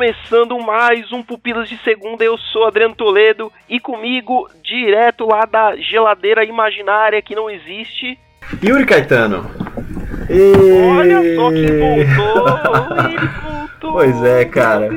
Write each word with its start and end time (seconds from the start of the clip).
Começando 0.00 0.58
mais 0.58 1.12
um 1.12 1.22
Pupilas 1.22 1.68
de 1.68 1.76
Segunda. 1.84 2.24
Eu 2.24 2.38
sou 2.38 2.64
Adriano 2.64 2.94
Toledo 2.94 3.52
e 3.68 3.78
comigo, 3.78 4.48
direto 4.62 5.26
lá 5.26 5.44
da 5.44 5.76
geladeira 5.76 6.42
imaginária 6.42 7.20
que 7.20 7.34
não 7.34 7.50
existe. 7.50 8.18
Yuri 8.64 8.86
Caetano. 8.86 9.50
Olha 10.96 11.36
só 11.36 11.50
quem 11.50 12.14
voltou, 12.14 13.08
ele 13.10 13.28
voltou. 13.28 13.92
Pois 13.92 14.24
é, 14.24 14.46
cara. 14.46 14.88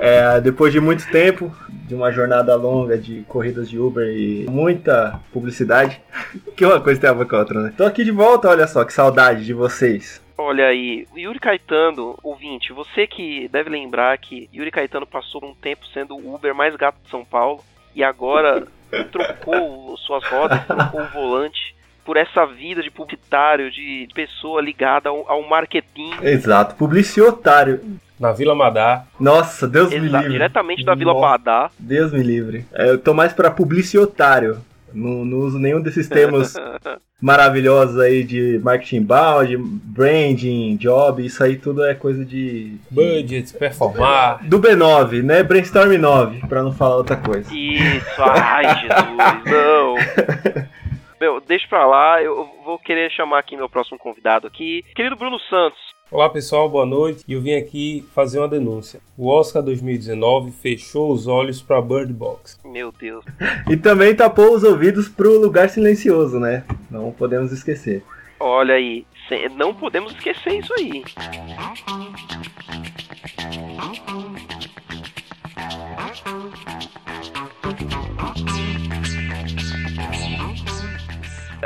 É, 0.00 0.40
depois 0.40 0.72
de 0.72 0.80
muito 0.80 1.08
tempo, 1.12 1.54
de 1.86 1.94
uma 1.94 2.10
jornada 2.10 2.56
longa 2.56 2.98
de 2.98 3.22
corridas 3.28 3.70
de 3.70 3.78
Uber 3.78 4.08
e 4.08 4.46
muita 4.50 5.20
publicidade, 5.32 6.00
que 6.56 6.66
uma 6.66 6.80
coisa 6.80 7.00
tem 7.00 7.08
a 7.08 7.12
ver 7.12 7.26
com 7.26 7.36
a 7.36 7.38
outra, 7.38 7.62
né? 7.62 7.72
Tô 7.76 7.84
aqui 7.84 8.02
de 8.02 8.10
volta, 8.10 8.48
olha 8.48 8.66
só, 8.66 8.84
que 8.84 8.92
saudade 8.92 9.44
de 9.44 9.54
vocês. 9.54 10.23
Olha 10.36 10.66
aí, 10.66 11.06
o 11.12 11.18
Yuri 11.18 11.38
Caetano, 11.38 12.18
ouvinte, 12.22 12.72
você 12.72 13.06
que 13.06 13.48
deve 13.48 13.70
lembrar 13.70 14.18
que 14.18 14.48
Yuri 14.52 14.70
Caetano 14.70 15.06
passou 15.06 15.44
um 15.44 15.54
tempo 15.54 15.86
sendo 15.86 16.16
o 16.16 16.34
Uber 16.34 16.54
mais 16.54 16.74
gato 16.74 16.96
de 17.04 17.10
São 17.10 17.24
Paulo 17.24 17.62
e 17.94 18.02
agora 18.02 18.66
trocou 19.12 19.96
suas 19.98 20.24
rodas, 20.24 20.64
trocou 20.66 21.02
o 21.02 21.08
volante 21.08 21.74
por 22.04 22.16
essa 22.16 22.44
vida 22.44 22.82
de 22.82 22.90
publicitário, 22.90 23.70
de 23.70 24.08
pessoa 24.12 24.60
ligada 24.60 25.08
ao, 25.08 25.28
ao 25.30 25.42
marketing, 25.48 26.10
Exato, 26.22 26.74
publicitário. 26.74 27.80
Na 28.18 28.30
Vila 28.30 28.54
Madá. 28.54 29.04
Nossa, 29.18 29.66
Deus 29.66 29.90
me 29.90 29.98
livre. 29.98 30.28
diretamente 30.28 30.84
da 30.84 30.94
Vila 30.94 31.12
Nossa, 31.12 31.26
Badá. 31.26 31.70
Deus 31.78 32.12
me 32.12 32.22
livre. 32.22 32.64
É, 32.72 32.88
eu 32.90 32.98
tô 32.98 33.12
mais 33.12 33.32
pra 33.32 33.50
publicitário. 33.50 34.58
Não, 34.94 35.24
não 35.24 35.38
uso 35.38 35.58
nenhum 35.58 35.80
desses 35.80 36.08
termos 36.08 36.54
maravilhosos 37.20 37.98
aí 37.98 38.22
de 38.22 38.60
marketing 38.62 38.96
inbound, 38.96 39.56
branding, 39.56 40.76
job, 40.76 41.24
isso 41.24 41.42
aí 41.42 41.56
tudo 41.56 41.84
é 41.84 41.94
coisa 41.94 42.24
de. 42.24 42.76
Budget, 42.90 43.52
performar. 43.54 44.46
Do 44.48 44.60
B9, 44.60 45.22
né? 45.22 45.42
Brainstorm 45.42 45.96
9, 45.96 46.46
pra 46.46 46.62
não 46.62 46.72
falar 46.72 46.96
outra 46.96 47.16
coisa. 47.16 47.52
Isso, 47.54 48.22
ai 48.22 48.80
Jesus, 48.80 49.44
não. 49.46 50.64
Meu, 51.20 51.40
deixa 51.40 51.66
pra 51.68 51.86
lá, 51.86 52.22
eu 52.22 52.50
vou 52.64 52.78
querer 52.78 53.10
chamar 53.10 53.38
aqui 53.38 53.56
meu 53.56 53.68
próximo 53.68 53.98
convidado 53.98 54.46
aqui. 54.46 54.84
Querido 54.94 55.16
Bruno 55.16 55.38
Santos. 55.40 55.93
Olá 56.10 56.28
pessoal, 56.28 56.68
boa 56.68 56.84
noite. 56.84 57.24
E 57.26 57.32
eu 57.32 57.40
vim 57.40 57.54
aqui 57.54 58.06
fazer 58.14 58.38
uma 58.38 58.46
denúncia. 58.46 59.00
O 59.16 59.26
Oscar 59.28 59.62
2019 59.62 60.52
fechou 60.52 61.10
os 61.10 61.26
olhos 61.26 61.62
para 61.62 61.80
Bird 61.80 62.12
Box. 62.12 62.60
Meu 62.64 62.92
Deus. 62.92 63.24
E 63.70 63.76
também 63.76 64.14
tapou 64.14 64.54
os 64.54 64.62
ouvidos 64.62 65.08
pro 65.08 65.40
lugar 65.40 65.70
silencioso, 65.70 66.38
né? 66.38 66.64
Não 66.90 67.10
podemos 67.10 67.50
esquecer. 67.52 68.04
Olha 68.38 68.74
aí, 68.74 69.06
não 69.56 69.74
podemos 69.74 70.12
esquecer 70.12 70.58
isso 70.58 70.74
aí. 70.74 71.02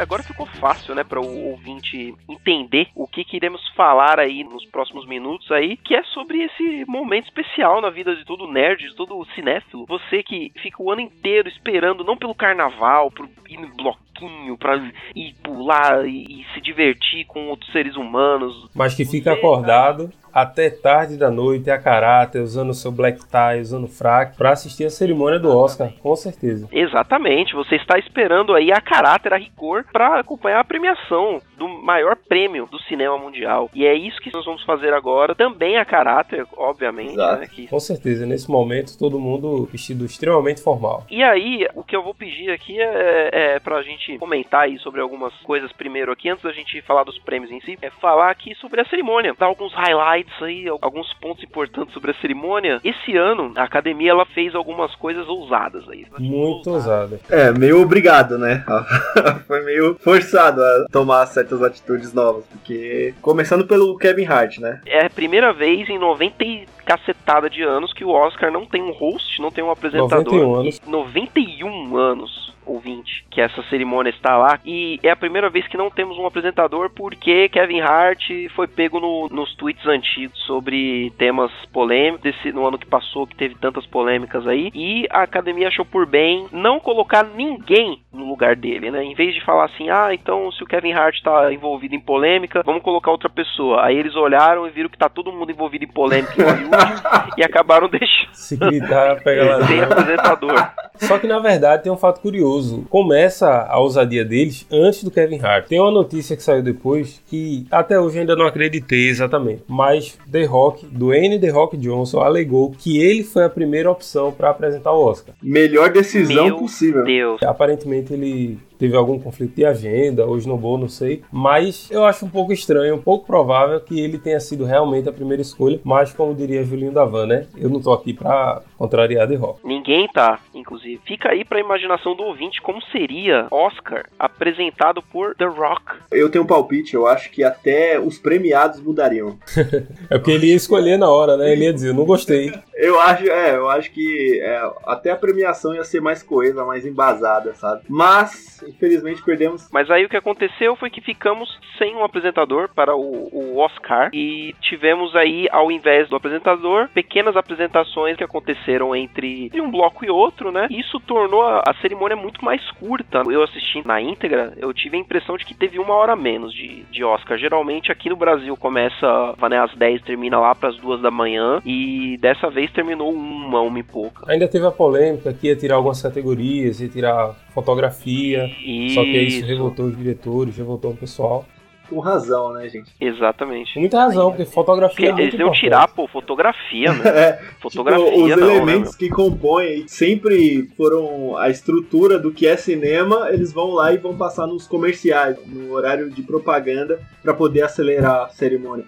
Agora 0.00 0.22
ficou 0.22 0.47
fácil, 0.47 0.94
né, 0.94 1.04
para 1.04 1.20
o 1.20 1.50
ouvinte 1.50 2.14
entender 2.28 2.88
o 2.94 3.06
que, 3.06 3.25
que 3.25 3.36
iremos 3.36 3.60
falar 3.76 4.19
aí 4.19 4.44
nos 4.44 4.64
próximos 4.66 5.06
minutos 5.06 5.50
aí, 5.50 5.76
que 5.76 5.94
é 5.94 6.03
sobre 6.04 6.42
esse 6.42 6.84
momento 6.86 7.25
especial 7.26 7.81
na 7.81 7.91
vida 7.91 8.14
de 8.14 8.25
todo 8.25 8.50
nerd, 8.50 8.88
de 8.88 8.94
todo 8.94 9.26
cinéfilo. 9.34 9.86
Você 9.86 10.22
que 10.22 10.53
fica 10.62 10.82
o 10.82 10.91
ano 10.91 11.00
inteiro 11.00 11.48
esperando, 11.48 12.04
não 12.04 12.16
pelo 12.16 12.34
carnaval, 12.34 13.10
pro 13.10 13.28
ir 13.48 13.59
no 13.59 13.69
bloquinho, 13.75 14.56
pra 14.59 14.76
ir 15.14 15.34
pular 15.42 16.06
e, 16.06 16.41
e 16.42 16.47
se 16.54 16.60
divertir 16.60 17.25
com 17.26 17.48
outros 17.48 17.70
seres 17.72 17.97
humanos. 17.97 18.69
Mas 18.75 18.94
que 18.94 19.04
fica 19.04 19.32
Você- 19.32 19.38
acordado 19.38 20.12
até 20.33 20.71
tarde 20.71 21.16
da 21.16 21.31
noite, 21.31 21.71
a 21.71 21.78
caráter, 21.78 22.41
usando 22.41 22.75
seu 22.75 22.91
black 22.91 23.21
tie, 23.27 23.61
usando 23.61 23.89
fraque, 23.89 24.37
para 24.37 24.50
assistir 24.50 24.84
a 24.84 24.91
cerimônia 24.91 25.39
do 25.39 25.55
Oscar, 25.56 25.93
com 26.03 26.15
certeza. 26.16 26.69
Exatamente, 26.72 27.55
você 27.55 27.77
está 27.77 27.99
esperando 27.99 28.55
aí 28.55 28.72
a 28.72 28.81
caráter, 28.81 29.33
a 29.33 29.37
rigor, 29.37 29.84
para 29.93 30.21
acompanhar 30.21 30.61
a 30.61 30.65
premiação 30.65 31.41
do 31.56 31.69
maior 31.69 32.16
prêmio 32.16 32.66
do 32.71 32.78
cinema 32.83 33.19
mundial. 33.19 33.69
E 33.75 33.84
é 33.84 33.94
isso 33.94 34.21
que 34.21 34.33
nós 34.33 34.44
vamos 34.44 34.62
fazer 34.65 34.93
agora, 34.93 35.34
também 35.34 35.77
a 35.77 35.84
caráter, 35.84 36.47
obviamente, 36.56 37.16
né, 37.16 37.47
que 37.50 37.66
Com 37.66 37.81
certeza, 37.81 38.27
nesse 38.27 38.50
momento, 38.50 38.97
todo 38.99 39.19
mundo 39.19 39.65
vestido 39.71 40.05
extremamente 40.05 40.62
formal. 40.62 41.05
E 41.10 41.22
aí, 41.22 41.66
o 41.75 41.83
que 41.83 41.97
eu 41.97 42.03
vou 42.03 42.15
pedir 42.15 42.50
aqui 42.50 42.81
é, 42.81 43.31
é 43.33 43.60
pra 43.60 43.83
gente 43.83 44.19
comentar 44.19 44.62
aí 44.62 44.78
sobre 44.78 45.00
algumas 45.00 45.34
coisas 45.43 45.72
primeiro 45.72 46.12
aqui, 46.12 46.28
antes 46.28 46.45
da 46.45 46.53
gente 46.53 46.81
falar 46.83 47.05
dos 47.05 47.19
prêmios 47.19 47.50
em 47.50 47.60
si, 47.60 47.78
é 47.83 47.91
falar 47.91 48.31
aqui 48.31 48.55
sobre 48.56 48.81
a 48.81 48.84
cerimônia, 48.84 49.34
dar 49.39 49.47
alguns 49.47 49.72
highlights 49.75 50.18
aí, 50.43 50.67
alguns 50.81 51.12
pontos 51.15 51.43
importantes 51.43 51.93
sobre 51.95 52.11
a 52.11 52.15
cerimônia. 52.15 52.81
Esse 52.84 53.17
ano, 53.17 53.53
a 53.56 53.62
academia 53.62 54.11
ela 54.11 54.27
fez 54.27 54.55
algumas 54.55 54.95
coisas 54.95 55.29
ousadas 55.29 55.89
aí. 55.89 56.06
Muito 56.19 56.71
ousada. 56.71 57.21
É, 57.29 57.51
meio 57.53 57.81
obrigado, 57.83 58.39
né? 58.39 58.65
Foi 59.47 59.65
meio 59.65 59.97
forçado 60.01 60.62
a 60.62 60.87
tomar 60.91 61.27
certas 61.27 61.62
atitudes 61.62 62.12
novas. 62.12 62.45
Porque. 62.47 63.15
Começando 63.21 63.67
pelo 63.67 63.97
Kevin 63.97 64.27
Hart, 64.27 64.59
né? 64.59 64.81
É 64.87 65.07
a 65.07 65.11
primeira 65.11 65.53
vez 65.53 65.89
em 65.89 65.99
90 65.99 66.45
e 66.45 66.67
cacetada 66.84 67.51
de 67.51 67.62
anos 67.62 67.93
que 67.93 68.05
o 68.05 68.11
Oscar 68.11 68.51
não 68.51 68.65
tem 68.65 68.83
um 68.83 68.93
host, 68.93 69.41
não 69.43 69.51
tem 69.51 69.62
um 69.62 69.71
apresentador. 69.71 70.34
91 70.34 70.55
anos. 70.55 70.81
91 70.87 71.97
anos, 71.97 72.55
ouvinte, 72.69 73.25
que 73.31 73.41
essa 73.41 73.62
cerimônia 73.65 74.11
está 74.11 74.37
lá. 74.37 74.59
E 74.65 74.99
é 75.03 75.11
a 75.11 75.17
primeira 75.17 75.49
vez 75.51 75.67
que 75.69 75.77
não 75.77 75.91
temos 75.91 76.19
um 76.19 76.27
apresentador 76.27 76.91
porque 76.91 77.49
Kevin 77.49 77.81
Hart 77.81 78.21
foi 78.55 78.67
pego 78.67 79.01
no- 79.01 79.29
nos 79.31 79.55
tweets 79.56 79.87
antigos 79.87 80.39
sobre 80.47 81.11
temas 81.19 81.51
polêmicos, 81.73 82.23
desse, 82.23 82.53
no 82.53 82.67
ano 82.67 82.78
que 82.78 82.87
passou 82.87 83.27
que 83.27 83.37
teve 83.37 83.55
tantas 83.55 83.87
polêmicas 83.87 84.47
aí. 84.47 84.71
E 84.75 85.07
a 85.11 85.23
academia 85.23 85.69
achou 85.69 85.84
por 85.84 86.07
bem 86.07 86.47
não 86.53 86.78
colocar 86.81 87.25
ninguém 87.25 88.01
no 88.12 88.27
lugar 88.28 88.57
dele, 88.57 88.91
né? 88.91 89.03
Em 89.05 89.15
vez 89.15 89.34
de 89.34 89.45
falar 89.45 89.65
assim, 89.67 89.89
ah, 89.91 90.11
então 90.12 90.51
se 90.53 90.62
o 90.62 90.67
Kevin 90.67 90.93
Hart 90.93 91.15
está 91.17 91.53
envolvido 91.53 91.95
em 91.95 92.01
polêmica, 92.01 92.62
vamos 92.65 92.83
colocar 92.83 93.11
outra 93.11 93.28
pessoa. 93.28 93.84
Aí 93.84 93.97
eles 93.97 94.15
olharam 94.17 94.67
e 94.67 94.71
viram 94.71 94.89
que 94.89 94.99
tá 94.99 95.09
todo 95.09 95.33
mundo 95.33 95.51
envolvido 95.51 95.84
em 95.84 95.89
polêmica 95.89 96.34
em 96.41 96.45
Hollywood 96.45 97.03
e 97.39 97.45
acabaram 97.45 97.89
deixando 97.89 98.28
Se 98.33 98.57
gritar, 98.57 99.23
pega 99.23 99.45
lá. 99.59 99.67
sem 99.67 99.81
apresentador. 99.81 100.71
Só 100.97 101.19
que 101.19 101.27
na 101.27 101.39
verdade 101.39 101.83
tem 101.84 101.93
um 101.93 101.97
fato 101.97 102.21
curioso. 102.21 102.58
Começa 102.89 103.67
a 103.69 103.79
ousadia 103.79 104.25
deles 104.25 104.67
antes 104.71 105.03
do 105.03 105.11
Kevin 105.11 105.41
Hart. 105.41 105.67
Tem 105.67 105.81
uma 105.81 105.91
notícia 105.91 106.37
que 106.37 106.43
saiu 106.43 106.63
depois 106.63 107.23
que 107.27 107.67
até 107.71 107.99
hoje 107.99 108.17
eu 108.17 108.21
ainda 108.21 108.37
não 108.37 108.47
acreditei 108.47 109.09
exatamente. 109.09 109.63
Mas 109.66 110.19
The 110.31 110.45
Rock, 110.45 110.87
do 110.87 111.13
N 111.13 111.39
The 111.39 111.51
Rock 111.51 111.77
Johnson, 111.77 112.21
alegou 112.21 112.71
que 112.71 112.99
ele 112.99 113.22
foi 113.22 113.45
a 113.45 113.51
primeira 113.51 113.91
opção 113.91 114.33
para 114.33 114.51
apresentar 114.51 114.93
o 114.93 115.05
Oscar. 115.05 115.34
Melhor 115.43 115.91
decisão 115.91 116.47
Meu 116.47 116.57
possível. 116.57 117.05
Deus. 117.05 117.43
Aparentemente 117.43 118.13
ele 118.13 118.59
teve 118.78 118.97
algum 118.97 119.19
conflito 119.19 119.54
de 119.54 119.65
agenda, 119.65 120.25
ou 120.25 120.39
esnobou, 120.39 120.78
não 120.78 120.89
sei. 120.89 121.22
Mas 121.33 121.91
eu 121.91 122.04
acho 122.04 122.25
um 122.25 122.30
pouco 122.30 122.53
estranho, 122.53 122.95
um 122.95 123.03
pouco 123.03 123.27
provável 123.27 123.80
que 123.80 123.98
ele 123.98 124.19
tenha 124.19 124.41
sido 124.41 124.65
realmente 124.65 125.09
a 125.09 125.13
primeira 125.13 125.42
escolha. 125.42 125.80
Mas 125.84 126.13
como 126.13 126.34
diria 126.34 126.65
Julinho 126.65 126.92
Davan, 126.92 127.27
né? 127.27 127.47
Eu 127.57 127.69
não 127.69 127.80
tô 127.80 127.92
aqui 127.92 128.13
pra 128.13 128.63
contrariar 128.77 129.28
The 129.28 129.34
Rock. 129.34 129.60
Ninguém 129.65 130.09
tá, 130.09 130.39
inclusive. 130.54 131.01
Fica 131.04 131.30
aí 131.30 131.45
pra 131.45 131.60
imaginação 131.60 132.15
do 132.15 132.22
ouvinte 132.22 132.63
como 132.63 132.80
seria 132.92 133.47
Oscar 133.51 134.07
apresentado 134.19 135.03
por 135.03 135.34
The 135.34 135.47
Rock. 135.47 135.83
Eu 136.10 136.30
tenho 136.30 136.45
um 136.45 136.47
palpite, 136.47 136.95
eu 136.95 137.07
acho 137.07 137.30
que 137.30 137.42
até 137.42 137.98
os 137.98 138.19
premiados 138.19 138.80
mudariam. 138.80 139.39
É 140.10 140.16
porque 140.16 140.30
ele 140.30 140.47
ia 140.47 140.57
escolher 140.57 140.97
na 140.97 141.10
hora, 141.10 141.36
né? 141.36 141.53
Ele 141.53 141.65
ia 141.65 141.72
dizer, 141.72 141.92
não 141.92 142.04
gostei. 142.04 142.53
Eu 142.75 142.98
acho, 143.01 143.25
é, 143.28 143.57
eu 143.57 143.69
acho 143.69 143.91
que 143.91 144.41
é, 144.41 144.71
até 144.86 145.10
a 145.10 145.16
premiação 145.16 145.75
ia 145.75 145.84
ser 145.84 146.01
mais 146.01 146.22
coesa, 146.22 146.65
mais 146.65 146.86
embasada, 146.86 147.54
sabe? 147.54 147.83
Mas 147.89 148.65
infelizmente 148.68 149.22
perdemos. 149.22 149.68
Mas 149.72 149.91
aí 149.91 150.04
o 150.04 150.09
que 150.09 150.16
aconteceu 150.16 150.76
foi 150.76 150.91
que 150.91 151.00
ficamos 151.00 151.48
sem 151.78 151.94
um 151.94 152.04
apresentador 152.04 152.68
para 152.74 152.94
o, 152.94 153.28
o 153.32 153.59
Oscar 153.59 154.10
e 154.12 154.54
tivemos 154.60 155.15
aí, 155.16 155.48
ao 155.50 155.70
invés 155.70 156.09
do 156.09 156.16
apresentador, 156.16 156.88
pequenas 156.88 157.36
apresentações 157.36 158.16
que 158.16 158.24
aconteceram 158.24 158.94
entre 158.94 159.50
um 159.54 159.70
bloco 159.70 160.04
e 160.04 160.10
outro, 160.10 160.50
né? 160.53 160.66
Isso 160.70 161.00
tornou 161.00 161.42
a, 161.42 161.62
a 161.66 161.74
cerimônia 161.80 162.16
muito 162.16 162.44
mais 162.44 162.60
curta. 162.72 163.22
Eu 163.28 163.42
assisti 163.42 163.86
na 163.86 164.00
íntegra, 164.00 164.53
eu 164.56 164.72
tive 164.72 164.97
a 164.97 165.00
impressão 165.00 165.36
de 165.36 165.44
que 165.44 165.54
teve 165.54 165.78
uma 165.78 165.94
hora 165.94 166.16
menos 166.16 166.53
de, 166.53 166.84
de 166.84 167.04
Oscar. 167.04 167.38
Geralmente 167.38 167.91
aqui 167.91 168.09
no 168.09 168.16
Brasil 168.16 168.56
começa 168.56 169.34
né, 169.48 169.59
às 169.59 169.74
10, 169.74 170.03
termina 170.03 170.38
lá 170.38 170.54
para 170.54 170.68
as 170.68 170.76
duas 170.76 171.00
da 171.00 171.10
manhã 171.10 171.60
e 171.65 172.16
dessa 172.20 172.50
vez 172.50 172.70
terminou 172.72 173.12
uma, 173.12 173.60
uma 173.60 173.78
e 173.78 173.82
pouca. 173.82 174.30
Ainda 174.30 174.48
teve 174.48 174.66
a 174.66 174.70
polêmica 174.70 175.32
que 175.32 175.48
ia 175.48 175.56
tirar 175.56 175.76
algumas 175.76 176.03
categorias, 176.03 176.80
ia 176.80 176.88
tirar 176.88 177.34
fotografia, 177.54 178.48
Isso. 178.65 178.95
só 178.95 179.03
que 179.03 179.21
isso 179.21 179.47
revoltou 179.47 179.87
os 179.87 179.97
diretores, 179.97 180.57
revoltou 180.57 180.93
o 180.93 180.97
pessoal. 180.97 181.47
Com 181.89 182.01
razão, 182.01 182.53
né, 182.53 182.69
gente? 182.69 182.93
Exatamente. 183.01 183.75
Com 183.75 183.81
muita 183.81 183.99
razão, 183.99 184.31
porque 184.31 184.45
fotografia 184.45 185.09
Porque 185.09 185.23
é 185.23 185.25
eles 185.25 185.39
iam 185.39 185.51
tirar, 185.51 185.89
pô, 185.89 186.07
fotografia, 186.07 186.93
né? 186.93 187.09
É, 187.19 187.33
Fotografia 187.59 188.05
tipo, 188.05 188.23
os 188.23 188.31
não, 188.31 188.47
né, 188.47 188.57
elementos 188.57 188.95
que 188.95 189.09
compõem 189.09 189.89
sempre 189.89 190.69
foram 190.77 191.37
a 191.37 191.49
estrutura 191.49 192.19
do 192.19 192.31
que 192.31 192.47
é 192.47 192.57
cinema, 192.57 193.29
eles 193.31 193.53
vão 193.53 193.71
lá 193.71 193.93
e 193.93 193.97
vão 193.97 194.17
passar 194.17 194.47
nos 194.47 194.67
comerciais, 194.69 195.37
no 195.47 195.73
horário 195.73 196.11
de 196.11 196.23
propaganda, 196.23 197.01
pra 197.23 197.35
poder 197.35 197.63
acelerar 197.63 198.27
a 198.27 198.29
cerimônia. 198.29 198.85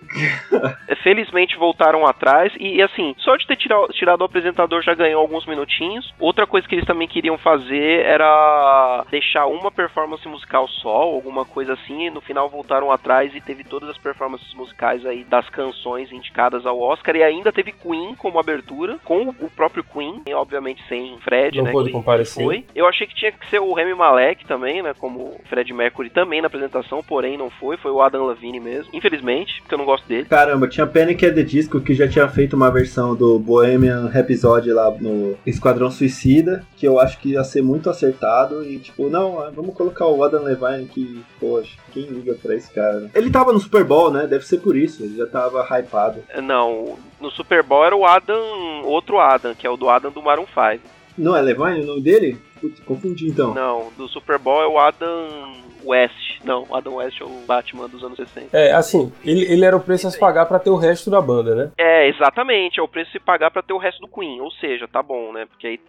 Felizmente 1.02 1.56
voltaram 1.56 2.06
atrás 2.06 2.52
e, 2.58 2.76
e, 2.76 2.82
assim, 2.82 3.14
só 3.18 3.36
de 3.36 3.46
ter 3.46 3.56
tirado, 3.56 3.88
tirado 3.88 4.20
o 4.20 4.24
apresentador 4.24 4.82
já 4.82 4.94
ganhou 4.94 5.20
alguns 5.20 5.46
minutinhos. 5.46 6.12
Outra 6.18 6.46
coisa 6.46 6.68
que 6.68 6.74
eles 6.74 6.86
também 6.86 7.08
queriam 7.08 7.38
fazer 7.38 8.04
era 8.04 9.04
deixar 9.10 9.46
uma 9.46 9.70
performance 9.70 10.26
musical 10.28 10.68
só, 10.68 11.02
alguma 11.02 11.44
coisa 11.44 11.72
assim, 11.72 12.06
e 12.06 12.10
no 12.10 12.20
final 12.20 12.48
voltaram 12.48 12.89
atrás 12.92 13.34
e 13.34 13.40
teve 13.40 13.64
todas 13.64 13.88
as 13.88 13.98
performances 13.98 14.52
musicais 14.54 15.04
aí 15.06 15.24
das 15.24 15.48
canções 15.50 16.12
indicadas 16.12 16.66
ao 16.66 16.80
Oscar 16.80 17.16
e 17.16 17.22
ainda 17.22 17.52
teve 17.52 17.72
Queen 17.72 18.14
como 18.16 18.38
abertura, 18.38 18.98
com 19.04 19.28
o 19.28 19.50
próprio 19.54 19.84
Queen, 19.84 20.22
e 20.26 20.34
obviamente 20.34 20.82
sem 20.88 21.18
Fred, 21.20 21.58
Não 21.58 21.64
né? 21.64 21.72
pôde 21.72 21.88
que 21.88 21.92
comparecer. 21.92 22.44
Foi. 22.44 22.64
Eu 22.74 22.86
achei 22.86 23.06
que 23.06 23.14
tinha 23.14 23.32
que 23.32 23.48
ser 23.48 23.60
o 23.60 23.72
Remy 23.72 23.94
Malek 23.94 24.44
também, 24.46 24.82
né? 24.82 24.94
Como 24.98 25.40
Fred 25.48 25.72
Mercury 25.72 26.10
também 26.10 26.40
na 26.40 26.46
apresentação, 26.46 27.02
porém 27.02 27.36
não 27.36 27.50
foi, 27.50 27.76
foi 27.76 27.90
o 27.90 28.00
Adam 28.00 28.26
Levine 28.26 28.60
mesmo. 28.60 28.90
Infelizmente, 28.92 29.60
porque 29.60 29.74
eu 29.74 29.78
não 29.78 29.84
gosto 29.84 30.06
dele. 30.06 30.24
Caramba, 30.24 30.68
tinha 30.68 30.86
Panic! 30.86 31.20
at 31.24 31.34
the 31.34 31.42
Disco 31.42 31.80
que 31.80 31.94
já 31.94 32.08
tinha 32.08 32.28
feito 32.28 32.56
uma 32.56 32.70
versão 32.70 33.14
do 33.14 33.38
Bohemian 33.38 34.08
Rhapsody 34.08 34.72
lá 34.72 34.90
no 34.90 35.36
Esquadrão 35.46 35.90
Suicida, 35.90 36.64
que 36.76 36.86
eu 36.86 36.98
acho 36.98 37.18
que 37.18 37.30
ia 37.30 37.44
ser 37.44 37.62
muito 37.62 37.90
acertado 37.90 38.64
e 38.64 38.78
tipo, 38.78 39.08
não, 39.08 39.50
vamos 39.52 39.74
colocar 39.74 40.06
o 40.06 40.22
Adam 40.22 40.42
Levine 40.42 40.86
que, 40.86 41.22
poxa, 41.38 41.76
quem 41.92 42.04
liga 42.04 42.34
pra 42.34 42.54
esse 42.54 42.72
cara? 42.72 42.79
Né? 42.80 43.10
Ele 43.14 43.30
tava 43.30 43.52
no 43.52 43.60
Super 43.60 43.84
Bowl, 43.84 44.10
né? 44.10 44.26
Deve 44.26 44.46
ser 44.46 44.58
por 44.58 44.76
isso, 44.76 45.02
ele 45.02 45.16
já 45.16 45.26
tava 45.26 45.62
hypado. 45.62 46.22
Não, 46.42 46.98
no 47.20 47.30
Super 47.30 47.62
Bowl 47.62 47.84
era 47.84 47.96
o 47.96 48.06
Adam, 48.06 48.82
outro 48.84 49.18
Adam, 49.18 49.54
que 49.54 49.66
é 49.66 49.70
o 49.70 49.76
do 49.76 49.88
Adam 49.88 50.10
do 50.10 50.22
Maroon 50.22 50.46
5. 50.46 50.82
Não 51.18 51.36
é 51.36 51.42
Levine 51.42 51.82
o 51.82 51.86
nome 51.86 52.00
dele? 52.00 52.38
Putz, 52.60 52.80
confundi 52.80 53.28
então. 53.28 53.54
Não, 53.54 53.90
do 53.96 54.08
Super 54.08 54.38
Bowl 54.38 54.62
é 54.62 54.66
o 54.66 54.78
Adam 54.78 55.60
West. 55.84 56.40
Não, 56.44 56.66
o 56.68 56.74
Adam 56.74 56.94
West 56.94 57.20
é 57.20 57.24
o 57.24 57.44
Batman 57.46 57.88
dos 57.88 58.02
anos 58.02 58.16
60. 58.16 58.56
É, 58.56 58.72
assim, 58.72 59.12
ele, 59.24 59.44
ele 59.50 59.64
era 59.64 59.76
o 59.76 59.80
preço 59.80 60.06
a 60.06 60.10
se 60.10 60.18
pagar 60.18 60.46
pra 60.46 60.58
ter 60.58 60.70
o 60.70 60.76
resto 60.76 61.10
da 61.10 61.20
banda, 61.20 61.54
né? 61.54 61.70
É, 61.76 62.08
exatamente, 62.08 62.80
é 62.80 62.82
o 62.82 62.88
preço 62.88 63.12
de 63.12 63.20
pagar 63.20 63.50
pra 63.50 63.62
ter 63.62 63.72
o 63.72 63.78
resto 63.78 64.00
do 64.00 64.08
Queen, 64.08 64.40
ou 64.40 64.50
seja, 64.52 64.88
tá 64.88 65.02
bom, 65.02 65.32
né? 65.32 65.46
Porque 65.46 65.66
aí 65.66 65.80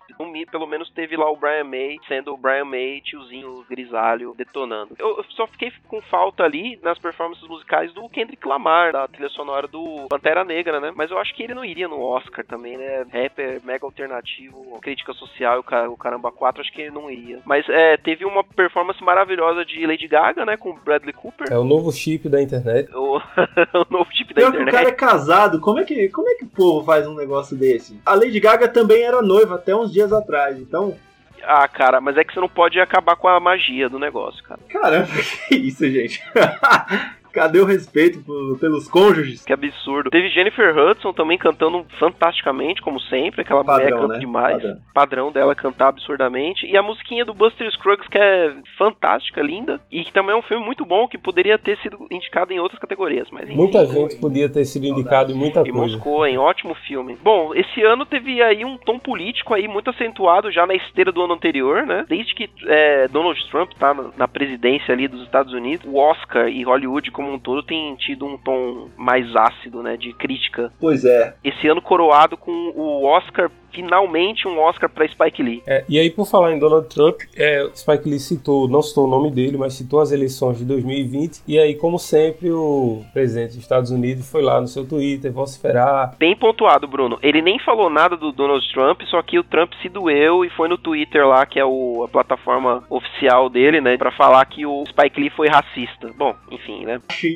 pelo 0.51 0.68
menos 0.68 0.89
teve 0.91 1.18
lá 1.18 1.29
o 1.31 1.35
Brian 1.35 1.63
May, 1.63 1.97
sendo 2.07 2.33
o 2.33 2.38
Brian 2.38 2.65
May, 2.65 3.01
tiozinho 3.01 3.65
grisalho, 3.69 4.35
detonando. 4.38 4.95
Eu, 5.00 5.17
eu 5.17 5.25
só 5.29 5.47
fiquei 5.47 5.71
com 5.88 6.01
falta 6.01 6.44
ali 6.44 6.79
nas 6.83 7.00
performances 7.00 7.47
musicais 7.47 7.91
do 7.94 8.07
Kendrick 8.09 8.47
Lamar, 8.47 8.94
da 8.94 9.07
trilha 9.07 9.29
sonora 9.29 9.67
do 9.67 10.07
Pantera 10.09 10.44
Negra, 10.44 10.79
né? 10.79 10.91
Mas 10.95 11.09
eu 11.09 11.17
acho 11.17 11.33
que 11.33 11.44
ele 11.44 11.53
não 11.53 11.65
iria 11.65 11.88
no 11.88 12.01
Oscar 12.01 12.45
também, 12.45 12.77
né? 12.77 13.06
Rapper, 13.12 13.62
mega 13.63 13.85
alternativo, 13.85 14.79
crítica 14.81 15.13
social, 15.13 15.63
o 15.89 15.97
caramba 15.97 16.31
4, 16.31 16.61
acho 16.62 16.72
que 16.72 16.81
ele 16.81 16.92
não 16.92 17.10
iria. 17.10 17.40
Mas 17.46 17.68
é, 17.68 17.98
teve 17.98 18.24
uma 18.25 18.44
performance 18.44 19.04
maravilhosa 19.04 19.66
de 19.66 19.86
Lady 19.86 20.08
Gaga, 20.08 20.46
né? 20.46 20.56
Com 20.58 20.74
Bradley 20.75 21.13
Cooper. 21.13 21.48
É 21.52 21.58
o 21.58 21.63
novo 21.63 21.92
chip 21.92 22.30
da 22.30 22.42
internet. 22.42 22.90
O, 22.96 23.18
o 23.74 23.86
novo 23.90 24.10
tipo 24.12 24.34
da 24.34 24.42
Pior 24.42 24.52
que 24.52 24.58
o 24.58 24.62
internet. 24.62 24.72
cara 24.72 24.90
é 24.90 24.94
casado, 24.94 25.60
como 25.60 25.80
é, 25.80 25.84
que, 25.84 26.08
como 26.10 26.30
é 26.30 26.36
que 26.36 26.46
o 26.46 26.50
povo 26.50 26.86
faz 26.86 27.06
um 27.08 27.16
negócio 27.16 27.58
desse? 27.58 28.00
A 28.06 28.16
Lady 28.16 28.40
Gaga 28.40 28.68
também 28.68 29.04
era 29.04 29.22
noiva 29.22 29.56
até 29.56 29.75
uns 29.75 29.92
dias 29.92 30.13
atrás, 30.13 30.58
então, 30.60 30.96
Ah, 31.44 31.68
cara, 31.68 32.00
mas 32.00 32.16
é 32.18 32.24
que 32.24 32.34
você 32.34 32.40
não 32.40 32.48
pode 32.50 32.80
acabar 32.80 33.16
com 33.16 33.28
a 33.28 33.40
magia 33.40 33.90
do 33.90 33.98
negócio, 34.00 34.44
cara. 34.44 34.60
caramba, 34.69 35.08
que 35.50 35.56
isso, 35.56 35.90
gente? 35.90 36.22
Cadê 37.31 37.60
o 37.60 37.66
respeito 37.66 38.24
pelos 38.60 38.88
cônjuges? 38.88 39.45
Que 39.45 39.54
absurdo. 39.54 40.10
Teve 40.10 40.30
Jennifer 40.30 40.78
Hudson 40.78 41.13
também 41.13 41.38
cantando 41.38 41.86
fantasticamente, 42.00 42.81
como 42.81 43.00
sempre. 43.00 43.42
Aquela 43.42 43.63
mulher 43.63 43.83
Padrão, 43.83 44.01
canta 44.01 44.13
né? 44.13 44.19
demais. 44.19 44.54
Padrão. 44.54 44.78
Padrão 44.94 45.31
dela 45.31 45.56
cantar 45.56 45.89
absurdamente. 45.89 46.66
E 46.66 46.78
a 46.78 46.83
musiquinha 46.83 47.25
do 47.25 47.33
Buster 47.33 47.69
Scruggs, 47.72 48.07
que 48.10 48.18
é 48.18 48.54
fantástica, 48.78 49.42
linda. 49.42 49.80
E 49.92 50.04
que 50.04 50.12
também 50.12 50.36
é 50.36 50.38
um 50.38 50.42
filme 50.42 50.63
muito 50.63 50.86
bom, 50.86 51.07
que 51.07 51.18
poderia 51.18 51.57
ter 51.57 51.78
sido 51.80 52.07
indicado 52.12 52.54
em 52.54 52.60
outras 52.60 52.80
categorias. 52.80 53.28
Mas 53.31 53.45
enfim. 53.45 53.56
Muita 53.56 53.86
gente 53.86 54.18
podia 54.18 54.50
ter 54.50 54.66
sido 54.66 54.86
indicado 54.86 55.31
em 55.31 55.36
muita 55.36 55.62
E 55.62 55.72
coisa. 55.72 55.95
Moscou, 55.95 56.25
hein? 56.25 56.38
Ótimo 56.38 56.75
filme. 56.88 57.18
Bom, 57.24 57.54
esse 57.56 57.81
ano 57.81 58.06
teve 58.06 58.42
aí 58.42 58.66
um 58.66 58.77
tom 58.77 59.00
político 59.00 59.54
aí 59.54 59.68
muito 59.68 59.89
acentuado 59.89 60.51
já 60.51 60.66
na 60.66 60.74
esteira 60.74 61.12
do 61.12 61.22
ano 61.22 61.34
anterior, 61.34 61.86
né? 61.86 62.06
Desde 62.07 62.34
que 62.34 62.50
é, 62.68 63.07
Donald 63.07 63.39
Trump 63.50 63.72
tá 63.80 63.94
na, 63.94 64.10
na 64.18 64.27
presidência 64.27 64.94
ali 64.94 65.07
dos 65.07 65.24
Estados 65.24 65.54
Unidos, 65.54 65.86
o 65.86 65.98
Oscar 65.98 66.48
e 66.48 66.63
Hollywood 66.63 67.12
como 67.21 67.33
um 67.33 67.39
todo 67.39 67.63
tem 67.63 67.95
tido 67.95 68.25
um 68.25 68.38
tom 68.38 68.89
mais 68.97 69.35
ácido, 69.35 69.83
né? 69.83 69.95
De 69.95 70.12
crítica. 70.13 70.73
Pois 70.79 71.06
é, 71.06 71.35
Esse 71.44 71.68
ano 71.68 71.81
coroado 71.81 72.35
com 72.35 72.51
o 72.51 73.06
Oscar, 73.06 73.51
finalmente 73.71 74.47
um 74.47 74.59
Oscar 74.59 74.89
pra 74.89 75.07
Spike 75.07 75.41
Lee. 75.41 75.63
É, 75.65 75.83
e 75.88 75.97
aí, 76.00 76.09
por 76.09 76.25
falar 76.27 76.53
em 76.53 76.59
Donald 76.59 76.88
Trump, 76.88 77.21
é, 77.35 77.68
Spike 77.73 78.09
Lee 78.09 78.19
citou, 78.19 78.68
não 78.68 78.81
citou 78.81 79.06
o 79.06 79.09
nome 79.09 79.31
dele, 79.31 79.57
mas 79.57 79.73
citou 79.73 80.00
as 80.01 80.12
eleições 80.12 80.57
de 80.57 80.65
2020. 80.65 81.41
E 81.47 81.57
aí, 81.57 81.75
como 81.75 81.97
sempre, 81.97 82.51
o 82.51 83.03
presidente 83.13 83.50
dos 83.53 83.57
Estados 83.59 83.91
Unidos 83.91 84.29
foi 84.29 84.41
lá 84.41 84.59
no 84.59 84.68
seu 84.68 84.85
Twitter 84.88 85.31
vociferar. 85.31 86.15
Bem 86.19 86.35
pontuado, 86.35 86.88
Bruno. 86.88 87.18
Ele 87.21 87.41
nem 87.41 87.57
falou 87.59 87.89
nada 87.89 88.18
do 88.18 88.31
Donald 88.31 88.65
Trump, 88.73 89.01
só 89.03 89.21
que 89.21 89.39
o 89.39 89.44
Trump 89.44 89.71
se 89.81 89.88
doeu 89.89 90.44
e 90.44 90.50
foi 90.50 90.67
no 90.67 90.77
Twitter 90.77 91.25
lá, 91.27 91.45
que 91.45 91.59
é 91.59 91.65
o- 91.65 92.03
a 92.03 92.07
plataforma 92.07 92.83
oficial 92.89 93.50
dele, 93.50 93.79
né, 93.79 93.97
Pra 94.01 94.12
falar 94.12 94.44
que 94.45 94.65
o 94.65 94.83
Spike 94.88 95.19
Lee 95.21 95.29
foi 95.29 95.47
racista. 95.47 96.09
Bom, 96.17 96.33
enfim, 96.50 96.85
né? 96.85 97.00
acho 97.07 97.27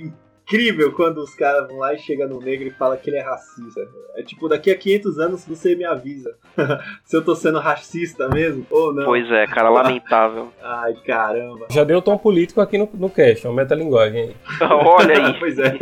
incrível 0.46 0.92
quando 0.94 1.18
os 1.18 1.34
caras 1.34 1.68
vão 1.68 1.80
lá 1.80 1.94
e 1.94 1.98
chegam 1.98 2.30
no 2.30 2.40
negro 2.40 2.68
e 2.68 2.72
falam 2.72 2.98
que 2.98 3.10
ele 3.10 3.18
é 3.18 3.24
racista. 3.24 3.82
É 4.16 4.22
tipo, 4.22 4.48
daqui 4.48 4.70
a 4.70 4.78
500 4.78 5.20
anos 5.20 5.46
você 5.46 5.76
me 5.76 5.84
avisa 5.84 6.38
se 7.04 7.18
eu 7.18 7.26
tô 7.26 7.36
sendo 7.36 7.60
racista 7.60 8.30
mesmo 8.30 8.66
ou 8.70 8.94
não. 8.94 9.06
Pois 9.06 9.30
é, 9.32 9.48
cara, 9.48 9.70
lamentável. 9.70 10.52
Ai, 10.62 10.94
caramba. 11.06 11.68
Já 11.72 11.84
deu 11.84 12.02
tom 12.02 12.18
político 12.18 12.62
aqui 12.62 12.78
no, 12.78 12.88
no 12.94 13.10
cast, 13.10 13.46
é 13.46 13.50
uma 13.50 13.56
metalinguagem 13.56 14.22
aí. 14.22 14.36
Olha 14.70 15.28
aí. 15.28 15.40
pois 15.40 15.58
é. 15.58 15.74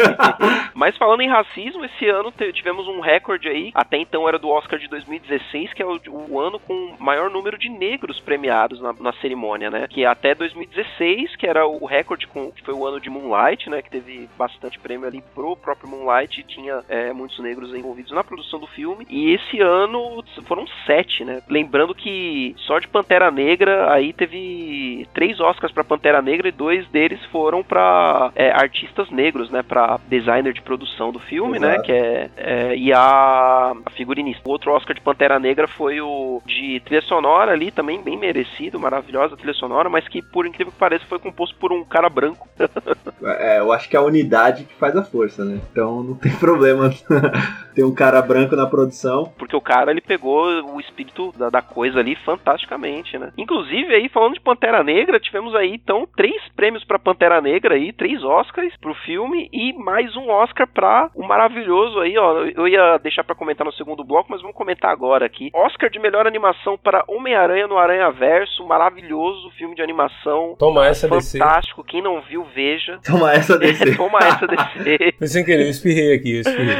Mas 0.74 0.98
falando 0.98 1.22
em 1.22 1.30
racismo, 1.30 1.84
esse 1.86 2.08
ano 2.08 2.34
tivemos 2.54 2.88
um 2.88 3.02
recorde 3.02 3.50
aí. 3.50 3.72
Até 3.76 3.98
então 3.98 4.28
era 4.28 4.40
do 4.40 4.50
Oscar 4.50 4.80
de 4.80 4.88
2016, 4.88 5.74
que 5.74 5.84
é 5.84 5.86
o, 5.86 6.00
o 6.30 6.40
ano 6.40 6.60
com 6.60 6.74
o 6.74 7.04
maior 7.04 7.30
número 7.30 7.58
de 7.58 7.70
negros 7.70 8.20
premiados 8.22 8.82
na, 8.82 8.94
na 8.94 9.14
cerimônia, 9.14 9.70
né? 9.70 9.88
Que 9.90 10.06
até 10.06 10.34
2016, 10.34 11.36
que 11.36 11.46
era 11.46 11.68
o 11.68 11.86
recorde 11.86 12.28
com 12.28 12.52
que 12.52 12.64
foi 12.64 12.74
o 12.74 12.86
ano 12.86 13.00
de 13.00 13.10
Moonlight, 13.10 13.70
né? 13.70 13.82
Que 13.82 13.90
teve 13.90 14.30
bastante 14.38 14.53
prêmio 14.82 15.08
ali 15.08 15.24
pro 15.34 15.56
próprio 15.56 15.90
Moonlight 15.90 16.44
tinha 16.44 16.82
é, 16.90 17.14
muitos 17.14 17.40
negros 17.40 17.74
envolvidos 17.74 18.12
na 18.12 18.24
produção 18.24 18.60
do 18.60 18.68
filme. 18.68 19.06
E 19.10 19.32
esse 19.32 19.60
ano 19.62 20.24
foram 20.46 20.66
sete, 20.86 21.24
né? 21.24 21.42
Lembrando 21.50 21.96
que 21.96 22.56
só 22.60 22.80
de 22.80 22.88
Pantera 22.88 23.32
Negra 23.32 23.92
aí 23.92 24.14
teve 24.14 25.08
três 25.14 25.40
Oscars 25.40 25.74
pra 25.74 25.84
Pantera 25.84 26.22
Negra 26.22 26.48
e 26.48 26.52
dois 26.52 26.88
deles 26.90 27.24
foram 27.26 27.64
pra 27.64 28.32
é, 28.36 28.52
artistas 28.52 29.10
negros, 29.10 29.50
né? 29.50 29.64
Pra 29.64 30.00
designer 30.08 30.54
de 30.54 30.62
produção 30.62 31.12
do 31.12 31.20
filme, 31.20 31.60
né? 31.60 31.74
Exato. 31.74 31.84
Que 31.84 31.92
é, 31.92 32.30
é, 32.38 32.76
e 32.76 32.94
a, 32.94 33.74
a 33.86 33.90
figurinista. 33.92 34.48
O 34.48 34.52
outro 34.52 34.72
Oscar 34.72 34.96
de 34.96 35.02
Pantera 35.02 35.40
Negra 35.40 35.68
foi 35.68 36.02
o 36.02 36.42
de 36.46 36.82
trilha 36.86 37.02
sonora 37.02 37.52
ali, 37.52 37.72
também 37.72 38.02
bem 38.02 38.18
merecido, 38.18 38.80
maravilhosa 38.80 39.38
trilha 39.38 39.54
sonora, 39.54 39.90
mas 39.90 40.08
que 40.08 40.22
por 40.22 40.46
incrível 40.46 40.72
que 40.72 40.80
pareça 40.80 41.06
foi 41.06 41.20
composto 41.20 41.56
por 41.56 41.72
um 41.72 41.84
cara 41.84 42.10
branco. 42.10 42.48
É, 43.26 43.60
eu 43.60 43.72
acho 43.72 43.88
que 43.88 43.96
a 43.96 44.02
unidade 44.02 44.43
que 44.52 44.74
faz 44.76 44.96
a 44.96 45.04
força, 45.04 45.46
né? 45.46 45.60
Então 45.72 46.04
não 46.04 46.16
tem 46.16 46.32
problema 46.38 46.90
Tem 47.74 47.84
um 47.84 47.94
cara 47.94 48.22
branco 48.22 48.56
na 48.56 48.68
produção. 48.68 49.34
Porque 49.38 49.56
o 49.56 49.62
cara, 49.62 49.92
ele 49.92 50.02
pegou 50.02 50.46
o 50.74 50.80
espírito 50.80 51.32
da, 51.38 51.50
da 51.50 51.62
coisa 51.62 52.00
ali 52.00 52.16
fantasticamente, 52.18 53.18
né? 53.18 53.32
Inclusive, 53.38 53.94
aí, 53.94 54.10
falando 54.10 54.36
de 54.36 54.42
Pantera 54.42 54.84
Negra, 54.84 55.20
tivemos 55.20 55.56
aí, 55.56 55.74
então, 55.74 56.08
três 56.16 56.42
prêmios 56.56 56.84
pra 56.84 57.00
Pantera 57.00 57.42
Negra 57.42 57.76
aí, 57.76 57.92
três 57.92 58.24
Oscars 58.24 58.76
pro 58.78 58.94
filme 58.94 59.50
e 59.52 59.74
mais 59.74 60.16
um 60.16 60.30
Oscar 60.30 60.68
pra 60.68 61.10
o 61.16 61.26
maravilhoso 61.26 62.00
aí, 62.00 62.18
ó. 62.18 62.46
Eu 62.46 62.68
ia 62.68 62.98
deixar 63.00 63.24
pra 63.24 63.36
comentar 63.36 63.66
no 63.66 63.74
segundo 63.74 64.04
bloco, 64.04 64.30
mas 64.30 64.42
vamos 64.42 64.56
comentar 64.56 64.92
agora 64.92 65.26
aqui. 65.26 65.50
Oscar 65.54 65.90
de 65.90 66.00
melhor 66.00 66.28
animação 66.28 66.78
para 66.78 67.04
Homem-Aranha 67.08 67.68
no 67.68 67.78
Aranha 67.78 68.12
Verso, 68.12 68.66
maravilhoso 68.66 69.50
filme 69.58 69.76
de 69.76 69.82
animação. 69.82 70.56
Toma 70.60 70.86
essa 70.86 71.08
DC. 71.08 71.40
Fantástico, 71.40 71.84
quem 71.84 72.02
não 72.02 72.22
viu, 72.22 72.46
veja. 72.54 73.00
Toma 73.06 73.32
essa 73.32 73.58
DC. 73.58 73.96
Toma 73.98 74.20
DC. 74.40 75.14
Foi 75.18 75.28
sem 75.28 75.44
querer, 75.46 75.66
eu 75.66 75.70
espirrei 75.70 76.14
aqui, 76.14 76.36
eu 76.36 76.42
espirrei. 76.42 76.76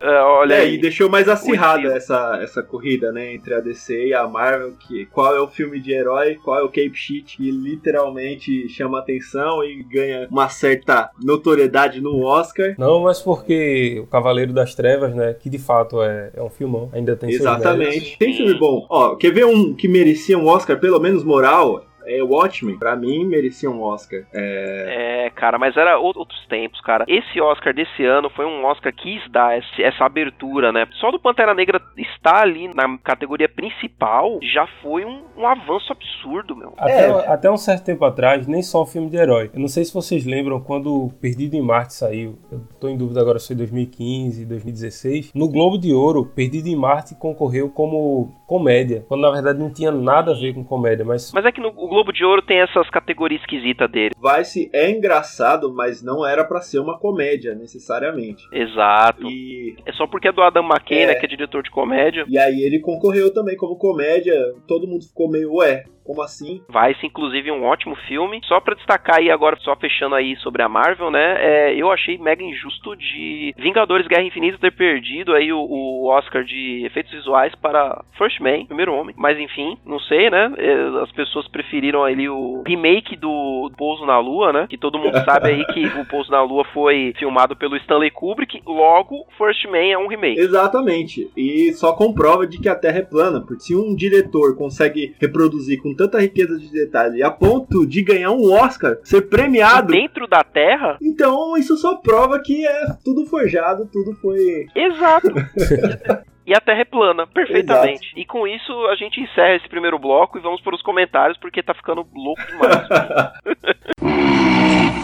É, 0.00 0.20
olha 0.22 0.54
É, 0.54 0.60
aí. 0.60 0.74
e 0.74 0.78
deixou 0.80 1.08
mais 1.10 1.28
acirrada 1.28 1.88
essa, 1.96 2.38
essa 2.40 2.62
corrida, 2.62 3.10
né, 3.10 3.34
entre 3.34 3.54
a 3.54 3.60
DC 3.60 4.08
e 4.08 4.14
a 4.14 4.26
Marvel, 4.28 4.74
que 4.78 5.06
qual 5.06 5.34
é 5.34 5.40
o 5.40 5.48
filme 5.48 5.80
de 5.80 5.92
herói, 5.92 6.36
qual 6.44 6.58
é 6.58 6.62
o 6.62 6.68
Cape 6.68 6.94
Sheet 6.94 7.36
que 7.36 7.50
literalmente 7.50 8.68
chama 8.68 8.98
atenção 9.00 9.64
e 9.64 9.82
ganha 9.82 10.28
uma 10.30 10.48
certa 10.48 11.10
notoriedade 11.22 12.00
no 12.00 12.22
Oscar. 12.24 12.74
Não, 12.78 13.02
mas 13.02 13.20
porque 13.20 13.98
o 14.02 14.06
Cavaleiro 14.06 14.52
das 14.52 14.74
Trevas, 14.74 15.14
né, 15.14 15.34
que 15.34 15.50
de 15.50 15.58
fato 15.58 16.00
é, 16.02 16.30
é 16.36 16.42
um 16.42 16.50
filmão, 16.50 16.88
ainda 16.92 17.16
tem. 17.16 17.30
Exatamente. 17.30 18.16
Tem 18.18 18.32
filme 18.34 18.54
bom. 18.54 18.86
Ó, 18.88 19.16
quer 19.16 19.32
ver 19.32 19.46
um 19.46 19.74
que 19.74 19.88
merecia 19.88 20.38
um 20.38 20.46
Oscar, 20.46 20.78
pelo 20.78 21.00
menos 21.00 21.24
moral? 21.24 21.84
É 22.06 22.22
Watchmen. 22.22 22.78
Pra 22.78 22.94
mim, 22.94 23.24
merecia 23.24 23.70
um 23.70 23.82
Oscar. 23.82 24.20
É... 24.32 25.24
É, 25.26 25.30
cara, 25.30 25.58
mas 25.58 25.76
era 25.76 25.98
ou- 25.98 26.12
outros 26.16 26.46
tempos, 26.48 26.80
cara. 26.82 27.04
Esse 27.08 27.40
Oscar 27.40 27.72
desse 27.74 28.04
ano 28.04 28.28
foi 28.30 28.44
um 28.44 28.64
Oscar 28.64 28.92
que 28.92 29.06
quis 29.06 29.30
dar 29.30 29.56
esse- 29.56 29.82
essa 29.84 30.04
abertura, 30.04 30.72
né? 30.72 30.86
Só 31.00 31.12
do 31.12 31.20
Pantera 31.20 31.54
Negra 31.54 31.80
estar 31.96 32.42
ali 32.42 32.68
na 32.74 32.98
categoria 32.98 33.48
principal 33.48 34.38
já 34.42 34.66
foi 34.82 35.04
um, 35.04 35.22
um 35.36 35.46
avanço 35.46 35.92
absurdo, 35.92 36.56
meu. 36.56 36.72
Até, 36.76 37.06
É. 37.08 37.28
até 37.28 37.50
um 37.50 37.56
certo 37.56 37.84
tempo 37.84 38.04
atrás, 38.04 38.46
nem 38.48 38.62
só 38.62 38.82
um 38.82 38.86
filme 38.86 39.08
de 39.08 39.16
herói. 39.16 39.50
Eu 39.54 39.60
não 39.60 39.68
sei 39.68 39.84
se 39.84 39.94
vocês 39.94 40.24
lembram 40.26 40.60
quando 40.60 41.08
Perdido 41.20 41.54
em 41.54 41.62
Marte 41.62 41.94
saiu. 41.94 42.36
Eu 42.50 42.60
tô 42.80 42.88
em 42.88 42.96
dúvida 42.96 43.20
agora 43.20 43.38
se 43.38 43.46
foi 43.48 43.56
2015, 43.56 44.44
2016. 44.44 45.32
No 45.34 45.48
Globo 45.48 45.78
de 45.78 45.92
Ouro, 45.92 46.24
Perdido 46.26 46.68
em 46.68 46.76
Marte 46.76 47.14
concorreu 47.14 47.68
como 47.70 48.34
comédia. 48.46 49.04
Quando 49.08 49.22
na 49.22 49.30
verdade 49.30 49.58
não 49.58 49.72
tinha 49.72 49.90
nada 49.90 50.32
a 50.32 50.34
ver 50.34 50.54
com 50.54 50.64
comédia, 50.64 51.04
mas 51.04 51.32
Mas 51.32 51.44
é 51.44 51.52
que 51.52 51.60
no 51.60 51.68
o 51.68 51.88
Globo 51.88 52.12
de 52.12 52.24
Ouro 52.24 52.42
tem 52.42 52.60
essas 52.60 52.88
categorias 52.90 53.40
esquisitas 53.40 53.90
dele. 53.90 54.14
Vice 54.38 54.70
é 54.72 54.90
engraçado, 54.90 55.72
mas 55.74 56.02
não 56.02 56.24
era 56.26 56.44
pra 56.44 56.60
ser 56.60 56.78
uma 56.78 56.98
comédia, 56.98 57.54
necessariamente. 57.54 58.46
Exato. 58.52 59.26
E, 59.28 59.76
É 59.84 59.92
só 59.92 60.06
porque 60.06 60.28
é 60.28 60.32
do 60.32 60.42
Adam 60.42 60.64
McKay, 60.64 61.00
É. 61.02 61.06
né, 61.08 61.14
que 61.16 61.26
é 61.26 61.28
diretor 61.28 61.62
de 61.62 61.70
comédia. 61.70 62.24
e 62.28 62.38
aí 62.38 62.62
ele 62.62 62.78
concorreu 62.80 63.32
também 63.32 63.56
como 63.56 63.76
comédia. 63.76 64.36
Todo 64.66 64.86
mundo 64.86 65.04
ficou 65.06 65.28
meio, 65.30 65.54
ué, 65.56 65.84
como 66.06 66.22
assim? 66.22 66.62
Vai-se, 66.68 67.04
inclusive, 67.04 67.50
um 67.50 67.64
ótimo 67.64 67.96
filme. 68.08 68.40
Só 68.44 68.60
pra 68.60 68.74
destacar 68.74 69.16
aí 69.16 69.30
agora, 69.30 69.56
só 69.60 69.74
fechando 69.76 70.14
aí 70.14 70.36
sobre 70.36 70.62
a 70.62 70.68
Marvel, 70.68 71.10
né? 71.10 71.36
é, 71.38 71.74
eu 71.74 71.90
achei 71.90 72.18
mega 72.18 72.42
injusto 72.42 72.96
de 72.96 73.54
Vingadores 73.56 74.06
Guerra 74.06 74.22
Infinita 74.22 74.58
ter 74.58 74.72
perdido 74.72 75.32
aí 75.32 75.52
o, 75.52 75.58
o 75.58 76.06
Oscar 76.08 76.44
de 76.44 76.84
efeitos 76.84 77.12
visuais 77.12 77.54
para 77.54 78.02
First 78.16 78.40
Man, 78.40 78.66
Primeiro 78.66 78.94
Homem. 78.94 79.14
Mas 79.18 79.38
enfim, 79.38 79.76
não 79.84 79.98
sei, 79.98 80.30
né? 80.30 80.52
é, 80.56 81.02
as 81.02 81.12
pessoas 81.12 81.46
preferiram 81.48 82.04
ali 82.04 82.28
o 82.28 82.62
remake 82.66 83.16
do 83.16 83.70
Pouso 83.76 84.04
na 84.04 84.18
Lua, 84.18 84.52
né? 84.52 84.66
Que 84.68 84.78
todo 84.78 84.98
mundo 84.98 85.16
sabe 85.24 85.48
aí 85.50 85.64
que 85.66 85.86
o 86.00 86.06
Pouso 86.06 86.30
na 86.30 86.42
Lua 86.42 86.64
foi 86.72 87.14
filmado 87.18 87.56
pelo 87.56 87.76
Stanley 87.76 88.10
Kubrick. 88.10 88.62
Logo, 88.66 89.26
First 89.36 89.64
Man 89.66 89.86
é 89.92 89.98
um 89.98 90.08
remake. 90.08 90.40
Exatamente. 90.40 91.30
E 91.36 91.72
só 91.74 91.92
comprova 91.92 92.46
de 92.46 92.58
que 92.58 92.68
a 92.68 92.74
Terra 92.74 92.98
é 92.98 93.02
plana, 93.02 93.40
porque 93.40 93.62
se 93.62 93.74
um 93.74 93.94
diretor 93.94 94.56
consegue 94.56 95.14
reproduzir 95.20 95.80
com 95.82 95.94
tanta 95.96 96.20
riqueza 96.20 96.58
de 96.58 96.70
detalhe 96.70 97.22
a 97.22 97.30
ponto 97.30 97.86
de 97.86 98.02
ganhar 98.02 98.30
um 98.30 98.52
Oscar, 98.52 98.98
ser 99.02 99.22
premiado, 99.22 99.92
Dentro 99.92 100.26
da 100.26 100.44
Terra, 100.44 100.98
então 101.00 101.56
isso 101.56 101.76
só 101.76 101.96
prova 101.96 102.40
que 102.40 102.66
é 102.66 102.86
tudo 103.04 103.26
forjado, 103.26 103.88
tudo 103.90 104.14
foi. 104.14 104.66
Exato. 104.74 105.28
E 106.46 106.54
a 106.54 106.60
Terra 106.60 106.82
é 106.82 106.84
plana, 106.84 107.26
perfeitamente. 107.26 108.12
E 108.14 108.24
com 108.24 108.46
isso 108.46 108.72
a 108.86 108.94
gente 108.94 109.20
encerra 109.20 109.56
esse 109.56 109.68
primeiro 109.68 109.98
bloco 109.98 110.38
e 110.38 110.40
vamos 110.40 110.60
para 110.60 110.76
os 110.76 110.82
comentários 110.82 111.36
porque 111.38 111.60
tá 111.60 111.74
ficando 111.74 112.06
louco 112.14 112.40
demais. 112.46 112.86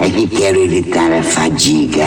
É 0.03 0.11
que 0.11 0.27
quero 0.37 0.59
evitar 0.59 1.13
a 1.13 1.23
fadiga. 1.23 2.07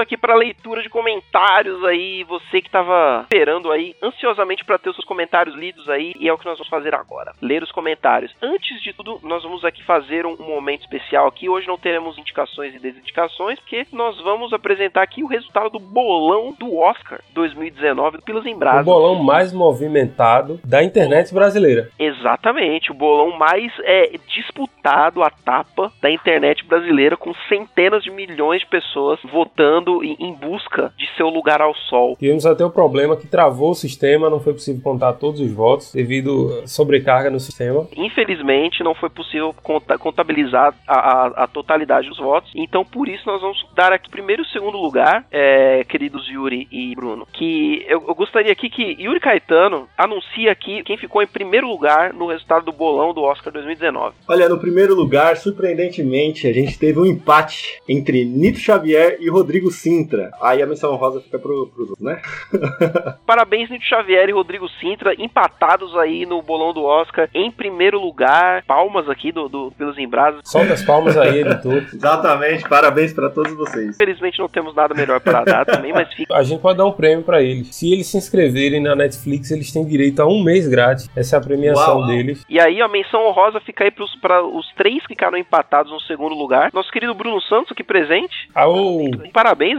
Aqui 0.00 0.16
para 0.16 0.34
leitura 0.34 0.82
de 0.82 0.88
comentários 0.88 1.84
aí. 1.84 2.24
Você 2.24 2.60
que 2.60 2.70
tava 2.70 3.22
esperando 3.22 3.70
aí 3.70 3.94
ansiosamente 4.02 4.64
para 4.64 4.78
ter 4.78 4.90
os 4.90 4.96
seus 4.96 5.06
comentários 5.06 5.54
lidos 5.56 5.88
aí, 5.88 6.14
e 6.18 6.28
é 6.28 6.32
o 6.32 6.38
que 6.38 6.44
nós 6.44 6.58
vamos 6.58 6.68
fazer 6.68 6.94
agora. 6.94 7.32
Ler 7.40 7.62
os 7.62 7.72
comentários. 7.72 8.34
Antes 8.42 8.82
de 8.82 8.92
tudo, 8.92 9.20
nós 9.22 9.42
vamos 9.42 9.64
aqui 9.64 9.82
fazer 9.84 10.26
um 10.26 10.36
momento 10.36 10.82
especial 10.82 11.26
aqui. 11.26 11.48
Hoje 11.48 11.66
não 11.66 11.78
teremos 11.78 12.18
indicações 12.18 12.74
e 12.74 12.78
desindicações, 12.78 13.58
porque 13.60 13.86
nós 13.92 14.18
vamos 14.20 14.52
apresentar 14.52 15.02
aqui 15.02 15.22
o 15.22 15.26
resultado 15.26 15.70
do 15.70 15.78
bolão 15.78 16.54
do 16.58 16.76
Oscar 16.76 17.20
2019 17.32 18.18
do 18.18 18.22
Pilas 18.22 18.46
em 18.46 18.54
o 18.54 18.58
Brasa. 18.58 18.82
bolão 18.82 19.22
mais 19.22 19.52
movimentado 19.52 20.60
da 20.64 20.82
internet 20.82 21.32
brasileira. 21.32 21.90
Exatamente, 21.98 22.90
o 22.90 22.94
bolão 22.94 23.36
mais 23.36 23.72
é, 23.80 24.12
disputado 24.28 25.22
a 25.22 25.30
tapa 25.30 25.92
da 26.00 26.10
internet 26.10 26.64
brasileira, 26.64 27.16
com 27.16 27.34
centenas 27.48 28.02
de 28.02 28.10
milhões 28.10 28.60
de 28.60 28.66
pessoas 28.66 29.20
votando 29.24 29.89
em, 30.04 30.16
em 30.20 30.32
busca 30.34 30.92
de 30.96 31.06
seu 31.16 31.28
lugar 31.28 31.60
ao 31.60 31.74
sol. 31.74 32.16
Tivemos 32.18 32.46
até 32.46 32.64
o 32.64 32.70
problema 32.70 33.16
que 33.16 33.26
travou 33.26 33.70
o 33.70 33.74
sistema, 33.74 34.30
não 34.30 34.40
foi 34.40 34.52
possível 34.52 34.80
contar 34.82 35.14
todos 35.14 35.40
os 35.40 35.50
votos 35.52 35.92
devido 35.92 36.60
a 36.62 36.66
sobrecarga 36.66 37.30
no 37.30 37.40
sistema. 37.40 37.86
Infelizmente, 37.96 38.82
não 38.82 38.94
foi 38.94 39.08
possível 39.10 39.54
conta- 39.62 39.98
contabilizar 39.98 40.74
a, 40.86 40.98
a- 40.98 41.44
a 41.44 41.46
totalidade 41.46 42.08
dos 42.08 42.18
votos, 42.18 42.50
então 42.54 42.84
por 42.84 43.08
isso 43.08 43.22
nós 43.26 43.40
vamos 43.40 43.58
dar 43.74 43.92
aqui 43.92 44.10
primeiro 44.10 44.42
e 44.42 44.46
segundo 44.48 44.76
lugar, 44.78 45.24
é, 45.30 45.84
queridos 45.84 46.28
Yuri 46.28 46.66
e 46.70 46.94
Bruno, 46.94 47.26
que 47.32 47.84
eu, 47.88 48.04
eu 48.08 48.14
gostaria 48.14 48.52
aqui 48.52 48.68
que 48.68 48.96
Yuri 49.00 49.20
Caetano 49.20 49.88
anuncia 49.96 50.50
aqui 50.52 50.82
quem 50.82 50.96
ficou 50.96 51.22
em 51.22 51.26
primeiro 51.26 51.68
lugar 51.68 52.12
no 52.12 52.26
resultado 52.26 52.64
do 52.64 52.72
bolão 52.72 53.12
do 53.14 53.22
Oscar 53.22 53.52
2019. 53.52 54.14
Olha, 54.28 54.48
no 54.48 54.58
primeiro 54.58 54.94
lugar, 54.94 55.36
surpreendentemente, 55.36 56.46
a 56.46 56.52
gente 56.52 56.78
teve 56.78 56.98
um 56.98 57.06
empate 57.06 57.78
entre 57.88 58.24
Nito 58.24 58.58
Xavier 58.58 59.16
e 59.20 59.28
Rodrigo 59.30 59.70
Sintra. 59.80 60.30
Aí 60.40 60.62
a 60.62 60.66
menção 60.66 60.94
rosa 60.96 61.20
fica 61.20 61.38
pro, 61.38 61.66
pro 61.68 61.96
né? 62.00 62.20
Parabéns, 63.26 63.70
Nito 63.70 63.84
Xavier 63.84 64.28
e 64.28 64.32
Rodrigo 64.32 64.68
Sintra, 64.80 65.14
empatados 65.18 65.96
aí 65.96 66.26
no 66.26 66.42
bolão 66.42 66.72
do 66.72 66.82
Oscar 66.84 67.28
em 67.34 67.50
primeiro 67.50 67.98
lugar. 68.00 68.62
Palmas 68.66 69.08
aqui 69.08 69.32
do, 69.32 69.48
do 69.48 69.72
Pelos 69.76 69.96
Embrasas. 69.98 70.42
Solta 70.44 70.72
as 70.74 70.82
palmas 70.82 71.16
aí, 71.16 71.40
editor. 71.40 71.84
Exatamente, 71.94 72.68
parabéns 72.68 73.12
pra 73.12 73.30
todos 73.30 73.52
vocês. 73.54 73.94
Infelizmente 73.94 74.38
não 74.38 74.48
temos 74.48 74.74
nada 74.74 74.94
melhor 74.94 75.20
para 75.20 75.44
dar 75.44 75.64
também, 75.64 75.92
mas 75.92 76.12
fica. 76.12 76.34
A 76.34 76.42
gente 76.42 76.60
pode 76.60 76.78
dar 76.78 76.86
um 76.86 76.92
prêmio 76.92 77.24
pra 77.24 77.40
eles. 77.42 77.74
Se 77.74 77.92
eles 77.92 78.06
se 78.06 78.16
inscreverem 78.16 78.80
na 78.80 78.94
Netflix, 78.94 79.50
eles 79.50 79.72
têm 79.72 79.84
direito 79.86 80.20
a 80.20 80.26
um 80.26 80.42
mês 80.42 80.68
grátis. 80.68 81.08
Essa 81.16 81.36
é 81.36 81.38
a 81.38 81.42
premiação 81.42 81.98
Uau, 82.00 82.06
deles. 82.06 82.44
E 82.48 82.60
aí 82.60 82.80
a 82.80 82.88
menção 82.88 83.26
honrosa 83.26 83.60
fica 83.60 83.84
aí 83.84 83.90
para 83.90 84.42
os 84.44 84.66
três 84.76 85.06
que 85.06 85.14
ficaram 85.20 85.36
empatados 85.36 85.92
no 85.92 86.00
segundo 86.00 86.34
lugar. 86.34 86.70
Nosso 86.72 86.90
querido 86.90 87.14
Bruno 87.14 87.40
Santos 87.42 87.72
aqui 87.72 87.84
presente. 87.84 88.48
Ah, 88.54 88.66
o- 88.68 89.10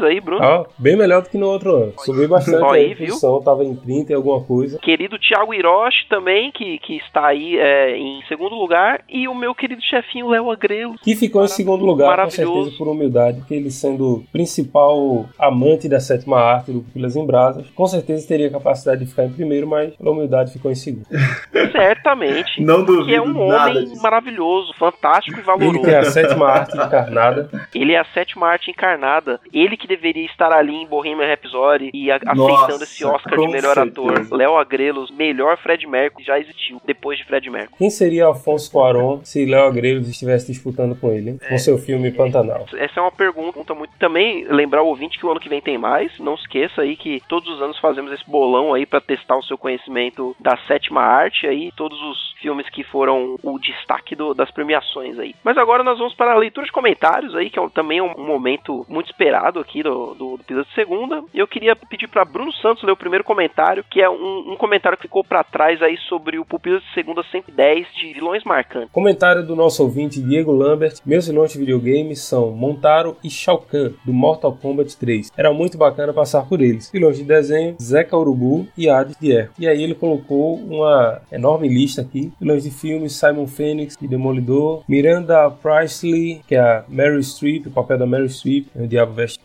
Aí, 0.02 0.20
Bruno. 0.20 0.44
ah, 0.44 0.66
bem 0.78 0.96
melhor 0.96 1.22
do 1.22 1.30
que 1.30 1.38
no 1.38 1.48
outro 1.48 1.76
ano. 1.76 1.94
Subiu 1.98 2.28
bastante 2.28 2.64
Ó 2.64 2.70
a 2.72 2.76
aí, 2.76 2.96
posição, 2.96 3.42
tava 3.42 3.64
em 3.64 3.76
30 3.76 4.12
e 4.12 4.16
alguma 4.16 4.42
coisa. 4.44 4.80
Querido 4.80 5.18
Thiago 5.20 5.54
Hiroshi 5.54 6.08
também, 6.10 6.52
que, 6.52 6.78
que 6.80 6.98
está 6.98 7.28
aí 7.28 7.58
é, 7.58 7.98
em 7.98 8.22
segundo 8.28 8.56
lugar. 8.56 9.02
E 9.10 9.28
o 9.28 9.36
meu 9.36 9.54
querido 9.56 9.82
chefinho 9.82 10.30
Léo 10.30 10.52
Agrelo. 10.52 10.96
Que 11.02 11.16
ficou 11.16 11.44
em 11.44 11.48
segundo 11.48 11.86
lugar, 11.86 12.24
com 12.24 12.30
certeza, 12.30 12.72
por 12.78 12.88
humildade, 12.88 13.40
porque 13.40 13.54
ele 13.54 13.72
sendo 13.72 14.02
o 14.18 14.24
principal 14.32 15.26
amante 15.38 15.88
da 15.88 16.00
sétima 16.00 16.38
arte 16.40 16.72
do 16.72 16.82
Pilas 16.82 17.16
em 17.16 17.26
Brasas, 17.26 17.70
com 17.72 17.88
certeza 17.88 18.28
teria 18.28 18.50
capacidade 18.50 19.04
de 19.04 19.10
ficar 19.10 19.26
em 19.26 19.32
primeiro, 19.32 19.68
mas 19.68 19.96
pela 19.96 20.12
humildade 20.12 20.52
ficou 20.54 20.72
em 20.72 20.76
segundo. 20.76 21.06
Certamente. 21.72 22.62
Não 22.62 22.84
duvido 22.84 23.06
Que 23.06 23.16
é 23.16 23.22
um 23.22 23.48
nada 23.48 23.72
homem 23.72 23.86
disso. 23.86 24.02
maravilhoso, 24.02 24.74
fantástico 24.78 25.38
e 25.38 25.40
Ele 25.40 25.46
valoroso. 25.46 25.82
que 25.82 25.90
é 25.90 25.98
a 26.00 26.04
sétima 26.06 26.48
arte 26.48 26.78
encarnada, 26.78 27.50
Ele 27.74 27.94
é 27.94 28.00
a 28.00 28.06
sétima 28.06 28.48
arte 28.48 28.72
encarnada. 28.72 29.40
Ele 29.54 29.78
que 29.82 29.88
deveria 29.88 30.26
estar 30.26 30.52
ali 30.52 30.74
em 30.76 30.88
Bohemian 30.88 31.28
Rhapsody 31.28 31.90
e 31.94 32.12
a- 32.12 32.16
aceitando 32.16 32.84
esse 32.84 33.04
Oscar 33.06 33.38
de 33.40 33.48
melhor 33.48 33.74
certeza. 33.74 34.12
ator. 34.22 34.28
Léo 34.38 34.56
Agrelos, 34.58 35.12
melhor 35.12 35.58
Fred 35.58 35.86
Mercury 35.88 36.24
já 36.24 36.40
existiu 36.40 36.82
depois 36.86 37.18
de 37.18 37.26
Fred 37.26 37.50
Mercury. 37.50 37.78
Quem 37.78 37.90
seria 37.90 38.30
Afonso 38.30 38.72
Cuarón 38.72 39.20
se 39.24 39.46
Léo 39.46 39.66
Agreiros 39.68 40.08
estivesse 40.08 40.52
disputando 40.52 40.96
com 40.96 41.12
ele, 41.12 41.32
hein? 41.32 41.40
com 41.50 41.58
seu 41.58 41.78
filme 41.78 42.12
Pantanal? 42.12 42.66
Essa 42.78 43.00
é 43.00 43.04
uma 43.04 43.12
pergunta 43.12 43.74
muito. 43.74 43.92
Também 44.00 44.46
lembrar 44.48 44.82
o 44.84 44.88
ouvinte 44.88 45.18
que 45.20 45.26
o 45.26 45.32
ano 45.32 45.40
que 45.40 45.50
vem 45.50 45.62
tem 45.62 45.78
mais. 45.78 46.12
Não 46.20 46.36
esqueça 46.36 46.82
aí 46.82 46.96
que 46.96 47.22
todos 47.28 47.50
os 47.54 47.62
anos 47.62 47.78
fazemos 47.80 48.12
esse 48.12 48.30
bolão 48.30 48.74
aí 48.74 48.86
pra 48.86 49.02
testar 49.02 49.38
o 49.38 49.44
seu 49.44 49.58
conhecimento 49.58 50.36
da 50.40 50.58
sétima 50.68 51.02
arte 51.02 51.48
aí, 51.48 51.72
todos 51.76 52.00
os 52.02 52.34
filmes 52.42 52.68
que 52.70 52.84
foram 52.84 53.38
o 53.44 53.60
destaque 53.60 54.16
do- 54.16 54.34
das 54.34 54.50
premiações 54.52 55.18
aí. 55.20 55.36
Mas 55.44 55.58
agora 55.58 55.84
nós 55.84 55.98
vamos 55.98 56.14
para 56.14 56.34
a 56.34 56.38
leitura 56.38 56.66
de 56.66 56.72
comentários 56.72 57.36
aí, 57.36 57.50
que 57.50 57.58
é 57.60 57.62
um- 57.62 57.70
também 57.70 58.00
é 58.00 58.04
um, 58.04 58.14
um 58.18 58.26
momento 58.26 58.86
muito 58.90 59.08
esperado 59.08 59.60
aqui 59.60 59.71
do, 59.82 60.14
do, 60.16 60.38
do 60.38 60.44
Pisa 60.44 60.64
de 60.64 60.74
Segunda. 60.74 61.24
E 61.34 61.40
eu 61.40 61.48
queria 61.48 61.76
pedir 61.76 62.08
para 62.08 62.26
Bruno 62.26 62.52
Santos 62.54 62.84
ler 62.84 62.92
o 62.92 62.98
primeiro 62.98 63.24
comentário, 63.24 63.86
que 63.90 64.02
é 64.02 64.10
um, 64.10 64.54
um 64.54 64.58
comentário 64.58 64.98
que 64.98 65.04
ficou 65.04 65.24
pra 65.24 65.44
trás 65.44 65.82
aí 65.82 65.98
sobre 66.10 66.38
o 66.38 66.46
Pupila 66.46 66.80
de 66.80 66.94
Segunda 66.94 67.24
110 67.32 67.88
de 67.96 68.14
vilões 68.14 68.44
marcantes. 68.44 68.92
Comentário 68.92 69.46
do 69.46 69.56
nosso 69.56 69.84
ouvinte 69.84 70.22
Diego 70.22 70.52
Lambert. 70.52 70.96
Meus 71.06 71.28
vilões 71.28 71.52
de 71.52 71.60
videogames 71.60 72.22
são 72.22 72.52
Montaro 72.52 73.16
e 73.24 73.30
Shao 73.30 73.60
Kahn, 73.60 73.94
do 74.06 74.14
Mortal 74.14 74.58
Kombat 74.62 74.98
3. 74.98 75.32
Era 75.38 75.54
muito 75.54 75.78
bacana 75.78 76.14
passar 76.14 76.48
por 76.48 76.62
eles. 76.62 76.90
Vilões 76.92 77.18
de 77.18 77.24
desenho, 77.24 77.76
Zeca 77.82 78.18
Urubu 78.18 78.68
e 78.78 78.90
Hades 78.90 79.16
de 79.20 79.32
Erro. 79.32 79.50
E 79.58 79.68
aí 79.68 79.82
ele 79.82 79.96
colocou 79.96 80.56
uma 80.56 81.22
enorme 81.32 81.68
lista 81.68 82.02
aqui. 82.02 82.32
Vilões 82.40 82.64
de 82.64 82.72
filmes, 82.72 83.14
Simon 83.14 83.48
Phoenix, 83.48 83.98
de 83.98 84.08
Demolidor, 84.08 84.84
Miranda 84.88 85.50
Priestley, 85.50 86.42
que 86.48 86.56
é 86.56 86.60
a 86.60 86.84
Mary 86.88 87.24
Streep, 87.24 87.68
o 87.68 87.72
papel 87.72 87.98
da 87.98 88.06
Mary 88.06 88.30
Streep, 88.30 88.68
em 88.76 88.86
O 88.86 88.88
Diabo 88.88 89.14
Veste 89.14 89.40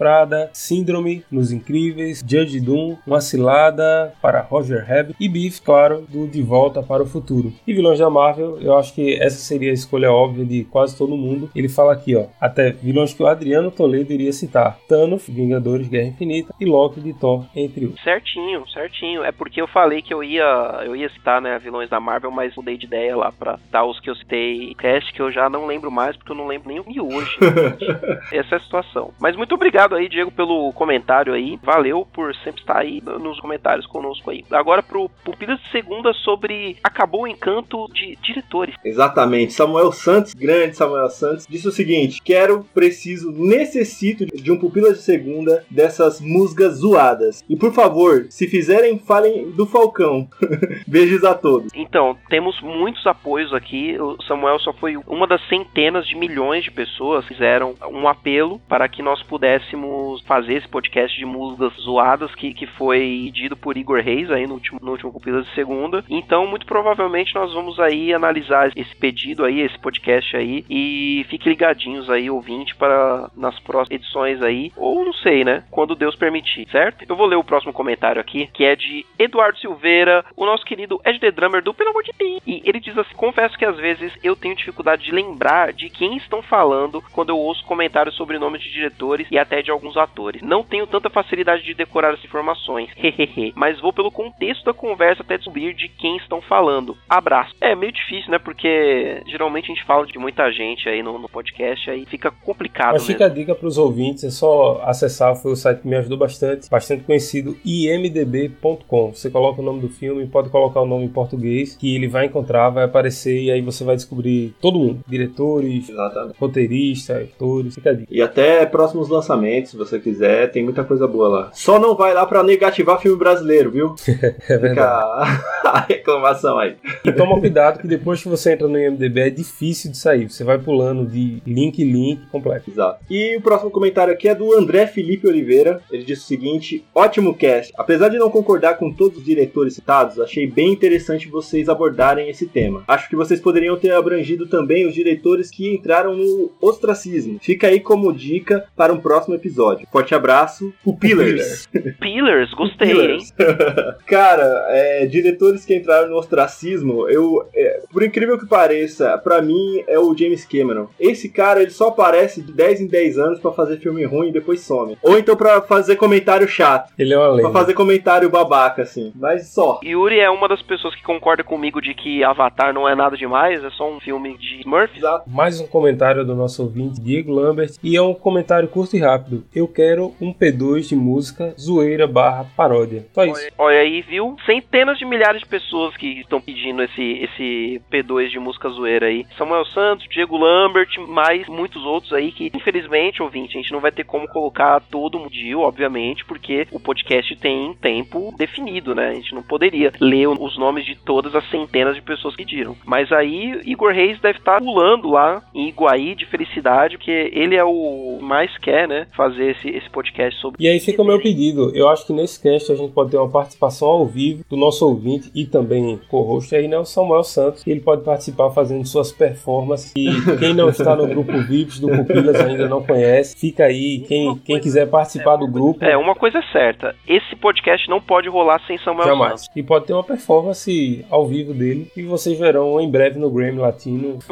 Síndrome, 0.52 1.25
nos 1.30 1.52
Incríveis, 1.52 2.25
Judge 2.26 2.61
Doom, 2.61 2.96
Uma 3.06 3.20
Cilada 3.20 4.14
para 4.23 4.40
Roger 4.40 4.85
Rabbit 4.87 5.16
e 5.20 5.28
Beef, 5.28 5.61
claro, 5.61 6.06
do 6.08 6.26
De 6.26 6.42
Volta 6.42 6.82
para 6.82 7.02
o 7.02 7.06
Futuro. 7.06 7.52
E 7.66 7.75
vilões 7.75 7.99
da 7.99 8.08
Marvel, 8.08 8.58
eu 8.61 8.76
acho 8.76 8.94
que 8.94 9.14
essa 9.20 9.37
seria 9.37 9.70
a 9.70 9.75
escolha 9.75 10.11
óbvia 10.12 10.44
de 10.44 10.64
quase 10.64 10.96
todo 10.96 11.16
mundo. 11.16 11.50
Ele 11.54 11.68
fala 11.68 11.92
aqui, 11.92 12.14
ó, 12.14 12.26
até 12.40 12.70
vilões 12.70 13.12
que 13.12 13.23
o 13.23 13.26
Adriano 13.26 13.70
Toledo 13.70 14.12
iria 14.12 14.32
citar: 14.32 14.78
Thanos, 14.88 15.26
Vingadores 15.28 15.88
Guerra 15.88 16.08
Infinita 16.08 16.54
e 16.61 16.64
Loki 16.64 17.00
de 17.00 17.12
Thor, 17.12 17.44
entre 17.54 17.87
outros. 17.87 18.02
Certinho, 18.02 18.66
certinho. 18.68 19.25
É 19.25 19.32
porque 19.32 19.61
eu 19.61 19.66
falei 19.66 20.02
que 20.02 20.14
eu 20.14 20.23
ia, 20.23 20.82
eu 20.85 20.94
ia 20.94 21.08
citar, 21.11 21.40
né, 21.40 21.58
vilões 21.58 21.90
da 21.90 22.00
Marvel, 22.00 22.30
mas 22.30 22.54
mudei 22.56 22.76
de 22.76 22.87
ideia 22.87 23.16
lá 23.16 23.32
pra 23.32 23.58
dar 23.70 23.85
os 23.85 23.99
que 24.00 24.11
eu 24.11 24.14
citei 24.14 24.75
cast 24.75 25.12
que 25.12 25.20
eu 25.20 25.32
já 25.32 25.49
não 25.49 25.66
lembro 25.66 25.90
mais, 25.90 26.16
porque 26.16 26.32
eu 26.32 26.37
não 26.37 26.46
lembro 26.46 26.68
nem 26.68 26.80
o 26.80 26.85
de 26.85 27.00
hoje. 27.00 27.37
Essa 28.32 28.54
é 28.54 28.58
a 28.58 28.61
situação. 28.61 29.12
Mas 29.18 29.37
muito 29.37 29.54
obrigado 29.54 29.96
aí, 29.97 30.09
Diego, 30.09 30.31
pelo 30.31 30.73
comentário 30.73 31.33
aí. 31.33 31.59
Valeu 31.62 32.07
por 32.12 32.35
sempre 32.37 32.61
estar 32.61 32.79
aí 32.79 33.03
nos 33.21 33.41
comentários 33.41 33.87
conosco 33.87 34.31
aí. 34.31 34.45
Agora 34.50 34.83
pro 34.83 35.09
Pupilas 35.25 35.61
de 35.61 35.71
Segunda 35.71 36.12
sobre 36.12 36.76
acabou 36.83 37.23
o 37.23 37.26
encanto 37.26 37.87
de 37.93 38.17
diretores. 38.23 38.75
Exatamente. 38.85 39.53
Samuel 39.53 39.93
Santos, 39.93 40.35
grande 40.35 40.76
Samuel 40.76 41.09
Santos, 41.09 41.47
disse 41.49 41.69
o 41.69 41.73
seguinte: 41.73 42.21
quero, 42.23 42.65
preciso, 42.75 43.31
necessito 43.33 44.26
de 44.26 44.53
um 44.53 44.59
pupila 44.59 44.93
de 44.93 44.99
segunda 44.99 45.65
dessas 45.71 46.21
musgas 46.21 46.79
zoadas. 46.79 47.45
E 47.49 47.57
por 47.57 47.73
favor, 47.73 48.26
se 48.31 48.49
fizerem, 48.49 48.99
falem 48.99 49.50
do 49.50 49.67
Falcão. 49.67 50.29
Beijos 50.87 51.25
a 51.25 51.35
todos. 51.35 51.71
Então, 51.75 52.17
temos 52.29 52.61
muitos 52.61 53.07
apoios 53.07 53.53
aqui. 53.53 53.97
O 53.99 54.21
Samuel 54.23 54.59
só 54.59 54.73
foi 54.73 54.97
uma 55.07 55.26
das 55.26 55.47
centenas 55.49 56.07
de 56.07 56.17
milhões 56.17 56.65
de 56.65 56.71
pessoas 56.71 57.25
que 57.26 57.37
fizeram 57.37 57.75
um 57.91 58.09
apelo 58.09 58.59
para 58.69 58.88
que 58.88 59.03
nós 59.03 59.23
pudéssemos 59.23 59.86
fazer 60.26 60.55
esse 60.55 60.69
podcast 60.69 61.16
de 61.16 61.25
músicas 61.25 61.73
zoadas 61.81 62.35
que, 62.35 62.52
que 62.55 62.66
foi 62.66 63.25
pedido 63.26 63.57
por 63.57 63.76
Igor 63.76 64.00
Reis 64.00 64.31
aí 64.31 64.47
no 64.47 64.55
último, 64.55 64.78
no 64.83 64.93
último 64.93 65.12
Cupila 65.12 65.43
de 65.43 65.55
Segunda. 65.55 66.05
Então, 66.09 66.47
muito 66.47 66.66
provavelmente 66.66 67.35
nós 67.35 67.52
vamos 67.52 67.78
aí 67.78 68.12
analisar 68.12 68.71
esse 68.76 68.95
pedido 68.97 69.45
aí, 69.45 69.61
esse 69.61 69.78
podcast 69.78 70.37
aí 70.37 70.64
e 70.69 71.25
fiquem 71.28 71.52
ligadinhos 71.52 72.09
aí, 72.11 72.31
ouvinte, 72.31 72.75
para 72.75 73.31
nas 73.37 73.59
próximas 73.61 73.90
edições 73.90 74.43
aí, 74.43 74.73
ou 74.76 75.05
não 75.05 75.12
sei, 75.12 75.45
né, 75.45 75.64
quando 75.71 75.95
Deus 75.95 76.16
permitir, 76.16 76.69
certo? 76.71 77.05
Eu 77.09 77.16
vou 77.16 77.26
ler 77.26 77.37
o 77.37 77.45
próximo 77.45 77.73
comentário 77.73 78.21
aqui, 78.21 78.49
que 78.52 78.64
é 78.64 78.75
de 78.75 79.05
Eduardo 79.19 79.59
Silveira, 79.59 80.25
o 80.37 80.45
nosso 80.47 80.64
querido 80.64 81.00
Ed 81.05 81.19
The 81.19 81.31
Drummer 81.31 81.62
do 81.62 81.75
Pelo 81.75 81.90
Amor 81.90 82.02
de 82.02 82.12
Deus. 82.19 82.40
E 82.47 82.62
ele 82.64 82.81
diz 82.81 82.97
assim: 82.97 83.14
Confesso 83.14 83.57
que 83.59 83.64
às 83.64 83.76
vezes 83.76 84.12
eu 84.23 84.37
tenho 84.37 84.57
dificuldade 84.57 85.05
de 85.05 85.12
lembrar 85.12 85.73
de 85.73 85.90
quem 85.90 86.16
estão 86.16 86.43
falando 86.43 87.02
quando 87.12 87.31
eu 87.31 87.38
ouço 87.38 87.64
comentários 87.64 88.14
sobre 88.14 88.38
nomes 88.38 88.62
de 88.62 88.71
diretores 88.71 89.26
e 89.31 89.38
até 89.38 89.62
de 89.62 89.71
alguns 89.76 89.97
atores. 89.97 90.42
Não 90.42 90.62
tenho 90.62 90.87
tanta 90.87 91.11
facilidade 91.11 91.62
de 91.62 91.75
decorar 91.75 92.14
as 92.14 92.25
informações, 92.25 92.90
hehehe, 92.97 93.52
mas 93.56 93.80
vou 93.80 93.92
pelo 93.92 94.11
contexto 94.11 94.64
da 94.64 94.75
conversa 94.75 95.23
até 95.23 95.37
descobrir 95.37 95.75
de 95.75 95.88
quem 95.88 96.16
estão 96.16 96.40
falando. 96.42 96.97
Abraço. 97.09 97.54
É 97.61 97.75
meio 97.75 97.92
difícil, 97.92 98.30
né? 98.30 98.38
Porque 98.38 99.23
geralmente 99.26 99.71
a 99.71 99.75
gente 99.75 99.85
fala 99.85 100.06
de 100.06 100.18
muita 100.18 100.50
gente 100.52 100.88
aí 100.88 101.02
no, 101.02 101.18
no 101.18 101.28
podcast, 101.28 101.90
aí 101.90 102.04
fica 102.06 102.30
complicado 102.30 102.92
Mas 102.92 103.02
mesmo. 103.02 103.14
fica 103.14 103.26
a 103.26 103.28
dica 103.28 103.54
para 103.54 103.66
os 103.66 103.78
ouvintes, 103.78 104.25
é 104.25 104.30
só 104.30 104.80
acessar, 104.85 105.37
foi 105.37 105.52
o 105.52 105.56
site 105.56 105.83
que 105.83 105.88
me 105.88 105.96
ajudou 105.96 106.18
bastante, 106.18 106.68
bastante 106.70 107.05
conhecido, 107.05 107.57
imdb.com. 107.64 109.12
Você 109.12 109.31
coloca 109.31 109.61
o 109.61 109.64
nome 109.64 109.81
do 109.81 109.88
filme, 109.88 110.27
pode 110.27 110.48
colocar 110.51 110.81
o 110.81 110.87
nome 110.87 111.05
em 111.05 111.09
português, 111.09 111.77
que 111.77 111.94
ele 111.94 112.09
vai 112.09 112.27
encontrar, 112.27 112.70
vai 112.70 112.85
aparecer 112.85 113.40
e 113.40 113.51
aí 113.51 113.61
você 113.61 113.85
vai 113.85 113.96
descobrir 113.96 114.55
todo 114.61 114.79
mundo, 114.79 115.01
diretores, 115.07 115.88
Exatamente. 115.88 116.37
roteiristas, 116.38 117.29
atores, 117.35 117.74
fica 117.74 117.90
a 117.90 117.92
dica. 117.92 118.07
E 118.11 118.22
até 118.22 118.64
próximos 118.66 119.09
lançamentos, 119.09 119.65
se 119.66 119.76
você 119.76 119.98
quiser, 119.98 120.50
tem 120.50 120.64
muita 120.64 120.85
coisa 120.85 121.07
boa 121.07 121.29
lá. 121.29 121.50
Só 121.52 121.79
não 121.79 121.96
vai 121.96 122.14
lá 122.14 122.24
pra 122.26 122.42
negativar 122.42 123.00
filme 123.00 123.18
brasileiro, 123.18 123.70
viu? 123.70 123.94
É 124.48 124.59
verdade. 124.59 125.31
Fica 125.31 125.62
a, 125.70 125.81
reclamação 125.81 126.59
aí. 126.59 126.76
E 127.05 127.12
toma 127.12 127.38
cuidado 127.40 127.81
que 127.81 127.87
depois 127.87 128.22
que 128.22 128.29
você 128.29 128.52
entra 128.52 128.68
no 128.68 128.79
IMDB 128.79 129.20
é 129.20 129.31
difícil 129.31 129.90
de 129.90 129.98
sair, 129.98 130.31
você 130.31 130.44
vai 130.44 130.59
pulando 130.59 131.07
de 131.07 131.42
link 131.46 131.81
em 131.81 131.90
link 131.90 132.26
completo. 132.31 132.70
Exato. 132.70 133.05
E 133.11 133.37
o 133.37 133.40
próximo 133.40 133.70
comentário 133.70 134.12
aqui 134.12 134.29
é 134.29 134.35
do 134.35 134.57
André 134.57 134.87
Felipe 134.87 135.26
Oliveira. 135.26 135.81
Ele 135.90 136.05
diz 136.05 136.22
o 136.22 136.26
seguinte: 136.26 136.85
ótimo 136.94 137.35
cast. 137.35 137.72
Apesar 137.76 138.09
de 138.09 138.18
não 138.18 138.31
concordar 138.31 138.79
com 138.79 138.92
todos 138.92 139.18
os 139.18 139.24
diretores 139.24 139.74
citados, 139.74 140.20
achei 140.20 140.46
bem 140.46 140.72
interessante 140.72 141.29
vocês 141.29 141.68
abordarem 141.68 142.29
esse 142.29 142.46
tema. 142.46 142.85
Acho 142.87 143.09
que 143.09 143.16
vocês 143.16 143.40
poderiam 143.40 143.76
ter 143.76 143.92
abrangido 143.92 144.46
também 144.46 144.87
os 144.87 144.94
diretores 144.94 145.50
que 145.50 145.74
entraram 145.74 146.14
no 146.14 146.52
ostracismo. 146.61 147.38
Fica 147.40 147.68
aí 147.68 147.81
como 147.81 148.12
dica 148.12 148.64
para 148.76 148.92
um 148.92 149.00
próximo 149.00 149.35
episódio. 149.35 149.56
Forte 149.90 150.14
abraço, 150.14 150.73
o 150.85 150.97
Pillars. 150.97 151.69
Pillars, 152.01 152.53
gostei, 152.55 152.88
hein? 152.90 152.95
Pillars. 152.97 153.35
Cara, 154.07 154.66
é, 154.69 155.07
diretores 155.07 155.64
que 155.64 155.75
entraram 155.75 156.09
no 156.11 156.16
ostracismo, 156.16 157.09
eu, 157.09 157.47
é, 157.55 157.83
por 157.92 158.03
incrível 158.03 158.38
que 158.38 158.47
pareça, 158.47 159.16
pra 159.19 159.40
mim 159.42 159.83
é 159.87 159.99
o 159.99 160.16
James 160.16 160.45
Cameron. 160.45 160.88
Esse 160.99 161.29
cara, 161.29 161.62
ele 161.62 161.71
só 161.71 161.88
aparece 161.88 162.42
de 162.42 162.53
10 162.53 162.83
em 162.83 162.87
10 162.87 163.19
anos 163.19 163.40
pra 163.40 163.53
fazer 163.53 163.79
filme 163.79 164.05
ruim 164.05 164.29
e 164.29 164.33
depois 164.33 164.61
some. 164.61 164.97
Ou 165.03 165.19
então 165.19 165.37
pra 165.37 165.61
fazer 165.62 165.97
comentário 165.97 166.47
chato, 166.49 166.92
Ele 166.99 167.12
é 167.14 167.19
uma 167.19 167.27
pra 167.27 167.35
lenda. 167.37 167.51
fazer 167.51 167.75
comentário 167.75 168.31
babaca, 168.31 168.83
assim. 168.83 169.12
Mas 169.14 169.49
só. 169.53 169.81
Yuri 169.85 170.19
é 170.19 170.31
uma 170.31 170.49
das 170.49 170.62
pessoas 170.62 170.95
que 170.95 171.03
concorda 171.03 171.42
comigo 171.42 171.81
de 171.81 171.95
que 171.95 172.23
Avatar 172.25 172.73
não 172.73 172.88
é 172.88 172.95
nada 172.95 173.16
demais, 173.16 173.62
é 173.64 173.71
só 173.71 173.90
um 173.90 174.01
filme 174.01 174.37
de 174.38 174.61
Smurfs. 174.61 174.97
Exato. 174.97 175.29
Mais 175.29 175.61
um 175.61 175.66
comentário 175.66 176.25
do 176.25 176.35
nosso 176.35 176.62
ouvinte 176.62 177.01
Diego 177.01 177.33
Lambert 177.33 177.73
e 177.83 177.97
é 177.97 178.03
um 178.03 178.14
comentário 178.14 178.69
curto 178.69 178.97
e 178.97 179.01
rápido. 179.01 179.45
Eu 179.54 179.68
quero 179.68 180.14
um 180.20 180.32
P2 180.32 180.88
de 180.88 180.96
música 180.96 181.54
zoeira 181.59 182.06
barra 182.06 182.46
paródia. 182.56 183.06
Só 183.12 183.24
isso. 183.24 183.48
Olha 183.59 183.78
aí, 183.78 184.02
viu? 184.02 184.37
Centenas 184.46 184.98
de 184.98 185.04
milhares 185.04 185.42
de 185.42 185.48
pessoas 185.48 185.96
que 185.96 186.20
estão 186.20 186.40
pedindo 186.40 186.82
esse, 186.82 187.02
esse 187.02 187.82
P2 187.90 188.30
de 188.30 188.38
música 188.38 188.68
zoeira 188.68 189.06
aí. 189.06 189.26
Samuel 189.37 189.64
Santos, 189.66 190.06
Diego 190.11 190.37
Lambert, 190.37 190.98
mais 191.09 191.46
muitos 191.48 191.85
outros 191.85 192.12
aí 192.12 192.32
que, 192.32 192.50
infelizmente, 192.54 193.22
ouvinte, 193.22 193.56
a 193.56 193.61
gente 193.61 193.72
não 193.72 193.80
vai 193.80 193.92
ter 193.92 194.04
como 194.04 194.28
colocar 194.28 194.80
todo 194.80 195.28
dia, 195.30 195.59
obviamente, 195.59 196.24
porque 196.24 196.66
o 196.72 196.80
podcast 196.80 197.37
tem 197.37 197.74
tempo 197.74 198.35
definido, 198.38 198.94
né? 198.94 199.09
A 199.09 199.14
gente 199.14 199.35
não 199.35 199.42
poderia 199.42 199.92
ler 200.00 200.28
os 200.28 200.59
nomes 200.59 200.85
de 200.85 200.96
todas 200.96 201.35
as 201.35 201.48
centenas 201.50 201.94
de 201.94 202.02
pessoas 202.02 202.35
que 202.35 202.46
pediram. 202.46 202.76
Mas 202.85 203.11
aí, 203.11 203.61
Igor 203.64 203.92
Reis 203.92 204.20
deve 204.20 204.38
estar 204.38 204.61
pulando 204.61 205.11
lá 205.11 205.42
em 205.52 205.68
Iguaí 205.68 206.14
de 206.14 206.24
felicidade, 206.26 206.96
porque 206.96 207.30
ele 207.32 207.56
é 207.56 207.64
o 207.64 208.18
mais 208.22 208.56
quer, 208.59 208.87
né? 208.87 209.06
Fazer 209.16 209.36
esse, 209.38 209.68
esse 209.68 209.88
podcast 209.90 210.40
sobre. 210.40 210.62
E 210.62 210.68
aí 210.68 210.81
fica 210.81 211.03
o 211.03 211.05
meu 211.05 211.20
pedido. 211.20 211.70
Eu 211.75 211.88
acho 211.88 212.07
que 212.07 212.12
nesse 212.12 212.40
cast 212.40 212.70
a 212.72 212.75
gente 212.75 212.92
pode 212.92 213.11
ter 213.11 213.16
uma 213.16 213.29
participação 213.29 213.88
ao 213.88 214.07
vivo 214.07 214.44
do 214.49 214.57
nosso 214.57 214.87
ouvinte 214.87 215.31
e 215.35 215.44
também 215.46 215.99
co-host 216.09 216.55
aí, 216.55 216.68
né? 216.68 216.79
O 216.79 216.85
Samuel 216.85 217.25
Santos. 217.25 217.66
Ele 217.66 217.81
pode 217.81 218.03
participar 218.03 218.51
fazendo 218.51 218.87
suas 218.87 219.12
performances. 219.12 219.92
E 219.96 220.07
quem 220.38 220.55
não 220.55 220.68
está 220.68 220.94
no 220.94 221.07
grupo 221.07 221.33
VIPs 221.33 221.81
do 221.81 221.88
Pupilas 221.88 222.40
ainda 222.40 222.68
não 222.68 222.83
conhece, 222.83 223.37
fica 223.37 223.64
aí. 223.64 224.05
Quem, 224.07 224.37
quem 224.38 224.61
quiser 224.61 224.88
participar 224.88 225.37
do 225.37 225.46
grupo, 225.46 225.85
É, 225.85 225.96
uma 225.96 226.14
coisa 226.14 226.38
é 226.38 226.42
certa, 226.53 226.94
esse 227.07 227.35
podcast 227.37 227.88
não 227.88 228.01
pode 228.01 228.29
rolar 228.29 228.61
sem 228.66 228.79
Samuel 228.79 229.09
jamais. 229.09 229.40
Santos. 229.40 229.57
E 229.57 229.62
pode 229.62 229.87
ter 229.87 229.92
uma 229.92 230.05
performance 230.05 231.05
ao 231.11 231.27
vivo 231.27 231.53
dele. 231.53 231.90
E 231.96 232.03
vocês 232.03 232.38
verão 232.38 232.81
em 232.81 232.90
breve 232.90 233.18
no 233.18 233.31
Grammy 233.31 233.59
Latino 233.59 234.18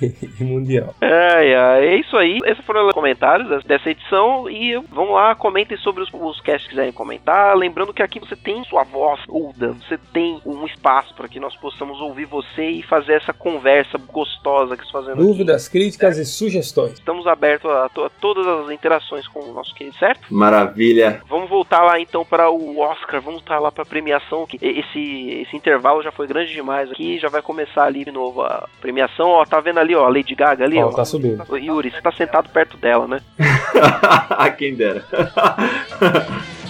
e 0.40 0.44
Mundial. 0.44 0.94
É, 1.00 1.46
é, 1.46 1.86
é 1.86 1.96
isso 1.96 2.16
aí. 2.16 2.38
Essas 2.44 2.64
foram 2.64 2.80
comentários 3.24 3.48
des- 3.48 3.64
dessa 3.64 3.90
edição 3.90 4.48
e 4.50 4.76
vão 4.90 5.12
lá, 5.12 5.34
comentem 5.34 5.76
sobre 5.78 6.02
os, 6.02 6.10
os 6.12 6.40
casts 6.40 6.64
que 6.64 6.70
quiserem 6.70 6.92
comentar. 6.92 7.56
Lembrando 7.56 7.92
que 7.92 8.02
aqui 8.02 8.20
você 8.20 8.36
tem 8.36 8.62
sua 8.64 8.84
voz, 8.84 9.20
Uda, 9.28 9.72
você 9.72 9.98
tem 10.12 10.40
um 10.44 10.64
espaço 10.66 11.14
para 11.14 11.28
que 11.28 11.40
nós 11.40 11.56
possamos 11.56 12.00
ouvir 12.00 12.26
você 12.26 12.68
e 12.68 12.82
fazer 12.82 13.14
essa 13.14 13.32
conversa 13.32 13.98
gostosa 13.98 14.76
que 14.76 14.84
estamos 14.84 15.06
fazendo 15.06 15.18
aqui. 15.22 15.26
Dúvidas, 15.32 15.68
críticas 15.68 16.18
e 16.18 16.24
sugestões. 16.24 16.92
Estamos 16.94 17.26
abertos 17.26 17.70
a, 17.70 17.88
to- 17.88 18.04
a 18.04 18.10
todas 18.10 18.46
as 18.46 18.70
interações 18.70 19.26
com 19.28 19.40
o 19.40 19.52
nosso 19.52 19.74
querido, 19.74 19.96
certo? 19.96 20.32
Maravilha. 20.32 21.20
Vamos 21.28 21.48
voltar 21.48 21.82
lá 21.82 21.98
então 22.00 22.24
para 22.24 22.50
o 22.50 22.78
Oscar, 22.80 23.20
vamos 23.20 23.40
voltar 23.40 23.58
lá 23.58 23.72
para 23.72 23.82
a 23.82 23.86
premiação. 23.86 24.46
Que 24.46 24.58
esse, 24.60 25.42
esse 25.42 25.56
intervalo 25.56 26.02
já 26.02 26.12
foi 26.12 26.26
grande 26.26 26.52
demais 26.52 26.90
aqui, 26.90 27.18
já 27.18 27.28
vai 27.28 27.42
começar 27.42 27.84
ali 27.84 28.04
de 28.04 28.10
novo 28.12 28.42
a 28.42 28.68
premiação. 28.80 29.28
Ó, 29.28 29.44
tá 29.44 29.60
vendo 29.60 29.78
ali, 29.80 29.94
ó, 29.94 30.04
a 30.04 30.08
Lady 30.08 30.34
Gaga 30.34 30.64
ali, 30.64 30.78
Ó, 30.78 30.88
ó. 30.88 30.90
tá 30.92 31.04
subindo. 31.04 31.44
Yuri, 31.56 31.90
você 31.90 32.00
tá 32.02 32.12
sentado 32.12 32.48
perto 32.50 32.76
dela, 32.76 33.03
né? 33.06 33.20
Quem 34.58 34.74
dera. 34.74 35.04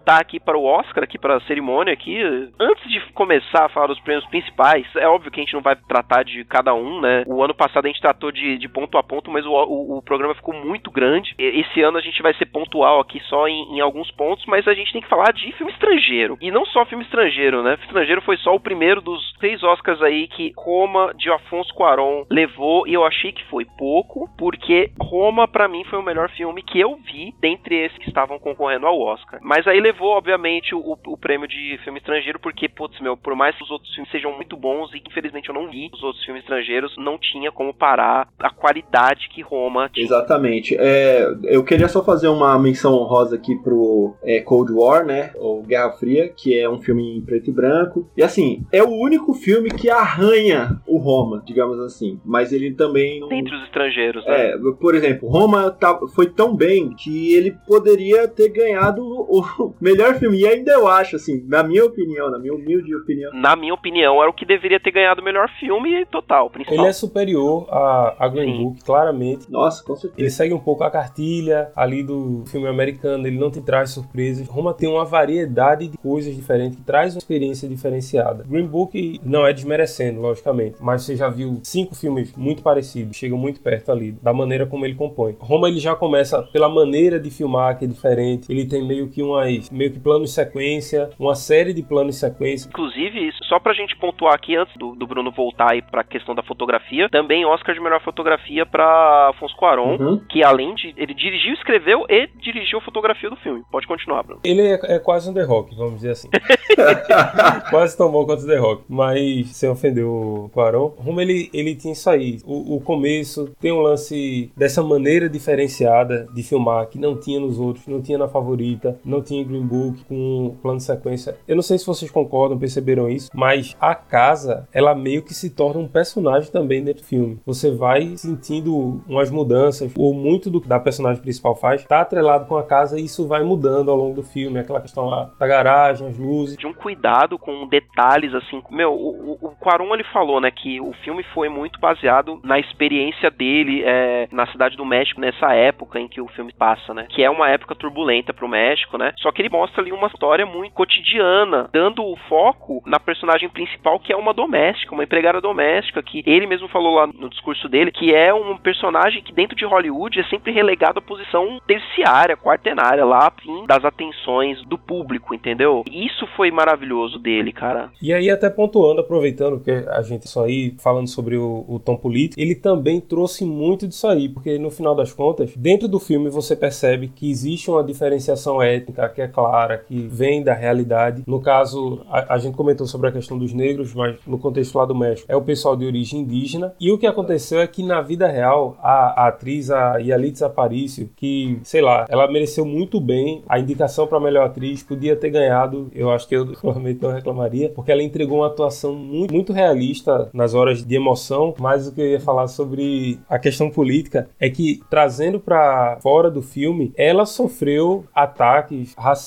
voltar 0.00 0.20
aqui 0.20 0.40
para 0.40 0.56
o 0.56 0.64
Oscar, 0.64 1.04
aqui 1.04 1.18
para 1.18 1.36
a 1.36 1.40
cerimônia 1.42 1.92
aqui. 1.92 2.18
Antes 2.58 2.90
de 2.90 3.00
começar 3.12 3.66
a 3.66 3.68
falar 3.68 3.88
dos 3.88 4.00
prêmios 4.00 4.26
principais, 4.26 4.86
é 4.96 5.06
óbvio 5.06 5.30
que 5.30 5.40
a 5.40 5.44
gente 5.44 5.52
não 5.52 5.60
vai 5.60 5.76
tratar 5.76 6.24
de 6.24 6.42
cada 6.44 6.74
um, 6.74 7.00
né? 7.00 7.24
O 7.26 7.42
ano 7.42 7.54
passado 7.54 7.84
a 7.84 7.88
gente 7.88 8.00
tratou 8.00 8.32
de, 8.32 8.56
de 8.56 8.68
ponto 8.68 8.96
a 8.96 9.02
ponto, 9.02 9.30
mas 9.30 9.44
o, 9.44 9.50
o, 9.50 9.98
o 9.98 10.02
programa 10.02 10.34
ficou 10.34 10.54
muito 10.54 10.90
grande. 10.90 11.34
Esse 11.38 11.82
ano 11.82 11.98
a 11.98 12.00
gente 12.00 12.22
vai 12.22 12.32
ser 12.34 12.46
pontual 12.46 13.00
aqui 13.00 13.20
só 13.28 13.46
em, 13.46 13.76
em 13.76 13.80
alguns 13.80 14.10
pontos, 14.12 14.44
mas 14.46 14.66
a 14.66 14.74
gente 14.74 14.92
tem 14.92 15.02
que 15.02 15.08
falar 15.08 15.32
de 15.32 15.52
filme 15.52 15.72
estrangeiro. 15.72 16.38
E 16.40 16.50
não 16.50 16.64
só 16.66 16.86
filme 16.86 17.04
estrangeiro, 17.04 17.62
né? 17.62 17.76
Filme 17.76 17.88
estrangeiro 17.88 18.22
foi 18.22 18.36
só 18.38 18.54
o 18.54 18.60
primeiro 18.60 19.02
dos 19.02 19.20
três 19.38 19.62
Oscars 19.62 20.02
aí 20.02 20.28
que 20.28 20.52
Roma 20.56 21.12
de 21.14 21.30
Afonso 21.30 21.74
Cuarón 21.74 22.24
levou 22.30 22.86
e 22.86 22.94
eu 22.94 23.04
achei 23.04 23.32
que 23.32 23.44
foi 23.46 23.66
pouco, 23.76 24.28
porque 24.38 24.90
Roma 25.00 25.46
pra 25.46 25.68
mim 25.68 25.84
foi 25.84 25.98
o 25.98 26.02
melhor 26.02 26.30
filme 26.30 26.62
que 26.62 26.80
eu 26.80 26.96
vi 26.96 27.34
dentre 27.40 27.76
esses 27.76 27.98
que 27.98 28.08
estavam 28.08 28.38
concorrendo 28.38 28.86
ao 28.86 28.98
Oscar. 28.98 29.40
Mas 29.42 29.66
aí 29.66 29.80
levou, 29.90 30.10
obviamente, 30.10 30.74
o, 30.74 30.96
o 31.06 31.16
prêmio 31.16 31.48
de 31.48 31.78
filme 31.82 31.98
estrangeiro, 31.98 32.38
porque, 32.38 32.68
putz, 32.68 32.98
meu, 33.00 33.16
por 33.16 33.34
mais 33.34 33.56
que 33.56 33.64
os 33.64 33.70
outros 33.70 33.92
filmes 33.92 34.10
sejam 34.10 34.32
muito 34.34 34.56
bons 34.56 34.92
e 34.94 35.02
infelizmente 35.06 35.48
eu 35.48 35.54
não 35.54 35.68
vi 35.68 35.90
os 35.92 36.02
outros 36.02 36.24
filmes 36.24 36.42
estrangeiros, 36.42 36.94
não 36.96 37.18
tinha 37.18 37.50
como 37.50 37.74
parar 37.74 38.28
a 38.38 38.50
qualidade 38.50 39.28
que 39.28 39.42
Roma 39.42 39.88
tinha. 39.92 40.06
Exatamente. 40.06 40.76
É, 40.78 41.26
eu 41.44 41.64
queria 41.64 41.88
só 41.88 42.04
fazer 42.04 42.28
uma 42.28 42.58
menção 42.58 42.94
honrosa 42.94 43.36
aqui 43.36 43.56
pro 43.56 44.14
é, 44.22 44.40
Cold 44.40 44.72
War, 44.72 45.04
né? 45.04 45.32
Ou 45.36 45.62
Guerra 45.62 45.92
Fria, 45.92 46.28
que 46.28 46.56
é 46.58 46.68
um 46.68 46.80
filme 46.80 47.16
em 47.16 47.20
preto 47.20 47.50
e 47.50 47.52
branco. 47.52 48.08
E 48.16 48.22
assim, 48.22 48.64
é 48.72 48.82
o 48.82 48.90
único 48.90 49.34
filme 49.34 49.70
que 49.70 49.90
arranha 49.90 50.80
o 50.86 50.98
Roma, 50.98 51.42
digamos 51.44 51.78
assim. 51.80 52.20
Mas 52.24 52.52
ele 52.52 52.72
também 52.74 53.20
não. 53.20 53.28
Dentre 53.28 53.54
os 53.54 53.64
estrangeiros, 53.64 54.24
né? 54.24 54.50
É, 54.52 54.58
por 54.80 54.94
exemplo, 54.94 55.28
Roma 55.28 55.70
tá- 55.70 55.98
foi 56.14 56.26
tão 56.26 56.54
bem 56.54 56.90
que 56.94 57.34
ele 57.34 57.56
poderia 57.66 58.28
ter 58.28 58.48
ganhado 58.50 59.02
o 59.04 59.40
melhor 59.80 60.14
filme. 60.16 60.38
E 60.40 60.46
ainda 60.46 60.72
eu 60.72 60.86
acho, 60.86 61.16
assim, 61.16 61.44
na 61.46 61.62
minha 61.62 61.84
opinião, 61.84 62.30
na 62.30 62.38
minha 62.38 62.54
humilde 62.54 62.94
opinião. 62.94 63.32
Na 63.32 63.56
minha 63.56 63.74
opinião, 63.74 64.20
era 64.20 64.30
o 64.30 64.34
que 64.34 64.44
deveria 64.44 64.80
ter 64.80 64.90
ganhado 64.90 65.20
o 65.20 65.24
melhor 65.24 65.48
filme 65.58 66.04
total, 66.06 66.50
principal. 66.50 66.78
Ele 66.78 66.88
é 66.88 66.92
superior 66.92 67.66
a, 67.70 68.14
a 68.18 68.28
Green 68.28 68.52
Sim. 68.52 68.64
Book, 68.64 68.84
claramente. 68.84 69.50
Nossa, 69.50 69.82
com 69.84 69.92
Ele 69.92 70.00
certeza. 70.00 70.36
segue 70.36 70.54
um 70.54 70.58
pouco 70.58 70.84
a 70.84 70.90
cartilha 70.90 71.70
ali 71.74 72.02
do 72.02 72.44
filme 72.46 72.68
americano, 72.68 73.26
ele 73.26 73.38
não 73.38 73.50
te 73.50 73.60
traz 73.60 73.90
surpresas. 73.90 74.46
Roma 74.46 74.74
tem 74.74 74.88
uma 74.88 75.04
variedade 75.04 75.88
de 75.88 75.98
coisas 75.98 76.34
diferentes 76.34 76.76
que 76.78 76.84
traz 76.84 77.14
uma 77.14 77.18
experiência 77.18 77.68
diferenciada. 77.68 78.44
Green 78.48 78.66
Book 78.66 79.20
não 79.24 79.46
é 79.46 79.52
desmerecendo, 79.52 80.20
logicamente, 80.20 80.76
mas 80.80 81.02
você 81.02 81.16
já 81.16 81.28
viu 81.28 81.60
cinco 81.62 81.94
filmes 81.94 82.34
muito 82.36 82.62
parecidos, 82.62 83.16
chegam 83.16 83.38
muito 83.38 83.60
perto 83.60 83.92
ali 83.92 84.12
da 84.12 84.32
maneira 84.32 84.66
como 84.66 84.84
ele 84.84 84.94
compõe. 84.94 85.36
Roma 85.38 85.68
ele 85.68 85.80
já 85.80 85.94
começa 85.94 86.42
pela 86.42 86.68
maneira 86.68 87.18
de 87.18 87.30
filmar 87.30 87.78
que 87.78 87.84
é 87.84 87.88
diferente. 87.88 88.50
Ele 88.50 88.66
tem 88.66 88.86
meio 88.86 89.08
que 89.08 89.22
umas 89.22 89.69
meio 89.70 89.92
que 89.92 89.98
plano 90.00 90.24
de 90.24 90.30
sequência, 90.30 91.10
uma 91.18 91.34
série 91.34 91.72
de 91.72 91.82
planos 91.82 92.14
de 92.14 92.20
sequência. 92.20 92.68
Inclusive, 92.68 93.30
só 93.48 93.58
pra 93.58 93.72
gente 93.72 93.96
pontuar 93.96 94.34
aqui, 94.34 94.56
antes 94.56 94.76
do, 94.76 94.94
do 94.94 95.06
Bruno 95.06 95.30
voltar 95.30 95.72
aí 95.72 95.82
pra 95.82 96.04
questão 96.04 96.34
da 96.34 96.42
fotografia, 96.42 97.08
também 97.10 97.44
Oscar 97.44 97.74
de 97.74 97.80
melhor 97.80 98.00
fotografia 98.02 98.64
pra 98.66 99.30
Afonso 99.30 99.56
Cuarón, 99.56 99.96
Uhum. 100.00 100.20
que 100.28 100.42
além 100.42 100.74
de. 100.74 100.94
Ele 100.96 101.14
dirigiu, 101.14 101.52
escreveu 101.54 102.04
e 102.08 102.28
dirigiu 102.40 102.78
a 102.78 102.82
fotografia 102.82 103.28
do 103.30 103.36
filme. 103.36 103.62
Pode 103.70 103.86
continuar, 103.86 104.22
Bruno. 104.22 104.40
Ele 104.44 104.62
é, 104.62 104.78
é 104.94 104.98
quase 104.98 105.28
um 105.30 105.34
The 105.34 105.42
Rock, 105.42 105.74
vamos 105.76 105.96
dizer 105.96 106.10
assim. 106.10 106.28
Quase 107.70 107.96
tomou 107.96 108.26
contra 108.26 108.44
o 108.44 108.48
The 108.48 108.56
Rock. 108.56 108.84
Mas, 108.88 109.48
sem 109.56 109.68
ofender 109.68 110.04
o 110.04 110.50
Quaron, 110.52 110.94
Roma 110.98 111.22
ele, 111.22 111.50
ele 111.52 111.74
tinha 111.74 111.92
isso 111.92 112.08
aí. 112.08 112.38
O, 112.44 112.76
o 112.76 112.80
começo 112.80 113.50
tem 113.60 113.72
um 113.72 113.80
lance 113.80 114.50
dessa 114.56 114.82
maneira 114.82 115.28
diferenciada 115.28 116.26
de 116.34 116.42
filmar 116.42 116.86
que 116.88 116.98
não 116.98 117.18
tinha 117.18 117.38
nos 117.40 117.58
outros, 117.58 117.86
não 117.86 118.00
tinha 118.00 118.18
na 118.18 118.28
favorita, 118.28 118.98
não 119.04 119.22
tinha 119.22 119.42
em 119.42 119.44
Green 119.60 119.66
Book 119.66 120.04
com 120.04 120.56
plano 120.62 120.78
de 120.78 120.84
sequência. 120.84 121.36
Eu 121.46 121.56
não 121.56 121.62
sei 121.62 121.78
se 121.78 121.86
vocês 121.86 122.10
concordam, 122.10 122.58
perceberam 122.58 123.08
isso, 123.08 123.30
mas 123.34 123.76
a 123.80 123.94
casa, 123.94 124.68
ela 124.72 124.94
meio 124.94 125.22
que 125.22 125.34
se 125.34 125.50
torna 125.50 125.80
um 125.80 125.88
personagem 125.88 126.50
também 126.50 126.82
dentro 126.82 127.02
do 127.02 127.06
filme. 127.06 127.40
Você 127.46 127.70
vai 127.70 128.16
sentindo 128.16 129.02
umas 129.08 129.30
mudanças, 129.30 129.92
ou 129.96 130.14
muito 130.14 130.50
do 130.50 130.60
que 130.60 130.68
da 130.68 130.80
personagem 130.80 131.22
principal 131.22 131.54
faz, 131.54 131.84
tá 131.84 132.00
atrelado 132.00 132.46
com 132.46 132.56
a 132.56 132.62
casa 132.62 132.98
e 132.98 133.04
isso 133.04 133.26
vai 133.26 133.42
mudando 133.42 133.90
ao 133.90 133.96
longo 133.96 134.14
do 134.14 134.22
filme. 134.22 134.58
Aquela 134.58 134.80
questão 134.80 135.06
lá 135.06 135.30
da 135.38 135.46
garagem, 135.46 136.08
as 136.08 136.18
luzes. 136.18 136.56
De 136.56 136.66
um 136.66 136.72
cuidado 136.72 137.38
com 137.38 137.66
detalhes, 137.66 138.34
assim. 138.34 138.62
Meu, 138.70 138.92
o, 138.92 139.38
o, 139.40 139.94
ele 139.94 140.04
falou, 140.04 140.40
né, 140.40 140.50
que 140.50 140.80
o 140.80 140.92
filme 141.04 141.22
foi 141.34 141.48
muito 141.48 141.80
baseado 141.80 142.40
na 142.44 142.58
experiência 142.58 143.30
dele 143.30 143.82
é, 143.84 144.28
na 144.30 144.46
cidade 144.46 144.76
do 144.76 144.84
México, 144.84 145.20
nessa 145.20 145.52
época 145.52 145.98
em 145.98 146.08
que 146.08 146.20
o 146.20 146.28
filme 146.28 146.52
passa, 146.52 146.94
né? 146.94 147.06
Que 147.08 147.22
é 147.22 147.30
uma 147.30 147.48
época 147.48 147.74
turbulenta 147.74 148.32
pro 148.32 148.48
México, 148.48 148.96
né? 148.96 149.12
Só 149.18 149.30
que 149.32 149.42
ele 149.42 149.48
mostra 149.50 149.82
ali 149.82 149.92
uma 149.92 150.06
história 150.06 150.46
muito 150.46 150.72
cotidiana, 150.72 151.68
dando 151.72 152.04
o 152.04 152.16
foco 152.28 152.82
na 152.86 152.98
personagem 152.98 153.48
principal, 153.48 153.98
que 153.98 154.12
é 154.12 154.16
uma 154.16 154.32
doméstica, 154.32 154.94
uma 154.94 155.04
empregada 155.04 155.40
doméstica, 155.40 156.02
que 156.02 156.22
ele 156.26 156.46
mesmo 156.46 156.68
falou 156.68 156.94
lá 156.94 157.06
no 157.06 157.28
discurso 157.28 157.68
dele, 157.68 157.90
que 157.90 158.14
é 158.14 158.32
um 158.32 158.56
personagem 158.56 159.22
que 159.22 159.32
dentro 159.32 159.56
de 159.56 159.64
Hollywood 159.64 160.20
é 160.20 160.24
sempre 160.24 160.52
relegado 160.52 160.98
à 160.98 161.02
posição 161.02 161.60
terciária, 161.66 162.36
quartenária, 162.36 163.04
lá, 163.04 163.30
fim 163.42 163.66
das 163.66 163.84
atenções 163.84 164.62
do 164.66 164.78
público, 164.78 165.34
entendeu? 165.34 165.84
Isso 165.90 166.26
foi 166.36 166.50
maravilhoso 166.50 167.18
dele, 167.18 167.52
cara. 167.52 167.90
E 168.00 168.12
aí, 168.12 168.30
até 168.30 168.48
pontuando, 168.48 169.00
aproveitando 169.00 169.60
que 169.60 169.70
a 169.70 170.02
gente 170.02 170.28
só 170.28 170.44
aí 170.44 170.74
falando 170.78 171.08
sobre 171.08 171.36
o, 171.36 171.64
o 171.68 171.78
tom 171.78 171.96
político, 171.96 172.40
ele 172.40 172.54
também 172.54 173.00
trouxe 173.00 173.44
muito 173.44 173.86
disso 173.86 174.06
aí, 174.06 174.28
porque 174.28 174.58
no 174.58 174.70
final 174.70 174.94
das 174.94 175.12
contas, 175.12 175.54
dentro 175.56 175.88
do 175.88 175.98
filme 175.98 176.30
você 176.30 176.54
percebe 176.54 177.08
que 177.08 177.30
existe 177.30 177.70
uma 177.70 177.82
diferenciação 177.82 178.62
étnica 178.62 179.08
que 179.08 179.22
é 179.22 179.28
clara, 179.40 179.78
que 179.78 180.06
vem 180.06 180.42
da 180.42 180.52
realidade. 180.52 181.22
No 181.26 181.40
caso, 181.40 182.02
a, 182.10 182.34
a 182.34 182.38
gente 182.38 182.56
comentou 182.56 182.86
sobre 182.86 183.08
a 183.08 183.12
questão 183.12 183.38
dos 183.38 183.52
negros, 183.52 183.94
mas 183.94 184.18
no 184.26 184.38
contexto 184.38 184.76
lá 184.76 184.84
do 184.84 184.94
México, 184.94 185.26
é 185.30 185.36
o 185.36 185.42
pessoal 185.42 185.76
de 185.76 185.86
origem 185.86 186.20
indígena. 186.20 186.74
E 186.78 186.90
o 186.92 186.98
que 186.98 187.06
aconteceu 187.06 187.60
é 187.60 187.66
que 187.66 187.82
na 187.82 188.02
vida 188.02 188.26
real, 188.26 188.76
a, 188.82 189.24
a 189.24 189.28
atriz, 189.28 189.70
a 189.70 189.96
Yalitza 189.96 190.46
Aparicio, 190.46 191.10
que, 191.16 191.58
sei 191.62 191.80
lá, 191.80 192.06
ela 192.08 192.30
mereceu 192.30 192.64
muito 192.64 193.00
bem 193.00 193.42
a 193.48 193.58
indicação 193.58 194.06
para 194.06 194.20
melhor 194.20 194.46
atriz, 194.46 194.82
podia 194.82 195.16
ter 195.16 195.30
ganhado, 195.30 195.90
eu 195.94 196.10
acho 196.10 196.28
que 196.28 196.36
eu 196.36 196.46
provavelmente 196.60 197.02
não 197.02 197.12
reclamaria, 197.12 197.70
porque 197.70 197.90
ela 197.90 198.02
entregou 198.02 198.38
uma 198.38 198.46
atuação 198.46 198.94
muito, 198.94 199.32
muito 199.32 199.52
realista 199.52 200.28
nas 200.32 200.54
horas 200.54 200.84
de 200.84 200.94
emoção, 200.94 201.54
mas 201.58 201.86
o 201.86 201.92
que 201.92 202.00
eu 202.00 202.06
ia 202.06 202.20
falar 202.20 202.46
sobre 202.48 203.18
a 203.28 203.38
questão 203.38 203.70
política 203.70 204.28
é 204.38 204.50
que, 204.50 204.80
trazendo 204.90 205.40
para 205.40 205.98
fora 206.02 206.30
do 206.30 206.42
filme, 206.42 206.92
ela 206.96 207.24
sofreu 207.24 208.04
ataques 208.14 208.94
racistas 208.96 209.19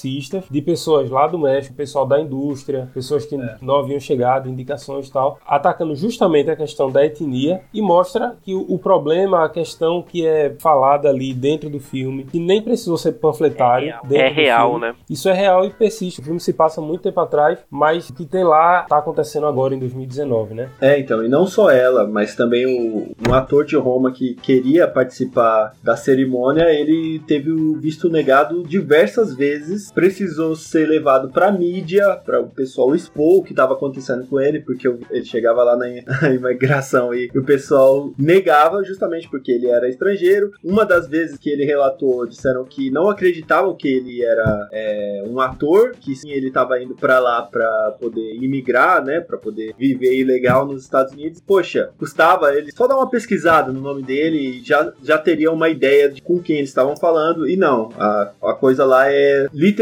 de 0.49 0.61
pessoas 0.61 1.09
lá 1.09 1.27
do 1.27 1.37
México, 1.37 1.75
pessoal 1.75 2.05
da 2.05 2.19
indústria, 2.19 2.89
pessoas 2.93 3.25
que 3.25 3.37
não 3.61 3.77
haviam 3.77 3.99
chegado, 3.99 4.49
indicações 4.49 5.07
e 5.07 5.11
tal, 5.11 5.39
atacando 5.45 5.95
justamente 5.95 6.49
a 6.49 6.55
questão 6.55 6.91
da 6.91 7.05
etnia 7.05 7.61
e 7.73 7.81
mostra 7.81 8.35
que 8.41 8.53
o, 8.53 8.65
o 8.67 8.79
problema, 8.79 9.43
a 9.43 9.49
questão 9.49 10.01
que 10.01 10.25
é 10.25 10.55
falada 10.59 11.09
ali 11.09 11.33
dentro 11.33 11.69
do 11.69 11.79
filme, 11.79 12.25
que 12.25 12.39
nem 12.39 12.61
precisou 12.61 12.97
ser 12.97 13.13
panfletário. 13.13 13.93
É 14.11 14.27
real, 14.29 14.71
filme, 14.71 14.87
né? 14.87 14.95
isso 15.09 15.29
é 15.29 15.33
real 15.33 15.65
e 15.65 15.69
persiste. 15.69 16.21
O 16.21 16.23
filme 16.23 16.39
se 16.39 16.53
passa 16.53 16.81
muito 16.81 17.01
tempo 17.01 17.19
atrás, 17.19 17.59
mas 17.69 18.09
o 18.09 18.13
que 18.13 18.25
tem 18.25 18.43
lá 18.43 18.83
tá 18.83 18.97
acontecendo 18.97 19.47
agora 19.47 19.73
em 19.73 19.79
2019, 19.79 20.53
né? 20.53 20.69
É, 20.79 20.99
então, 20.99 21.23
e 21.23 21.29
não 21.29 21.45
só 21.45 21.69
ela, 21.69 22.07
mas 22.07 22.35
também 22.35 22.65
o, 22.65 23.15
um 23.27 23.33
ator 23.33 23.65
de 23.65 23.75
Roma 23.75 24.11
que 24.11 24.35
queria 24.35 24.87
participar 24.87 25.73
da 25.83 25.95
cerimônia, 25.95 26.69
ele 26.69 27.19
teve 27.27 27.51
o 27.51 27.75
visto 27.75 28.09
negado 28.09 28.63
diversas 28.63 29.35
vezes 29.35 29.82
precisou 29.91 30.55
ser 30.55 30.87
levado 30.87 31.29
pra 31.29 31.51
mídia, 31.51 32.15
para 32.15 32.41
o 32.41 32.49
pessoal 32.49 32.95
expor 32.95 33.39
o 33.39 33.43
que 33.43 33.51
estava 33.51 33.73
acontecendo 33.73 34.25
com 34.27 34.39
ele, 34.39 34.59
porque 34.59 34.87
ele 34.87 35.25
chegava 35.25 35.63
lá 35.63 35.75
na 35.75 35.83
na 36.21 36.33
imigração 36.33 37.13
e 37.13 37.29
o 37.35 37.43
pessoal 37.43 38.13
negava 38.17 38.83
justamente 38.83 39.29
porque 39.29 39.51
ele 39.51 39.67
era 39.67 39.87
estrangeiro. 39.89 40.51
Uma 40.63 40.85
das 40.85 41.07
vezes 41.07 41.37
que 41.37 41.49
ele 41.49 41.65
relatou, 41.65 42.25
disseram 42.25 42.63
que 42.65 42.89
não 42.89 43.09
acreditavam 43.09 43.75
que 43.75 43.87
ele 43.87 44.23
era 44.23 44.69
é, 44.71 45.23
um 45.27 45.39
ator, 45.39 45.91
que 45.99 46.15
sim, 46.15 46.31
ele 46.31 46.47
estava 46.47 46.81
indo 46.81 46.95
para 46.95 47.19
lá 47.19 47.41
para 47.41 47.95
poder 47.99 48.35
imigrar, 48.35 49.03
né, 49.03 49.19
para 49.19 49.37
poder 49.37 49.73
viver 49.77 50.15
ilegal 50.19 50.65
nos 50.65 50.83
Estados 50.83 51.13
Unidos. 51.13 51.41
Poxa, 51.45 51.89
custava 51.97 52.53
ele 52.53 52.71
só 52.71 52.87
dar 52.87 52.95
uma 52.95 53.09
pesquisada 53.09 53.71
no 53.71 53.81
nome 53.81 54.03
dele 54.03 54.37
e 54.37 54.63
já, 54.63 54.93
já 55.03 55.17
teria 55.17 55.51
uma 55.51 55.69
ideia 55.69 56.09
de 56.09 56.21
com 56.21 56.39
quem 56.39 56.57
eles 56.57 56.69
estavam 56.69 56.95
falando. 56.95 57.47
E 57.47 57.55
não, 57.55 57.89
a, 57.97 58.31
a 58.43 58.53
coisa 58.53 58.85
lá 58.85 59.11
é 59.11 59.47
literalmente 59.53 59.72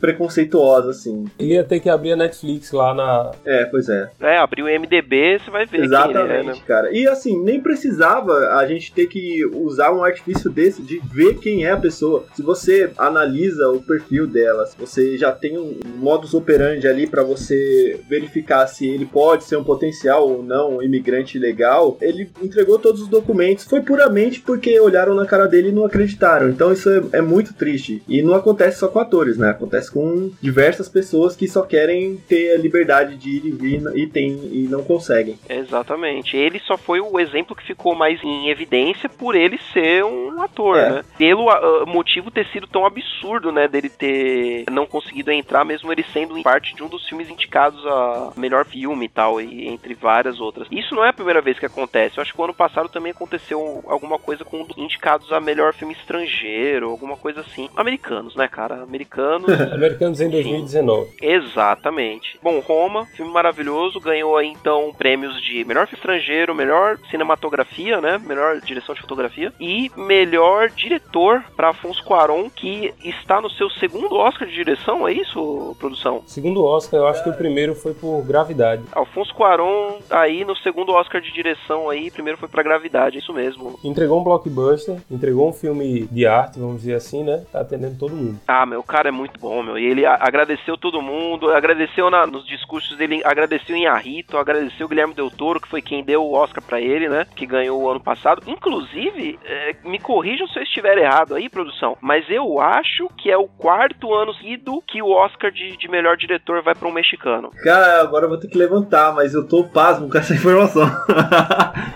preconceituosa, 0.00 0.90
assim. 0.90 1.24
Ele 1.38 1.54
ia 1.54 1.64
ter 1.64 1.80
que 1.80 1.88
abrir 1.88 2.12
a 2.12 2.16
Netflix 2.16 2.72
lá 2.72 2.94
na. 2.94 3.32
É, 3.44 3.64
pois 3.64 3.88
é. 3.88 4.10
É, 4.20 4.38
abriu 4.38 4.66
o 4.66 4.68
MDB, 4.68 5.38
você 5.38 5.50
vai 5.50 5.66
ver 5.66 5.70
quem 5.70 5.84
ele 5.84 5.94
é, 5.94 5.98
Exatamente, 5.98 6.46
né? 6.46 6.64
cara. 6.66 6.92
E 6.92 7.06
assim, 7.06 7.42
nem 7.42 7.60
precisava 7.60 8.32
a 8.56 8.66
gente 8.66 8.92
ter 8.92 9.06
que 9.06 9.44
usar 9.46 9.92
um 9.92 10.02
artifício 10.02 10.50
desse 10.50 10.82
de 10.82 11.00
ver 11.12 11.38
quem 11.38 11.64
é 11.64 11.72
a 11.72 11.76
pessoa. 11.76 12.24
Se 12.34 12.42
você 12.42 12.90
analisa 12.96 13.68
o 13.70 13.82
perfil 13.82 14.26
dela, 14.26 14.66
se 14.66 14.76
você 14.78 15.16
já 15.16 15.32
tem 15.32 15.58
um 15.58 15.78
modus 15.96 16.34
operandi 16.34 16.86
ali 16.86 17.06
pra 17.06 17.22
você 17.22 18.00
verificar 18.08 18.66
se 18.66 18.86
ele 18.86 19.06
pode 19.06 19.44
ser 19.44 19.56
um 19.56 19.64
potencial 19.64 20.28
ou 20.28 20.42
não 20.42 20.76
um 20.76 20.82
imigrante 20.82 21.38
legal, 21.38 21.96
ele 22.00 22.30
entregou 22.42 22.78
todos 22.78 23.02
os 23.02 23.08
documentos. 23.08 23.64
Foi 23.64 23.80
puramente 23.80 24.40
porque 24.40 24.78
olharam 24.78 25.14
na 25.14 25.26
cara 25.26 25.46
dele 25.46 25.68
e 25.68 25.72
não 25.72 25.84
acreditaram. 25.84 26.48
Então 26.48 26.72
isso 26.72 26.88
é, 26.90 27.18
é 27.18 27.20
muito 27.22 27.54
triste. 27.54 28.02
E 28.08 28.22
não 28.22 28.34
acontece 28.34 28.83
só 28.84 28.88
com 28.88 28.98
atores, 28.98 29.38
né? 29.38 29.50
Acontece 29.50 29.90
com 29.90 30.30
diversas 30.40 30.88
pessoas 30.88 31.34
que 31.34 31.48
só 31.48 31.62
querem 31.62 32.16
ter 32.28 32.54
a 32.54 32.58
liberdade 32.58 33.16
de 33.16 33.30
ir 33.30 33.46
e 33.46 33.50
vir 33.50 33.82
e 33.94 34.06
tem 34.06 34.32
e 34.52 34.68
não 34.70 34.82
conseguem. 34.82 35.38
Exatamente. 35.48 36.36
Ele 36.36 36.60
só 36.60 36.76
foi 36.76 37.00
o 37.00 37.18
exemplo 37.18 37.56
que 37.56 37.64
ficou 37.66 37.94
mais 37.94 38.22
em 38.22 38.48
evidência 38.50 39.08
por 39.08 39.34
ele 39.34 39.58
ser 39.72 40.04
um 40.04 40.42
ator, 40.42 40.76
É. 40.76 40.90
né? 40.90 41.02
Pelo 41.16 41.48
ah, 41.50 41.84
motivo 41.86 42.30
ter 42.30 42.46
sido 42.48 42.66
tão 42.66 42.84
absurdo, 42.84 43.50
né? 43.50 43.66
Dele 43.68 43.88
ter 43.88 44.64
não 44.70 44.86
conseguido 44.86 45.30
entrar, 45.30 45.64
mesmo 45.64 45.90
ele 45.90 46.04
sendo 46.12 46.40
parte 46.42 46.74
de 46.74 46.82
um 46.82 46.88
dos 46.88 47.06
filmes 47.08 47.30
indicados 47.30 47.84
a 47.86 48.32
melhor 48.36 48.64
filme 48.66 49.06
e 49.06 49.08
tal, 49.08 49.40
e 49.40 49.68
entre 49.68 49.94
várias 49.94 50.40
outras. 50.40 50.68
Isso 50.70 50.94
não 50.94 51.04
é 51.04 51.08
a 51.08 51.12
primeira 51.12 51.40
vez 51.40 51.58
que 51.58 51.66
acontece. 51.66 52.18
Eu 52.18 52.22
acho 52.22 52.34
que 52.34 52.40
o 52.40 52.44
ano 52.44 52.54
passado 52.54 52.88
também 52.88 53.12
aconteceu 53.12 53.82
alguma 53.86 54.18
coisa 54.18 54.44
com 54.44 54.66
indicados 54.76 55.32
a 55.32 55.40
melhor 55.40 55.72
filme 55.72 55.94
estrangeiro, 55.94 56.90
alguma 56.90 57.16
coisa 57.16 57.40
assim. 57.40 57.68
Americanos, 57.76 58.34
né, 58.36 58.48
cara? 58.48 58.73
Americanos. 58.82 59.48
Americanos 59.72 60.20
em 60.20 60.28
2019. 60.28 61.12
Exatamente. 61.20 62.38
Bom, 62.42 62.60
Roma, 62.60 63.06
filme 63.16 63.32
maravilhoso, 63.32 64.00
ganhou 64.00 64.36
aí 64.36 64.48
então 64.48 64.92
prêmios 64.96 65.40
de 65.42 65.64
melhor 65.64 65.86
filme 65.86 65.98
estrangeiro, 65.98 66.54
melhor 66.54 66.98
cinematografia, 67.10 68.00
né? 68.00 68.18
Melhor 68.18 68.60
direção 68.60 68.94
de 68.94 69.00
fotografia 69.00 69.52
e 69.60 69.90
melhor 69.96 70.70
diretor 70.70 71.42
para 71.56 71.70
Afonso 71.70 72.04
Cuarón, 72.04 72.48
que 72.50 72.92
está 73.04 73.40
no 73.40 73.50
seu 73.50 73.70
segundo 73.70 74.16
Oscar 74.16 74.46
de 74.46 74.54
direção, 74.54 75.06
é 75.06 75.12
isso, 75.12 75.76
produção? 75.78 76.22
Segundo 76.26 76.64
Oscar, 76.64 77.00
eu 77.00 77.06
acho 77.06 77.22
que 77.22 77.30
o 77.30 77.34
primeiro 77.34 77.74
foi 77.74 77.94
por 77.94 78.22
Gravidade. 78.24 78.82
Alfonso 78.92 79.34
Cuarón 79.34 79.98
aí 80.10 80.44
no 80.44 80.56
segundo 80.56 80.92
Oscar 80.92 81.20
de 81.20 81.32
direção 81.32 81.88
aí, 81.88 82.10
primeiro 82.10 82.38
foi 82.38 82.48
pra 82.48 82.62
Gravidade, 82.62 83.16
é 83.16 83.20
isso 83.20 83.32
mesmo. 83.32 83.78
Entregou 83.82 84.20
um 84.20 84.24
blockbuster, 84.24 84.96
entregou 85.10 85.48
um 85.48 85.52
filme 85.52 86.06
de 86.10 86.26
arte, 86.26 86.58
vamos 86.58 86.78
dizer 86.78 86.94
assim, 86.94 87.22
né? 87.22 87.44
Tá 87.52 87.60
atendendo 87.60 87.96
todo 87.98 88.14
mundo. 88.14 88.38
Ah, 88.46 88.63
meu, 88.66 88.80
o 88.80 88.84
cara 88.84 89.08
é 89.08 89.12
muito 89.12 89.38
bom, 89.40 89.62
meu. 89.62 89.78
E 89.78 89.84
ele 89.84 90.04
a- 90.06 90.18
agradeceu 90.20 90.76
todo 90.76 91.00
mundo, 91.02 91.50
agradeceu 91.52 92.10
na- 92.10 92.26
nos 92.26 92.46
discursos 92.46 92.96
dele, 92.96 93.20
agradeceu 93.24 93.74
em 93.76 93.86
Arrito, 93.86 94.36
agradeceu 94.38 94.86
o 94.86 94.88
Guilherme 94.88 95.14
Del 95.14 95.30
Toro, 95.30 95.60
que 95.60 95.68
foi 95.68 95.82
quem 95.82 96.02
deu 96.04 96.22
o 96.22 96.34
Oscar 96.34 96.62
pra 96.62 96.80
ele, 96.80 97.08
né? 97.08 97.26
Que 97.36 97.46
ganhou 97.46 97.80
o 97.82 97.90
ano 97.90 98.00
passado. 98.00 98.42
Inclusive, 98.46 99.38
é, 99.44 99.76
me 99.84 99.98
corrijam 99.98 100.46
se 100.48 100.58
eu 100.58 100.62
estiver 100.62 100.98
errado 100.98 101.34
aí, 101.34 101.48
produção, 101.48 101.96
mas 102.00 102.24
eu 102.28 102.60
acho 102.60 103.08
que 103.18 103.30
é 103.30 103.36
o 103.36 103.46
quarto 103.46 104.12
ano 104.14 104.32
seguido 104.34 104.82
que 104.86 105.02
o 105.02 105.10
Oscar 105.10 105.50
de, 105.50 105.76
de 105.76 105.88
melhor 105.88 106.16
diretor 106.16 106.62
vai 106.62 106.74
pra 106.74 106.88
um 106.88 106.92
mexicano. 106.92 107.50
Cara, 107.62 108.00
agora 108.00 108.24
eu 108.24 108.28
vou 108.28 108.38
ter 108.38 108.48
que 108.48 108.58
levantar, 108.58 109.14
mas 109.14 109.34
eu 109.34 109.46
tô 109.46 109.64
pasmo 109.64 110.08
com 110.10 110.18
essa 110.18 110.32
informação. 110.34 110.84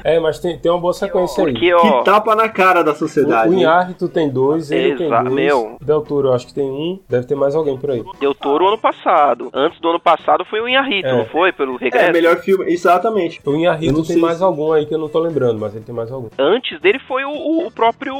É, 0.04 0.18
mas 0.20 0.38
tem, 0.38 0.58
tem 0.58 0.70
uma 0.70 0.80
boa 0.80 0.92
sequência 0.92 1.44
aí. 1.44 1.52
Porque, 1.52 1.72
ó. 1.74 1.98
que 2.00 2.04
tapa 2.04 2.34
na 2.34 2.48
cara 2.48 2.82
da 2.82 2.94
sociedade. 2.94 3.54
O? 3.54 3.58
Inharito 3.58 4.08
tem 4.08 4.28
dois, 4.28 4.70
ele 4.70 4.96
tem 4.96 5.06
Exa- 5.06 5.22
dois. 5.22 5.34
meu. 5.34 5.76
Del 5.80 6.02
Toro 6.02 6.28
eu 6.28 6.32
acho 6.34 6.46
que 6.46 6.54
tem 6.58 6.68
um, 6.70 6.98
deve 7.08 7.26
ter 7.26 7.34
mais 7.36 7.54
alguém 7.54 7.76
por 7.78 7.90
aí. 7.90 8.02
Deu 8.18 8.34
Toro 8.34 8.66
ano 8.66 8.78
passado. 8.78 9.48
Antes 9.54 9.80
do 9.80 9.88
ano 9.90 10.00
passado 10.00 10.44
foi 10.44 10.60
o 10.60 10.68
Inharrito, 10.68 11.06
É. 11.08 11.12
não 11.12 11.24
foi? 11.26 11.52
Pelo 11.52 11.76
regresso. 11.76 12.06
É, 12.10 12.12
melhor 12.12 12.36
filme, 12.38 12.64
exatamente. 12.72 13.40
O 13.44 13.54
Inharito 13.54 13.92
não 13.92 14.02
tem 14.04 14.16
mais 14.16 14.38
se- 14.38 14.44
algum 14.44 14.72
aí 14.72 14.84
que 14.86 14.94
eu 14.94 14.98
não 14.98 15.08
tô 15.08 15.18
lembrando, 15.20 15.58
mas 15.60 15.74
ele 15.74 15.84
tem 15.84 15.94
mais 15.94 16.10
algum. 16.10 16.28
Antes 16.38 16.80
dele 16.80 16.98
foi 16.98 17.24
o, 17.24 17.30
o- 17.30 17.66
o 17.66 17.70
próprio 17.70 18.14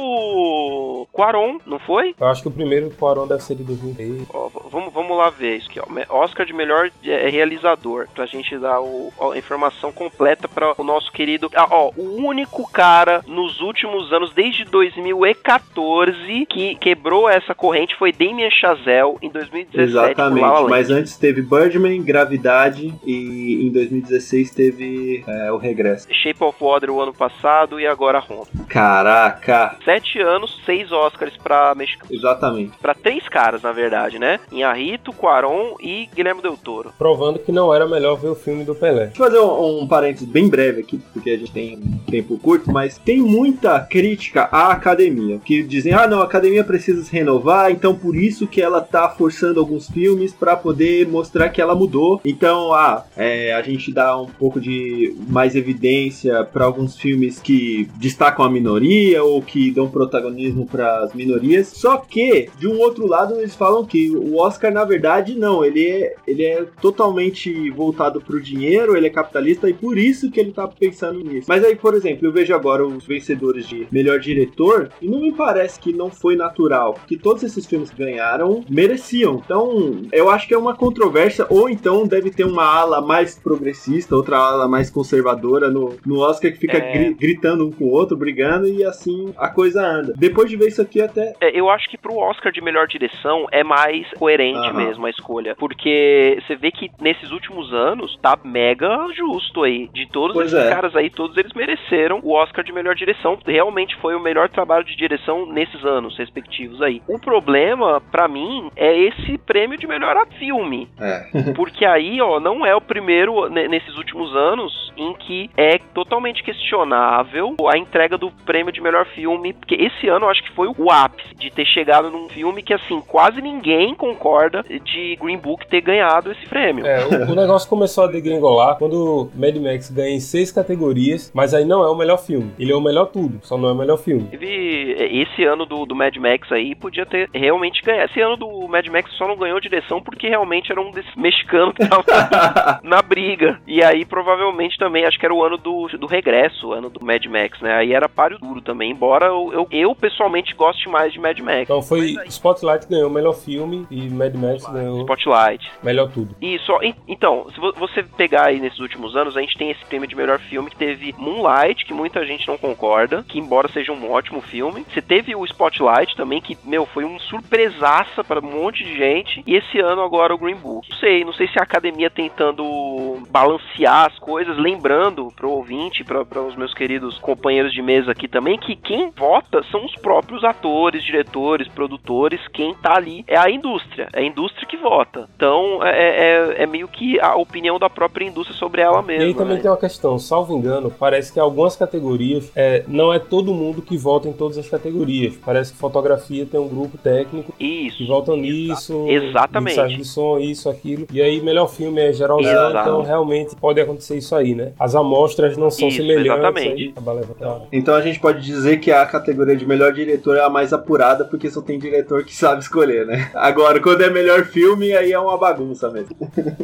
Quaron, 1.11 1.57
não 1.65 1.79
foi? 1.79 2.15
Eu 2.19 2.27
acho 2.27 2.41
que 2.41 2.47
o 2.47 2.51
primeiro 2.51 2.89
Quaron 2.91 3.27
deve 3.27 3.43
ser 3.43 3.55
de 3.55 3.63
2003. 3.63 4.23
Ó, 4.33 4.49
vamos, 4.69 4.93
vamos 4.93 5.17
lá 5.17 5.29
ver 5.29 5.57
isso 5.57 5.69
aqui, 5.69 5.79
ó. 5.79 6.19
Oscar 6.23 6.45
de 6.45 6.53
melhor 6.53 6.89
é, 7.03 7.29
realizador. 7.29 8.07
Pra 8.13 8.25
gente 8.25 8.57
dar 8.57 8.79
o- 8.81 9.11
a 9.33 9.37
informação 9.37 9.91
completa 9.91 10.47
para 10.47 10.73
o 10.77 10.83
nosso 10.83 11.11
querido. 11.11 11.49
Ah, 11.55 11.67
ó, 11.69 11.91
o 11.97 12.15
único 12.25 12.69
cara 12.71 13.21
nos 13.27 13.59
últimos 13.59 14.11
anos, 14.13 14.33
desde 14.33 14.63
2014, 14.65 16.45
que 16.47 16.75
quebrou 16.75 17.27
essa 17.29 17.53
corrente 17.55 17.95
foi 17.95 18.11
Damien 18.29 18.49
Chazelle 18.51 19.15
em 19.21 19.29
2017. 19.29 19.71
por 19.71 19.81
Exatamente. 19.81 20.41
La 20.41 20.47
La 20.47 20.59
Land. 20.59 20.69
Mas 20.69 20.89
antes 20.89 21.17
teve 21.17 21.41
Birdman, 21.41 22.01
Gravidade 22.03 22.93
e 23.05 23.67
em 23.67 23.71
2016 23.71 24.51
teve 24.51 25.23
é, 25.27 25.51
o 25.51 25.57
Regresso. 25.57 26.07
Shape 26.11 26.43
of 26.43 26.57
Water 26.61 26.91
o 26.91 27.01
ano 27.01 27.13
passado 27.13 27.79
e 27.79 27.87
agora 27.87 28.19
Roma. 28.19 28.45
Caraca! 28.67 29.75
Sete 29.83 30.19
anos, 30.19 30.61
seis 30.65 30.91
Oscars 30.91 31.35
pra 31.37 31.73
mexicano. 31.75 32.13
Exatamente. 32.13 32.77
Pra 32.79 32.93
três 32.93 33.27
caras, 33.27 33.63
na 33.63 33.71
verdade, 33.71 34.19
né? 34.19 34.39
Inharito, 34.51 35.11
Quaron 35.11 35.75
e 35.79 36.07
Guilherme 36.13 36.41
Del 36.41 36.57
Toro. 36.57 36.91
Provando 36.97 37.39
que 37.39 37.51
não 37.51 37.73
era 37.73 37.87
melhor 37.87 38.15
ver 38.15 38.29
o 38.29 38.35
filme 38.35 38.63
do 38.63 38.75
Pelé. 38.75 39.07
Deixa 39.07 39.21
eu 39.21 39.25
fazer 39.25 39.39
um, 39.39 39.81
um 39.81 39.87
parênteses 39.87 40.27
bem 40.27 40.47
breve 40.47 40.81
aqui, 40.81 40.99
porque 41.13 41.31
a 41.31 41.37
gente 41.37 41.51
tem 41.51 41.77
um 41.77 42.11
tempo 42.11 42.37
curto, 42.37 42.71
mas 42.71 42.97
tem 42.97 43.19
muita 43.21 43.79
crítica 43.81 44.47
à 44.51 44.71
academia, 44.71 45.39
que 45.39 45.63
dizem, 45.63 45.93
ah 45.93 46.07
não, 46.07 46.21
a 46.21 46.25
academia 46.25 46.63
precisa 46.63 47.03
se 47.03 47.11
renovar, 47.11 47.71
então 47.71 47.95
por 47.95 48.15
isso 48.19 48.47
que 48.47 48.61
ela 48.61 48.81
tá 48.81 49.09
forçando 49.09 49.59
alguns 49.59 49.89
filmes 49.89 50.33
pra 50.33 50.55
poder 50.55 51.07
mostrar 51.07 51.49
que 51.49 51.61
ela 51.61 51.75
mudou. 51.75 52.21
Então, 52.23 52.73
ah, 52.73 53.05
é, 53.15 53.53
a 53.53 53.61
gente 53.61 53.91
dá 53.91 54.19
um 54.19 54.27
pouco 54.27 54.59
de 54.59 55.15
mais 55.27 55.55
evidência 55.55 56.43
pra 56.43 56.65
alguns 56.65 56.97
filmes 56.97 57.39
que 57.39 57.89
destacam 57.95 58.45
a 58.45 58.49
minoria 58.49 59.23
ou 59.23 59.41
que 59.41 59.71
dão 59.71 59.89
protagonismo 59.89 60.65
para 60.65 61.03
as 61.03 61.13
minorias. 61.13 61.67
Só 61.67 61.97
que, 61.97 62.49
de 62.57 62.67
um 62.67 62.79
outro 62.79 63.07
lado, 63.07 63.35
eles 63.35 63.55
falam 63.55 63.85
que 63.85 64.09
o 64.11 64.37
Oscar, 64.37 64.71
na 64.71 64.83
verdade, 64.83 65.35
não, 65.35 65.63
ele 65.63 65.87
é, 65.87 66.15
ele 66.27 66.43
é 66.43 66.65
totalmente 66.81 67.69
voltado 67.71 68.21
pro 68.21 68.41
dinheiro, 68.41 68.95
ele 68.95 69.07
é 69.07 69.09
capitalista 69.09 69.69
e 69.69 69.73
por 69.73 69.97
isso 69.97 70.31
que 70.31 70.39
ele 70.39 70.51
tá 70.51 70.67
pensando 70.67 71.23
nisso. 71.23 71.47
Mas 71.47 71.63
aí, 71.63 71.75
por 71.75 71.93
exemplo, 71.93 72.27
eu 72.27 72.31
vejo 72.31 72.53
agora 72.53 72.85
os 72.85 73.05
vencedores 73.05 73.67
de 73.67 73.87
melhor 73.91 74.19
diretor 74.19 74.91
e 75.01 75.07
não 75.07 75.21
me 75.21 75.31
parece 75.31 75.79
que 75.79 75.93
não 75.93 76.09
foi 76.09 76.35
natural, 76.35 76.97
que 77.07 77.17
todos 77.17 77.43
esses 77.43 77.65
filmes 77.65 77.91
ganharam 77.99 78.63
mereciam. 78.69 79.41
Então, 79.43 80.01
eu 80.11 80.29
acho 80.29 80.47
que 80.47 80.53
é 80.53 80.57
uma 80.57 80.75
controvérsia, 80.75 81.45
ou 81.49 81.69
então 81.69 82.07
deve 82.07 82.31
ter 82.31 82.45
uma 82.45 82.63
ala 82.63 83.01
mais 83.01 83.37
progressista, 83.37 84.15
outra 84.15 84.37
ala 84.37 84.67
mais 84.67 84.89
conservadora 84.89 85.69
no, 85.69 85.95
no 86.05 86.19
Oscar 86.19 86.51
que 86.51 86.57
fica 86.57 86.77
É. 86.77 86.91
gri- 86.93 87.13
gritando 87.13 87.67
um 87.67 87.71
com 87.71 87.85
o 87.85 87.91
outro, 87.91 88.15
brigando 88.17 88.67
e 88.67 88.83
assim 88.83 89.33
a 89.37 89.49
coisa 89.49 89.85
anda. 89.85 90.13
Depois 90.17 90.49
de 90.49 90.55
ver 90.55 90.67
isso 90.69 90.81
aqui, 90.81 91.01
até 91.01 91.33
É, 91.41 91.57
eu 91.59 91.69
acho 91.69 91.89
que 91.89 91.97
pro 91.97 92.15
Oscar 92.17 92.51
de 92.51 92.61
melhor 92.61 92.87
direção 92.87 93.45
é 93.51 93.63
mais 93.63 94.07
coerente 94.17 94.57
Aham. 94.69 94.73
mesmo 94.73 95.05
a 95.05 95.09
escolha. 95.09 95.55
Porque 95.57 96.39
você 96.45 96.55
vê 96.55 96.71
que 96.71 96.89
nesses 97.01 97.31
últimos 97.31 97.73
anos 97.73 98.17
tá 98.21 98.37
mega 98.43 99.07
justo 99.15 99.63
aí. 99.63 99.89
De 99.93 100.07
todos 100.07 100.33
Pois 100.33 100.53
esses 100.53 100.65
é. 100.65 100.69
caras 100.69 100.95
aí, 100.95 101.09
todos 101.09 101.35
eles 101.37 101.53
mereceram 101.53 102.19
o 102.23 102.33
Oscar 102.33 102.63
de 102.63 102.71
melhor 102.71 102.95
direção. 102.95 103.37
Realmente 103.45 103.95
foi 104.01 104.15
o 104.15 104.19
melhor 104.19 104.49
trabalho 104.49 104.85
de 104.85 104.95
direção 104.95 105.45
nesses 105.45 105.83
anos 105.83 106.17
respectivos 106.17 106.81
aí. 106.81 107.01
O 107.07 107.19
problema, 107.19 107.88
pra 108.11 108.27
mim, 108.27 108.69
é 108.75 108.97
esse 108.97 109.37
prêmio 109.39 109.77
de 109.77 109.87
melhor 109.87 110.25
filme. 110.37 110.87
é. 110.99 111.29
Porque 111.55 111.85
aí, 111.85 112.21
ó, 112.21 112.39
não 112.39 112.65
é 112.65 112.75
o 112.75 112.81
primeiro 112.81 113.49
ne- 113.49 113.67
nesses 113.67 113.95
últimos 113.97 114.35
anos 114.35 114.91
em 114.97 115.13
que 115.13 115.49
é 115.57 115.77
totalmente 115.93 116.43
questionável 116.43 117.55
a 117.71 117.77
entrega 117.77 118.17
do 118.17 118.31
prêmio 118.45 118.71
de 118.71 118.81
melhor 118.81 119.05
filme, 119.07 119.53
porque 119.53 119.75
esse 119.75 120.07
ano 120.07 120.25
eu 120.25 120.29
acho 120.29 120.43
que 120.43 120.51
foi 120.51 120.67
o 120.67 120.91
ápice 120.91 121.33
de 121.35 121.49
ter 121.51 121.65
chegado 121.65 122.09
num 122.09 122.27
filme 122.29 122.61
que, 122.61 122.73
assim, 122.73 123.01
quase 123.01 123.41
ninguém 123.41 123.93
concorda 123.95 124.63
de 124.63 125.15
Green 125.21 125.37
Book 125.37 125.67
ter 125.67 125.81
ganhado 125.81 126.31
esse 126.31 126.45
prêmio. 126.47 126.85
É, 126.85 127.05
o, 127.05 127.31
o 127.31 127.35
negócio 127.35 127.69
começou 127.69 128.03
a 128.05 128.07
degringolar 128.07 128.77
quando 128.77 129.29
Mad 129.35 129.55
Max 129.57 129.89
ganha 129.89 130.15
em 130.15 130.19
seis 130.19 130.51
categorias, 130.51 131.31
mas 131.33 131.53
aí 131.53 131.65
não 131.65 131.83
é 131.83 131.89
o 131.89 131.95
melhor 131.95 132.17
filme. 132.17 132.51
Ele 132.59 132.71
é 132.71 132.75
o 132.75 132.81
melhor 132.81 133.05
tudo, 133.07 133.39
só 133.43 133.57
não 133.57 133.69
é 133.69 133.71
o 133.71 133.75
melhor 133.75 133.97
filme. 133.97 134.27
Teve 134.29 134.95
esse 134.99 135.43
ano 135.43 135.65
do, 135.65 135.85
do 135.85 135.95
Mad 135.95 136.15
Max 136.17 136.51
aí, 136.51 136.75
podia 136.75 137.05
ter 137.05 137.29
realmente 137.33 137.78
ganhado. 137.83 138.09
Esse 138.11 138.21
ano 138.21 138.35
do 138.37 138.67
Mad 138.67 138.85
Max 138.87 139.11
só 139.13 139.27
não 139.27 139.35
ganhou 139.37 139.59
direção 139.59 140.01
porque 140.01 140.27
realmente 140.27 140.71
era 140.71 140.81
um 140.81 140.91
desses 140.91 141.13
mexicanos 141.15 141.73
que 141.75 141.87
tava 141.87 142.03
na 142.83 143.01
briga. 143.01 143.59
E 143.67 143.83
aí, 143.83 144.05
provavelmente, 144.05 144.77
também, 144.77 145.05
acho 145.05 145.17
que 145.19 145.25
era 145.25 145.33
o 145.33 145.43
ano 145.43 145.57
do, 145.57 145.87
do 145.97 146.07
regresso, 146.07 146.67
o 146.69 146.73
ano 146.73 146.89
do 146.89 147.03
Mad 147.05 147.23
Max, 147.25 147.59
né? 147.61 147.73
Aí 147.75 147.93
era 147.93 148.07
páreo 148.09 148.39
duro 148.39 148.61
também, 148.61 148.91
embora 148.91 149.27
eu, 149.27 149.51
eu, 149.53 149.67
eu, 149.71 149.95
pessoalmente 149.95 150.53
goste 150.55 150.87
mais 150.89 151.11
de 151.13 151.19
Mad 151.19 151.37
Max. 151.39 151.61
Então 151.63 151.81
foi 151.81 151.99
aí- 152.01 152.17
Spotlight 152.27 152.87
ganhou 152.87 153.09
o 153.09 153.13
melhor 153.13 153.33
filme 153.33 153.85
e 153.89 154.09
Mad 154.09 154.33
Max 154.35 154.65
ganhou 154.65 154.99
Spotlight. 155.01 155.71
melhor 155.83 156.09
tudo. 156.11 156.35
Isso, 156.41 156.71
então, 157.07 157.47
se 157.53 157.59
vo- 157.59 157.73
você 157.77 158.03
pegar 158.03 158.47
aí 158.47 158.59
nesses 158.59 158.79
últimos 158.79 159.15
anos, 159.15 159.35
a 159.37 159.41
gente 159.41 159.57
tem 159.57 159.69
esse 159.71 159.83
prêmio 159.85 160.07
de 160.07 160.15
melhor 160.15 160.39
filme 160.39 160.69
que 160.69 160.75
teve 160.75 161.13
Moonlight, 161.17 161.85
que 161.85 161.93
muita 161.93 162.25
gente 162.25 162.47
não 162.47 162.57
concorda, 162.57 163.23
que 163.27 163.39
embora 163.39 163.67
seja 163.69 163.91
um 163.91 164.11
ótimo 164.11 164.41
filme. 164.41 164.85
Você 164.91 165.01
teve 165.01 165.35
o 165.35 165.45
Spotlight 165.45 166.15
também, 166.15 166.41
que, 166.41 166.57
meu, 166.63 166.85
foi 166.85 167.03
um 167.03 167.19
surpresaça 167.69 168.23
para 168.23 168.39
um 168.39 168.49
monte 168.49 168.83
de 168.83 168.95
gente. 168.95 169.43
E 169.45 169.55
esse 169.55 169.79
ano 169.79 170.01
agora 170.01 170.33
o 170.33 170.37
Green 170.37 170.55
Book. 170.55 170.89
Não 170.89 170.97
sei, 170.97 171.23
não 171.23 171.33
sei 171.33 171.47
se 171.47 171.59
a 171.59 171.63
academia 171.63 172.09
tentando 172.09 173.17
balancear 173.29 174.07
as 174.07 174.17
coisas, 174.19 174.57
lembrando 174.57 175.31
pro 175.35 175.51
ouvinte, 175.51 176.03
para 176.03 176.41
os 176.41 176.55
meus 176.55 176.73
queridos 176.73 177.17
companheiros 177.19 177.73
de 177.73 177.81
mesa 177.81 178.11
aqui 178.11 178.27
também, 178.27 178.57
que 178.57 178.75
quem 178.75 179.11
vota 179.11 179.63
são 179.71 179.85
os 179.85 179.95
próprios 179.95 180.43
atores, 180.43 181.03
diretores, 181.03 181.67
produtores, 181.67 182.39
quem 182.53 182.73
tá 182.75 182.95
ali 182.97 183.23
é 183.27 183.37
a 183.37 183.49
indústria, 183.49 184.09
é 184.13 184.19
a 184.21 184.23
indústria 184.23 184.67
que 184.67 184.77
vota. 184.77 185.29
Então 185.35 185.83
é, 185.83 186.59
é, 186.59 186.63
é 186.63 186.67
meio 186.67 186.87
que 186.87 187.19
a 187.19 187.35
opinião 187.35 187.77
da 187.77 187.89
própria 187.89 188.25
indústria 188.25 188.57
sobre 188.57 188.81
ela 188.81 189.01
E 189.01 189.05
mesma. 189.05 189.25
aí 189.25 189.33
também 189.33 189.55
né? 189.55 189.61
tem 189.61 189.71
uma 189.71 189.77
questão, 189.77 190.17
salvo 190.17 190.57
engano, 190.57 190.91
parece 190.91 191.31
que 191.31 191.39
algumas 191.39 191.75
categorias 191.75 192.51
é, 192.55 192.83
não 192.87 193.13
é 193.13 193.19
todo 193.19 193.53
mundo 193.53 193.81
que 193.81 193.97
vota 193.97 194.27
em 194.27 194.33
todas 194.33 194.57
as 194.57 194.67
categorias. 194.69 195.37
Parece 195.37 195.73
que 195.73 195.79
fotografia 195.79 196.45
tem 196.45 196.59
um 196.59 196.67
grupo 196.67 196.97
técnico 196.97 197.53
Isso. 197.59 198.05
votam 198.07 198.37
nisso, 198.37 199.05
Exatamente. 199.09 199.69
mixagem 199.75 199.97
de 199.97 200.05
som, 200.05 200.39
isso, 200.39 200.69
aquilo. 200.69 201.05
E 201.11 201.21
aí 201.21 201.41
melhor 201.41 201.67
filme 201.67 202.01
é 202.01 202.13
geralzão, 202.13 202.69
Exato. 202.69 202.77
então 202.89 203.01
realmente 203.01 203.55
pode 203.55 203.79
acontecer 203.81 204.17
isso 204.17 204.35
aí, 204.35 204.55
né? 204.55 204.71
As 204.79 204.95
amostras 204.95 205.57
não 205.57 205.69
são 205.69 205.87
Isso, 205.87 205.97
semelhantes. 205.97 206.31
exatamente. 206.31 206.93
Aí, 206.95 207.13
levantando. 207.15 207.63
Então 207.71 207.95
a 207.95 208.01
gente 208.01 208.19
pode 208.19 208.41
dizer 208.41 208.79
que 208.79 208.91
a 208.91 209.05
categoria 209.05 209.55
de 209.55 209.65
melhor 209.65 209.91
diretor 209.91 210.37
é 210.37 210.41
a 210.41 210.49
mais 210.49 210.71
apurada, 210.73 211.25
porque 211.25 211.49
só 211.49 211.61
tem 211.61 211.77
diretor 211.79 212.23
que 212.23 212.35
sabe 212.35 212.61
escolher, 212.61 213.05
né? 213.05 213.29
Agora, 213.33 213.79
quando 213.79 214.01
é 214.01 214.09
melhor 214.09 214.45
filme, 214.45 214.93
aí 214.93 215.11
é 215.11 215.19
uma 215.19 215.37
bagunça 215.37 215.89
mesmo. 215.89 216.15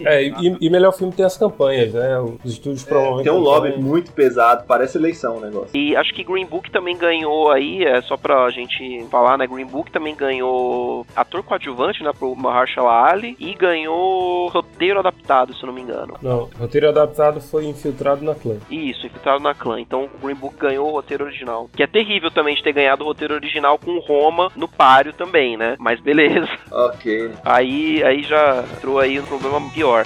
É, 0.06 0.24
e, 0.24 0.58
e 0.62 0.70
melhor 0.70 0.92
filme 0.92 1.12
tem 1.14 1.26
as 1.26 1.38
campanhas, 1.38 1.94
né? 1.94 2.20
Os 2.44 2.52
estúdios 2.54 2.84
promovem. 2.84 3.24
Tem 3.24 3.34
um 3.34 3.40
lobby 3.40 3.70
campanha. 3.70 3.86
muito 3.86 4.12
pesado, 4.12 4.64
parece 4.68 4.98
eleição 4.98 5.38
o 5.38 5.40
negócio. 5.42 5.70
E 5.74 5.96
acho 5.96 6.14
que 6.14 6.24
Green 6.24 6.46
Book 6.46 6.70
também 6.72 6.98
ganhou 6.98 7.50
aí, 7.52 7.84
é 7.84 8.02
só 8.02 8.16
pra 8.18 8.50
gente 8.52 9.06
falar, 9.10 9.38
né? 9.38 9.48
Green 9.48 9.66
Book 9.66 9.92
também 9.92 10.16
ganhou 10.16 10.85
ator 11.16 11.44
coadjuvante, 11.44 12.04
né? 12.04 12.12
Pro 12.18 12.36
Mahershala 12.36 13.10
Ali. 13.10 13.36
E 13.40 13.54
ganhou 13.54 14.48
roteiro 14.50 15.00
adaptado, 15.00 15.54
se 15.56 15.64
eu 15.64 15.68
não 15.68 15.74
me 15.74 15.82
engano. 15.82 16.18
Não, 16.22 16.50
roteiro 16.60 16.90
adaptado 16.90 17.42
foi 17.42 17.66
infiltrado 17.66 18.24
na 18.24 18.36
clã. 18.36 18.58
Isso, 18.70 19.06
infiltrado 19.06 19.42
na 19.42 19.54
clã. 19.54 19.80
Então 19.80 20.06
o 20.06 20.26
Green 20.26 20.36
Book 20.36 20.58
ganhou 20.58 20.90
o 20.90 20.92
roteiro 20.92 21.26
original. 21.26 21.70
Que 21.76 21.84
é 21.84 21.88
terrível 21.88 22.32
também 22.32 22.56
de 22.56 22.64
ter 22.64 22.74
ganhado 22.74 23.04
o 23.04 23.08
roteiro 23.08 23.34
original 23.34 23.78
com 23.78 24.00
Roma 24.00 24.52
no 24.56 24.68
páreo 24.68 25.14
também, 25.14 25.58
né? 25.58 25.76
Mas 25.80 26.00
beleza. 26.00 26.50
Ok. 26.72 27.32
Aí, 27.44 28.04
aí 28.04 28.24
já 28.24 28.64
entrou 28.76 29.00
aí 29.00 29.20
um 29.20 29.26
problema 29.26 29.62
pior. 29.72 30.06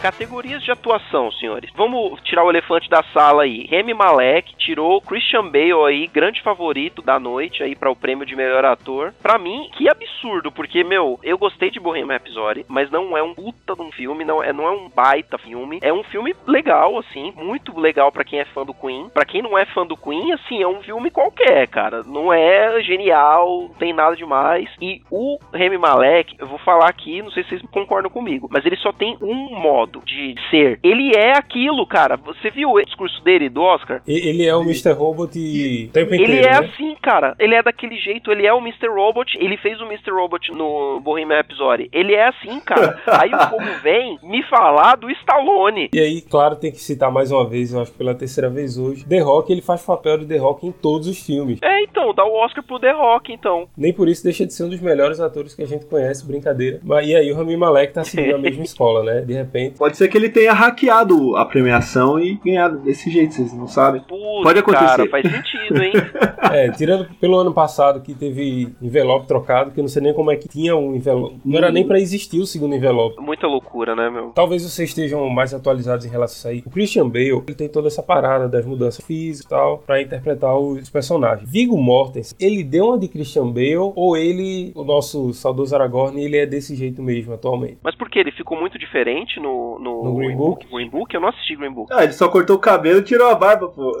Categorias 0.00 0.62
de 0.62 0.70
atuação, 0.70 1.30
senhores. 1.30 1.70
Vamos 1.76 2.18
tirar 2.22 2.42
o 2.42 2.48
elefante 2.48 2.88
da 2.88 3.02
sala 3.12 3.42
aí. 3.42 3.66
Remy 3.66 3.92
Malek 3.92 4.56
tirou 4.56 4.98
Christian 5.02 5.46
Bale 5.48 5.86
aí, 5.86 6.06
grande 6.06 6.40
favorito 6.40 7.02
da 7.02 7.20
noite 7.20 7.62
aí 7.62 7.76
para 7.76 7.90
o 7.90 7.96
prêmio 7.96 8.24
de 8.24 8.34
melhor 8.34 8.64
ator. 8.64 9.12
Pra 9.20 9.36
mim, 9.36 9.68
que 9.76 9.90
absurdo, 9.90 10.50
porque 10.50 10.82
meu, 10.82 11.20
eu 11.22 11.36
gostei 11.36 11.70
de 11.70 11.78
Bohemian 11.78 12.14
Rhapsody, 12.14 12.64
mas 12.66 12.90
não 12.90 13.14
é 13.14 13.22
um 13.22 13.34
puta 13.34 13.74
de 13.74 13.82
um 13.82 13.92
filme, 13.92 14.24
não 14.24 14.42
é, 14.42 14.54
não 14.54 14.66
é 14.66 14.70
um 14.70 14.88
baita 14.88 15.36
filme. 15.36 15.78
É 15.82 15.92
um 15.92 16.02
filme 16.02 16.34
legal 16.46 16.96
assim, 16.98 17.34
muito 17.36 17.78
legal 17.78 18.10
pra 18.10 18.24
quem 18.24 18.40
é 18.40 18.46
fã 18.46 18.64
do 18.64 18.72
Queen. 18.72 19.10
Pra 19.10 19.26
quem 19.26 19.42
não 19.42 19.58
é 19.58 19.66
fã 19.66 19.84
do 19.84 19.98
Queen, 19.98 20.32
assim, 20.32 20.62
é 20.62 20.66
um 20.66 20.82
filme 20.82 21.10
qualquer, 21.10 21.68
cara. 21.68 22.02
Não 22.04 22.32
é 22.32 22.80
genial, 22.82 23.68
tem 23.78 23.92
nada 23.92 24.16
demais. 24.16 24.70
E 24.80 25.02
o 25.10 25.38
Remy 25.52 25.76
Malek, 25.76 26.36
eu 26.38 26.46
vou 26.46 26.58
falar 26.58 26.88
aqui, 26.88 27.20
não 27.20 27.30
sei 27.30 27.42
se 27.42 27.50
vocês 27.50 27.62
concordam 27.70 28.10
comigo, 28.10 28.48
mas 28.50 28.64
ele 28.64 28.76
só 28.76 28.92
tem 28.92 29.18
um 29.20 29.50
modo 29.60 29.89
de 30.06 30.34
ser. 30.50 30.78
Ele 30.82 31.12
é 31.16 31.32
aquilo, 31.36 31.86
cara. 31.86 32.16
Você 32.16 32.50
viu 32.50 32.70
o 32.70 32.82
discurso 32.82 33.22
dele 33.24 33.48
do 33.48 33.60
Oscar? 33.62 34.00
E- 34.06 34.28
Ele 34.28 34.46
é 34.46 34.54
o 34.54 34.62
Mr. 34.62 34.92
Robot 34.92 35.30
o 35.38 35.92
tempo 35.92 36.14
inteiro, 36.14 36.32
Ele 36.32 36.38
é 36.40 36.60
né? 36.60 36.68
assim, 36.68 36.94
cara. 37.02 37.34
Ele 37.38 37.54
é 37.54 37.62
daquele 37.62 37.96
jeito. 37.96 38.30
Ele 38.30 38.46
é 38.46 38.52
o 38.52 38.58
Mr. 38.58 38.88
Robot. 38.88 39.36
Ele 39.38 39.56
fez 39.56 39.80
o 39.80 39.84
Mr. 39.86 40.10
Robot 40.12 40.52
no 40.52 41.00
Bohemian 41.00 41.36
Rhapsody. 41.38 41.88
Ele 41.92 42.14
é 42.14 42.28
assim, 42.28 42.60
cara. 42.60 43.00
Aí 43.06 43.32
o 43.34 43.50
povo 43.50 43.66
vem 43.82 44.18
me 44.22 44.42
falar 44.44 44.96
do 44.96 45.10
Stallone. 45.10 45.88
E 45.92 45.98
aí, 46.00 46.20
claro, 46.22 46.56
tem 46.56 46.70
que 46.70 46.78
citar 46.78 47.10
mais 47.10 47.30
uma 47.32 47.46
vez, 47.48 47.72
eu 47.72 47.80
acho 47.80 47.92
que 47.92 47.98
pela 47.98 48.14
terceira 48.14 48.48
vez 48.50 48.76
hoje, 48.78 49.04
The 49.06 49.18
Rock, 49.20 49.50
ele 49.52 49.62
faz 49.62 49.82
papel 49.82 50.18
de 50.18 50.26
The 50.26 50.36
Rock 50.36 50.66
em 50.66 50.72
todos 50.72 51.06
os 51.08 51.24
filmes. 51.24 51.58
É, 51.62 51.82
então, 51.82 52.12
dá 52.14 52.24
o 52.24 52.34
Oscar 52.44 52.62
pro 52.62 52.78
The 52.78 52.92
Rock, 52.92 53.32
então. 53.32 53.68
Nem 53.76 53.92
por 53.92 54.08
isso 54.08 54.22
deixa 54.22 54.46
de 54.46 54.52
ser 54.52 54.64
um 54.64 54.68
dos 54.68 54.80
melhores 54.80 55.20
atores 55.20 55.54
que 55.54 55.62
a 55.62 55.66
gente 55.66 55.86
conhece, 55.86 56.26
brincadeira. 56.26 56.80
Mas 56.82 57.06
e 57.08 57.14
aí 57.16 57.30
o 57.32 57.36
Rami 57.36 57.56
Malek 57.56 57.92
tá 57.92 58.04
seguindo 58.04 58.34
a 58.34 58.38
mesma 58.38 58.62
escola, 58.64 59.02
né? 59.02 59.20
De 59.22 59.32
repente. 59.32 59.78
Pode 59.80 59.96
ser 59.96 60.08
que 60.08 60.18
ele 60.18 60.28
tenha 60.28 60.52
hackeado 60.52 61.34
a 61.36 61.44
premiação 61.46 62.20
e 62.20 62.34
ganhado 62.34 62.80
desse 62.80 63.10
jeito, 63.10 63.32
vocês 63.32 63.54
não 63.54 63.66
sabem. 63.66 64.02
Putz, 64.02 64.42
Pode 64.42 64.58
acontecer. 64.58 64.84
cara, 64.84 65.08
faz 65.08 65.24
sentido, 65.24 65.82
hein? 65.82 65.92
É, 66.52 66.68
tirando 66.70 67.06
pelo 67.20 67.36
ano 67.38 67.54
passado 67.54 68.00
que 68.00 68.12
teve 68.12 68.74
envelope 68.82 69.28
trocado, 69.28 69.70
que 69.70 69.78
eu 69.78 69.82
não 69.82 69.88
sei 69.88 70.02
nem 70.02 70.12
como 70.12 70.32
é 70.32 70.36
que 70.36 70.48
tinha 70.48 70.74
um 70.74 70.96
envelope. 70.96 71.36
Não 71.44 71.56
era 71.56 71.70
nem 71.70 71.86
pra 71.86 72.00
existir 72.00 72.40
o 72.40 72.46
segundo 72.46 72.74
envelope. 72.74 73.22
Muita 73.22 73.46
loucura, 73.46 73.94
né, 73.94 74.10
meu? 74.10 74.30
Talvez 74.30 74.62
vocês 74.64 74.88
estejam 74.88 75.28
mais 75.30 75.54
atualizados 75.54 76.04
em 76.04 76.08
relação 76.08 76.50
a 76.50 76.54
isso 76.54 76.64
aí. 76.64 76.64
O 76.66 76.70
Christian 76.70 77.08
Bale, 77.08 77.44
ele 77.46 77.54
tem 77.54 77.68
toda 77.68 77.86
essa 77.86 78.02
parada 78.02 78.48
das 78.48 78.66
mudanças 78.66 79.04
físicas 79.04 79.46
e 79.46 79.48
tal, 79.48 79.78
pra 79.78 80.02
interpretar 80.02 80.58
os 80.58 80.90
personagens. 80.90 81.48
Viggo 81.48 81.78
Mortensen, 81.78 82.36
ele 82.40 82.64
deu 82.64 82.86
uma 82.86 82.98
de 82.98 83.06
Christian 83.06 83.46
Bale 83.46 83.76
ou 83.94 84.16
ele, 84.16 84.72
o 84.74 84.82
nosso 84.82 85.32
saudoso 85.32 85.72
Aragorn, 85.76 86.20
ele 86.20 86.36
é 86.36 86.46
desse 86.46 86.74
jeito 86.74 87.00
mesmo 87.00 87.32
atualmente? 87.32 87.78
Mas 87.80 87.94
por 87.94 88.10
que? 88.10 88.18
Ele 88.18 88.32
ficou 88.32 88.58
muito 88.58 88.76
diferente 88.76 89.38
no, 89.38 89.69
no, 89.78 90.04
No 90.04 90.16
Green 90.16 90.36
Book? 90.36 90.66
Green 90.70 90.90
Book? 90.90 91.14
Eu 91.14 91.20
não 91.20 91.28
assisti 91.28 91.56
Green 91.56 91.72
Book. 91.72 91.92
Ah, 91.92 92.04
ele 92.04 92.12
só 92.12 92.28
cortou 92.28 92.56
o 92.56 92.60
cabelo 92.60 93.00
e 93.00 93.04
tirou 93.04 93.28
a 93.28 93.34
barba, 93.34 93.68
pô. 93.68 93.92